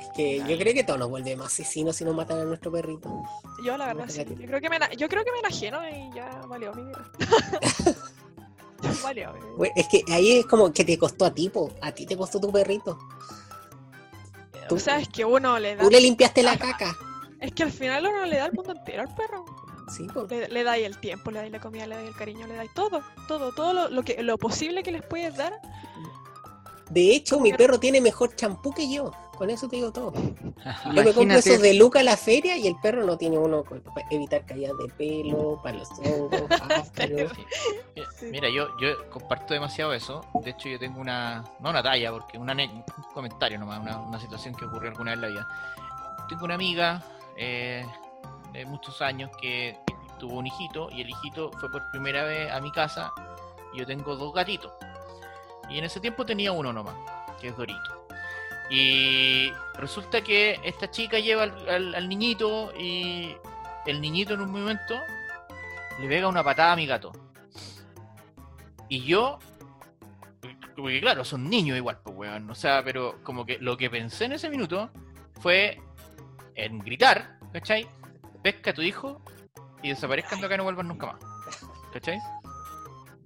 Es 0.00 0.08
que 0.16 0.38
yo 0.38 0.58
creo 0.58 0.74
que 0.74 0.84
todos 0.84 0.98
nos 0.98 1.10
volvemos 1.10 1.46
asesinos 1.46 1.96
si 1.96 2.04
nos 2.04 2.14
matan 2.14 2.40
a 2.40 2.44
nuestro 2.44 2.72
perrito. 2.72 3.22
Yo 3.62 3.76
la 3.76 3.86
verdad 3.86 4.06
sí. 4.08 4.24
Yo 4.24 4.46
creo 4.46 4.60
que 4.60 4.70
me, 4.70 4.78
yo 4.96 5.08
creo 5.08 5.24
que 5.24 5.32
me 5.32 5.38
enajeno 5.40 5.80
y 5.88 6.14
ya 6.14 6.42
valió 6.48 6.72
mi 6.72 6.84
vida. 6.84 7.10
valió, 9.02 9.34
Es 9.76 9.88
que 9.88 10.02
ahí 10.10 10.38
es 10.38 10.46
como 10.46 10.72
que 10.72 10.84
te 10.84 10.98
costó 10.98 11.26
a 11.26 11.34
ti, 11.34 11.48
po. 11.48 11.72
A 11.82 11.92
ti 11.92 12.06
te 12.06 12.16
costó 12.16 12.40
tu 12.40 12.50
perrito. 12.50 12.98
Tú 14.68 14.78
sabes 14.78 15.08
que 15.08 15.24
uno 15.24 15.58
le 15.58 15.76
da. 15.76 15.82
Tú 15.82 15.90
le 15.90 16.00
limpiaste 16.00 16.42
la 16.42 16.56
caca. 16.56 16.96
Es 17.40 17.52
que 17.52 17.64
al 17.64 17.72
final 17.72 18.06
uno 18.06 18.24
le 18.26 18.36
da 18.36 18.46
el 18.46 18.52
mundo 18.52 18.72
entero 18.72 19.02
al 19.02 19.14
perro. 19.14 19.44
Sí, 19.90 20.06
le, 20.28 20.48
le 20.48 20.64
dais 20.64 20.86
el 20.86 20.98
tiempo, 20.98 21.30
le 21.30 21.40
dais 21.40 21.52
la 21.52 21.60
comida, 21.60 21.86
le 21.86 21.96
dais 21.96 22.08
el 22.08 22.14
cariño, 22.14 22.46
le 22.46 22.54
dais 22.54 22.72
todo, 22.74 23.02
todo, 23.26 23.52
todo 23.52 23.88
lo, 23.88 24.02
que, 24.02 24.22
lo 24.22 24.38
posible 24.38 24.82
que 24.82 24.92
les 24.92 25.02
puedes 25.02 25.36
dar. 25.36 25.60
De 26.90 27.14
hecho, 27.14 27.38
mi 27.38 27.52
perro 27.52 27.78
tiene 27.78 28.00
mejor 28.00 28.34
champú 28.34 28.72
que 28.72 28.92
yo. 28.92 29.12
Con 29.40 29.48
eso 29.48 29.68
te 29.68 29.76
digo 29.76 29.90
todo. 29.90 30.12
Yo 30.94 31.02
me 31.02 31.14
compro 31.14 31.38
esos 31.38 31.62
de 31.62 31.72
Luca 31.72 32.00
a 32.00 32.02
la 32.02 32.18
feria 32.18 32.58
y 32.58 32.66
el 32.66 32.76
perro 32.76 33.06
no 33.06 33.16
tiene 33.16 33.38
uno 33.38 33.64
para 33.64 33.82
evitar 34.10 34.44
caídas 34.44 34.72
de 34.76 34.88
pelo, 34.98 35.58
para 35.62 35.78
los 35.78 35.88
hongos, 35.92 36.42
Mira, 38.30 38.50
yo, 38.50 38.68
yo 38.78 39.08
comparto 39.08 39.54
demasiado 39.54 39.94
eso. 39.94 40.20
De 40.44 40.50
hecho, 40.50 40.68
yo 40.68 40.78
tengo 40.78 41.00
una, 41.00 41.42
no 41.58 41.70
una 41.70 41.82
talla, 41.82 42.12
porque 42.12 42.36
una 42.36 42.52
un 42.52 42.84
comentario 43.14 43.58
nomás, 43.58 43.80
una, 43.80 43.98
una 43.98 44.20
situación 44.20 44.54
que 44.54 44.66
ocurrió 44.66 44.90
alguna 44.90 45.12
vez 45.12 45.16
en 45.16 45.22
la 45.22 45.28
vida. 45.28 45.48
Tengo 46.28 46.44
una 46.44 46.54
amiga, 46.56 47.02
eh, 47.38 47.86
de 48.52 48.64
muchos 48.66 49.00
años 49.02 49.30
que 49.40 49.78
tuvo 50.18 50.38
un 50.38 50.46
hijito 50.46 50.88
y 50.90 51.00
el 51.00 51.10
hijito 51.10 51.50
fue 51.52 51.70
por 51.70 51.90
primera 51.90 52.24
vez 52.24 52.50
a 52.52 52.60
mi 52.60 52.70
casa. 52.70 53.12
Y 53.72 53.78
yo 53.78 53.86
tengo 53.86 54.16
dos 54.16 54.32
gatitos. 54.34 54.72
Y 55.68 55.78
en 55.78 55.84
ese 55.84 56.00
tiempo 56.00 56.26
tenía 56.26 56.52
uno 56.52 56.72
nomás, 56.72 56.94
que 57.40 57.48
es 57.48 57.56
Dorito. 57.56 58.06
Y 58.70 59.52
resulta 59.74 60.20
que 60.22 60.60
esta 60.62 60.90
chica 60.90 61.18
lleva 61.18 61.42
al, 61.42 62.08
niñito 62.08 62.72
y 62.78 63.34
el 63.86 64.00
niñito 64.00 64.34
en 64.34 64.42
un 64.42 64.52
momento 64.52 64.94
le 66.00 66.08
pega 66.08 66.28
una 66.28 66.44
patada 66.44 66.72
a 66.72 66.76
mi 66.76 66.86
gato. 66.86 67.12
Y 68.88 69.02
yo, 69.02 69.38
porque 70.76 71.00
claro, 71.00 71.24
son 71.24 71.48
niños 71.48 71.76
igual, 71.76 71.98
pues 72.02 72.16
weón. 72.16 72.50
O 72.50 72.54
sea, 72.54 72.82
pero 72.84 73.22
como 73.22 73.46
que 73.46 73.58
lo 73.58 73.76
que 73.76 73.90
pensé 73.90 74.26
en 74.26 74.32
ese 74.32 74.50
minuto 74.50 74.90
fue 75.40 75.80
en 76.54 76.78
gritar, 76.80 77.38
¿cachai? 77.52 77.88
Pesca 78.42 78.70
a 78.70 78.74
tu 78.74 78.82
hijo 78.82 79.22
y 79.82 79.90
desaparezcan 79.90 80.40
de 80.40 80.46
acá 80.46 80.54
y 80.54 80.58
no 80.58 80.64
vuelvan 80.64 80.88
nunca 80.88 81.06
más. 81.06 81.20
¿Cachai? 81.92 82.18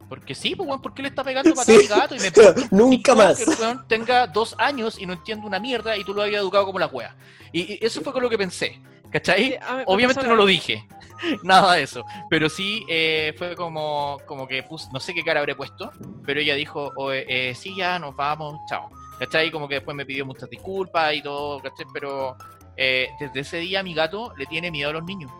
Porque 0.08 0.34
sí, 0.34 0.54
pues, 0.54 0.68
weón, 0.68 0.82
¿por 0.82 0.94
qué 0.94 1.02
le 1.02 1.08
está 1.08 1.24
pegando 1.24 1.54
patada 1.54 1.78
sí. 1.78 1.86
gato? 1.86 2.14
Y 2.14 2.18
me 2.20 2.30
Nunca 2.70 3.14
más. 3.14 3.38
Que 3.38 3.50
el 3.50 3.86
tenga 3.86 4.26
dos 4.26 4.54
años 4.58 4.98
y 4.98 5.06
no 5.06 5.14
entiende 5.14 5.46
una 5.46 5.58
mierda 5.58 5.96
y 5.96 6.04
tú 6.04 6.14
lo 6.14 6.22
habías 6.22 6.40
educado 6.40 6.66
como 6.66 6.78
la 6.78 6.86
wea. 6.86 7.16
Y, 7.52 7.84
eso 7.84 8.00
fue 8.02 8.12
con 8.12 8.22
lo 8.22 8.30
que 8.30 8.38
pensé. 8.38 8.80
¿Cachai? 9.10 9.58
Obviamente 9.86 10.26
no 10.26 10.34
lo 10.34 10.46
dije. 10.46 10.86
Nada 11.42 11.74
de 11.74 11.82
eso. 11.82 12.04
Pero 12.28 12.48
sí 12.48 12.84
eh, 12.88 13.34
fue 13.38 13.54
como, 13.54 14.18
como 14.26 14.46
que 14.46 14.62
puse, 14.62 14.88
no 14.92 15.00
sé 15.00 15.14
qué 15.14 15.22
cara 15.22 15.40
habré 15.40 15.54
puesto, 15.54 15.92
pero 16.24 16.40
ella 16.40 16.54
dijo, 16.54 16.92
eh, 17.12 17.54
sí, 17.54 17.74
ya 17.76 17.98
nos 17.98 18.14
vamos, 18.16 18.58
chao. 18.68 18.90
¿Cachai? 19.18 19.50
Como 19.50 19.68
que 19.68 19.76
después 19.76 19.96
me 19.96 20.04
pidió 20.04 20.26
muchas 20.26 20.50
disculpas 20.50 21.14
y 21.14 21.22
todo, 21.22 21.60
¿cachai? 21.62 21.86
Pero 21.92 22.36
eh, 22.76 23.10
desde 23.20 23.40
ese 23.40 23.56
día 23.58 23.82
mi 23.82 23.94
gato 23.94 24.32
le 24.36 24.46
tiene 24.46 24.70
miedo 24.70 24.90
a 24.90 24.92
los 24.94 25.04
niños. 25.04 25.30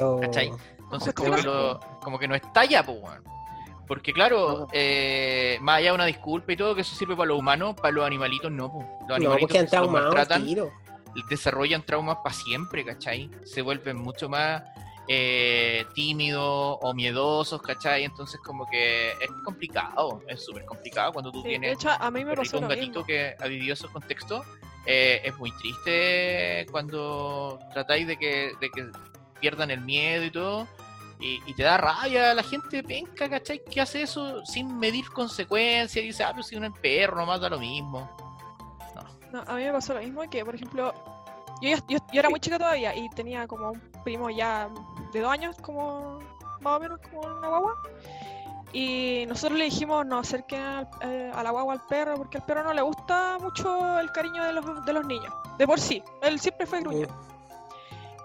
Oh. 0.00 0.20
¿Cachai? 0.20 0.52
Entonces 0.78 1.14
como 1.14 1.36
que, 1.36 1.42
lo, 1.42 1.80
como 2.02 2.18
que 2.18 2.26
no 2.26 2.34
estalla, 2.34 2.84
pues, 2.84 2.98
Porque 3.86 4.12
claro, 4.12 4.66
eh, 4.72 5.58
más 5.60 5.78
allá 5.78 5.90
de 5.90 5.94
una 5.94 6.06
disculpa 6.06 6.52
y 6.52 6.56
todo, 6.56 6.74
que 6.74 6.80
eso 6.80 6.96
sirve 6.96 7.14
para 7.14 7.28
los 7.28 7.38
humanos, 7.38 7.76
para 7.76 7.92
los 7.92 8.04
animalitos 8.04 8.50
no, 8.50 8.72
pues. 8.72 8.86
Los 9.08 9.16
animalitos 9.18 9.72
no, 9.72 9.78
han 9.78 9.92
maltratan, 9.92 10.46
desarrollan 11.28 11.82
traumas 11.84 12.18
para 12.24 12.34
siempre, 12.34 12.84
¿cachai? 12.84 13.30
Se 13.44 13.62
vuelven 13.62 13.98
mucho 13.98 14.28
más 14.28 14.62
eh, 15.06 15.84
tímidos 15.94 16.78
o 16.80 16.94
miedosos, 16.94 17.60
¿cachai? 17.62 18.04
Entonces 18.04 18.40
como 18.44 18.64
que 18.68 19.10
es 19.10 19.30
complicado, 19.44 20.22
es 20.28 20.44
súper 20.44 20.64
complicado 20.64 21.12
cuando 21.12 21.32
tú 21.32 21.42
tienes 21.42 21.78
a 21.84 22.10
mí 22.10 22.24
me 22.24 22.32
un 22.32 22.68
gatito 22.68 23.04
que 23.04 23.34
ha 23.38 23.46
vivido 23.46 23.74
esos 23.74 23.90
contextos 23.90 24.46
eh, 24.86 25.20
es 25.24 25.36
muy 25.38 25.52
triste 25.52 26.66
cuando 26.70 27.58
tratáis 27.72 28.06
de 28.06 28.16
que, 28.16 28.52
de 28.60 28.70
que 28.70 28.90
pierdan 29.40 29.70
el 29.70 29.80
miedo 29.80 30.24
y 30.24 30.30
todo. 30.30 30.66
Y, 31.22 31.52
te 31.52 31.62
da 31.64 31.76
rabia 31.76 32.32
la 32.32 32.42
gente 32.42 32.82
penca, 32.82 33.28
¿cachai? 33.28 33.62
Que 33.62 33.82
hace 33.82 34.00
eso 34.00 34.42
sin 34.46 34.78
medir 34.78 35.10
consecuencias 35.10 36.02
y 36.02 36.08
dice, 36.08 36.24
ah, 36.24 36.30
pero 36.30 36.42
si 36.42 36.56
un 36.56 36.72
perro 36.72 37.16
nomás 37.16 37.42
da 37.42 37.50
lo 37.50 37.58
mismo. 37.58 38.10
No. 39.30 39.44
a 39.46 39.54
mí 39.54 39.64
me 39.64 39.72
pasó 39.72 39.92
lo 39.92 40.00
mismo 40.00 40.22
que, 40.30 40.42
por 40.42 40.54
ejemplo, 40.54 40.94
yo, 41.60 41.76
yo, 41.88 41.98
era 42.12 42.30
muy 42.30 42.40
chica 42.40 42.58
todavía 42.58 42.94
y 42.96 43.08
tenía 43.10 43.46
como 43.46 43.72
un 43.72 43.80
primo 44.02 44.30
ya 44.30 44.70
de 45.12 45.20
dos 45.20 45.30
años, 45.30 45.56
como 45.60 46.20
más 46.62 46.78
o 46.78 46.80
menos 46.80 46.98
como 47.00 47.20
una 47.20 47.48
guagua. 47.48 47.82
Y 48.72 49.24
nosotros 49.26 49.58
le 49.58 49.64
dijimos 49.64 50.06
no 50.06 50.18
acerquen 50.18 50.86
eh, 51.00 51.32
a 51.34 51.42
la 51.42 51.50
guagua 51.50 51.74
al 51.74 51.86
perro 51.86 52.16
porque 52.16 52.38
al 52.38 52.44
perro 52.44 52.62
no 52.62 52.72
le 52.72 52.82
gusta 52.82 53.38
mucho 53.40 53.98
el 53.98 54.12
cariño 54.12 54.44
de 54.44 54.52
los, 54.52 54.84
de 54.84 54.92
los 54.92 55.04
niños. 55.06 55.32
De 55.58 55.66
por 55.66 55.80
sí, 55.80 56.02
él 56.22 56.38
siempre 56.38 56.66
fue 56.66 56.80
gruñón. 56.80 57.08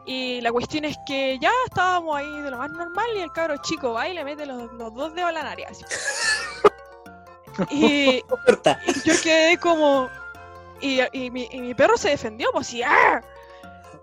Y 0.05 0.39
la 0.41 0.51
cuestión 0.51 0.85
es 0.85 0.97
que 1.07 1.39
ya 1.39 1.51
estábamos 1.65 2.15
ahí 2.15 2.41
de 2.41 2.51
lo 2.51 2.57
más 2.57 2.69
normal 2.69 3.05
y 3.15 3.21
el 3.21 3.31
cabro 3.31 3.57
chico 3.57 3.93
va 3.93 4.07
y 4.07 4.13
le 4.13 4.23
mete 4.23 4.45
los, 4.45 4.77
dos 4.77 5.15
dedos 5.15 5.29
a 5.29 5.31
la 5.31 5.43
nariz. 5.43 5.83
y, 7.71 8.23
yo 9.03 9.13
quedé 9.23 9.57
como... 9.57 10.07
Y, 10.79 10.99
y, 11.11 11.31
mi, 11.31 11.47
y, 11.51 11.61
mi, 11.61 11.73
perro 11.73 11.97
se 11.97 12.09
defendió, 12.09 12.49
pues 12.51 12.71
y, 12.73 12.83
¡ah! 12.83 13.21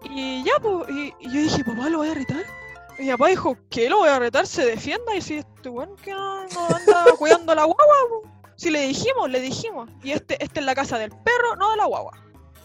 y 0.05 0.43
ya, 0.43 0.55
pues, 0.61 0.89
y, 0.89 1.15
y 1.21 1.27
yo 1.27 1.41
dije, 1.43 1.65
papá, 1.65 1.89
¿lo 1.89 1.99
voy 1.99 2.09
a 2.09 2.15
retar? 2.15 2.43
Mi 2.99 3.09
papá 3.11 3.29
dijo, 3.29 3.57
¿qué 3.71 3.89
lo 3.89 3.99
voy 3.99 4.09
a 4.09 4.19
retar? 4.19 4.47
Se 4.47 4.65
defienda. 4.65 5.15
Y 5.15 5.23
si 5.23 5.39
este 5.39 5.69
bueno 5.69 5.97
que 5.97 6.13
no, 6.13 6.41
anda 6.41 7.05
cuidando 7.19 7.55
la 7.55 7.65
guagua, 7.65 8.31
si 8.57 8.71
le 8.71 8.87
dijimos, 8.87 9.31
le 9.31 9.41
dijimos. 9.41 9.91
Y 10.03 10.13
este, 10.13 10.43
este 10.43 10.61
es 10.61 10.67
la 10.67 10.75
casa 10.75 10.99
del 10.99 11.11
perro, 11.11 11.57
no 11.59 11.71
de 11.71 11.77
la 11.77 11.87
guagua. 11.87 12.13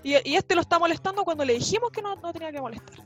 Y, 0.04 0.16
y 0.30 0.36
este 0.36 0.56
lo 0.56 0.62
está 0.62 0.80
molestando 0.80 1.24
cuando 1.24 1.44
le 1.44 1.54
dijimos 1.54 1.92
que 1.92 2.02
no, 2.02 2.16
no 2.16 2.34
tenía 2.34 2.52
que 2.52 2.62
molestar. 2.62 3.04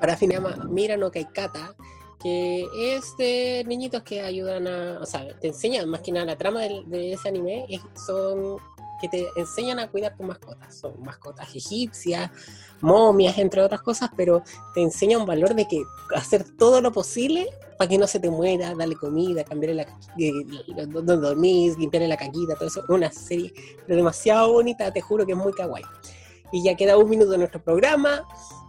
Para 0.00 0.16
finalizar, 0.16 0.66
mira 0.68 0.96
no 0.96 1.10
Kaikata, 1.10 1.74
que 2.22 2.66
es 2.74 3.16
de 3.16 3.64
niñitos 3.66 4.02
que 4.02 4.20
ayudan 4.20 4.66
a. 4.66 4.98
O 5.00 5.06
sea, 5.06 5.26
te 5.38 5.48
enseñan 5.48 5.88
más 5.88 6.00
que 6.00 6.12
nada 6.12 6.26
la 6.26 6.36
trama 6.36 6.60
de, 6.62 6.82
de 6.86 7.12
ese 7.12 7.28
anime, 7.28 7.66
son 7.94 8.58
que 9.00 9.08
te 9.08 9.26
enseñan 9.36 9.78
a 9.78 9.88
cuidar 9.88 10.16
tus 10.16 10.26
mascotas. 10.26 10.74
Son 10.74 10.94
mascotas 11.02 11.54
egipcias, 11.54 12.30
momias, 12.80 13.38
entre 13.38 13.62
otras 13.62 13.82
cosas, 13.82 14.10
pero 14.16 14.42
te 14.74 14.82
enseña 14.82 15.18
un 15.18 15.26
valor 15.26 15.54
de 15.54 15.66
que 15.66 15.82
hacer 16.14 16.44
todo 16.56 16.80
lo 16.80 16.92
posible 16.92 17.48
para 17.78 17.88
que 17.88 17.98
no 17.98 18.06
se 18.06 18.20
te 18.20 18.30
muera, 18.30 18.74
darle 18.74 18.96
comida, 18.96 19.44
cambiarle 19.44 19.84
la 19.84 19.98
eh, 20.18 20.86
donde 20.86 21.16
dormís, 21.16 21.78
limpiarle 21.78 22.08
la 22.08 22.16
caquita, 22.16 22.54
todo 22.54 22.68
eso. 22.68 22.84
Una 22.88 23.10
serie 23.10 23.52
demasiado 23.86 24.52
bonita, 24.52 24.92
te 24.92 25.00
juro 25.00 25.26
que 25.26 25.32
es 25.32 25.38
muy 25.38 25.52
kawaii. 25.52 25.84
Y 26.52 26.62
ya 26.62 26.76
queda 26.76 26.96
un 26.96 27.10
minuto 27.10 27.30
de 27.32 27.38
nuestro 27.38 27.62
programa. 27.62 28.22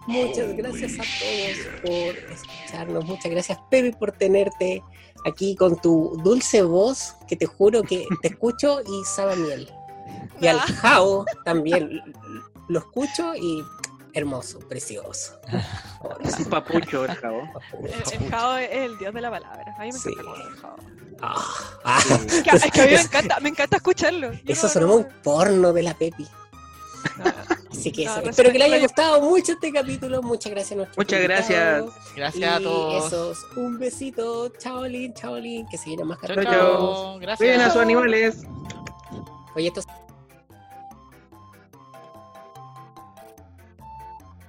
Muchas 0.08 0.56
gracias 0.56 0.94
a 0.94 1.04
todos 1.04 1.82
por 1.82 2.32
escucharnos. 2.32 3.06
Muchas 3.06 3.30
gracias, 3.30 3.60
Pepe, 3.70 3.96
por 3.98 4.14
tenerte 4.14 4.82
aquí 5.26 5.56
con 5.56 5.80
tu 5.82 6.20
dulce 6.24 6.62
voz, 6.62 7.16
que 7.28 7.36
te 7.36 7.46
juro 7.46 7.84
que 7.84 8.06
te 8.22 8.30
escucho 8.30 8.80
y 8.82 9.04
sabe 9.06 9.36
miel. 9.36 9.70
Y 10.40 10.48
al 10.48 10.60
Jao 10.60 11.26
también 11.46 12.02
lo 12.68 12.80
escucho 12.80 13.34
y 13.36 13.64
hermoso, 14.14 14.60
precioso. 14.60 15.40
Un 16.40 16.46
papucho 16.46 17.06
el 17.06 17.16
jao. 17.16 17.42
El, 17.84 18.22
el 18.24 18.30
jao 18.32 18.58
es 18.58 18.70
el 18.72 18.98
dios 18.98 19.14
de 19.14 19.22
la 19.22 19.30
palabra. 19.32 19.76
A 19.78 19.82
mí 19.82 19.92
me 19.92 19.98
Sí. 19.98 20.10
encanta 20.10 20.42
el 20.44 20.56
jao. 20.58 20.76
Ah, 21.22 21.46
ah. 21.84 22.00
Es 22.28 22.44
que, 22.44 22.50
es 22.52 22.72
que 22.72 22.82
a 22.82 22.86
mí 22.86 22.92
me 22.94 23.02
encanta, 23.02 23.40
me 23.40 23.50
encanta 23.50 23.78
escucharlo. 23.78 24.32
Yo 24.34 24.40
Eso 24.48 24.68
no- 24.68 24.74
sonó 24.74 24.88
no- 24.88 24.96
un 24.96 25.08
porno 25.24 25.74
de 25.74 25.84
la 25.84 25.94
Pepi. 25.96 26.24
no. 27.18 27.48
Así 27.72 27.92
que 27.92 28.06
No, 28.06 28.12
eso. 28.14 28.22
no 28.24 28.30
Espero 28.32 28.52
que 28.52 28.58
le 28.60 28.66
haya 28.66 28.80
gustado 28.80 29.22
mucho 29.22 29.52
este 29.54 29.72
capítulo. 29.72 30.22
Muchas 30.24 30.52
gracias 30.52 30.72
a 30.74 30.76
nuestros 30.76 30.98
Muchas 30.98 31.22
gracias. 31.22 31.84
Gracias 32.16 32.52
a 32.56 32.60
todos. 32.60 33.06
esos, 33.08 33.38
un 33.56 33.78
besito. 33.78 34.50
Chao, 34.58 34.86
Lin, 34.86 35.14
chao, 35.14 35.38
Lin. 35.38 35.68
Que 35.68 35.78
se 35.78 35.86
vienen 35.90 36.08
más 36.08 36.18
Chao, 36.20 36.30
capítulos. 36.36 36.52
Chao, 36.60 37.20
chao. 37.22 37.38
Cuiden 37.38 37.54
a 37.54 37.64
Gracias. 37.64 37.74
sus 37.74 37.82
animales. 37.82 38.38
Oye, 39.58 39.70
esto 39.70 39.82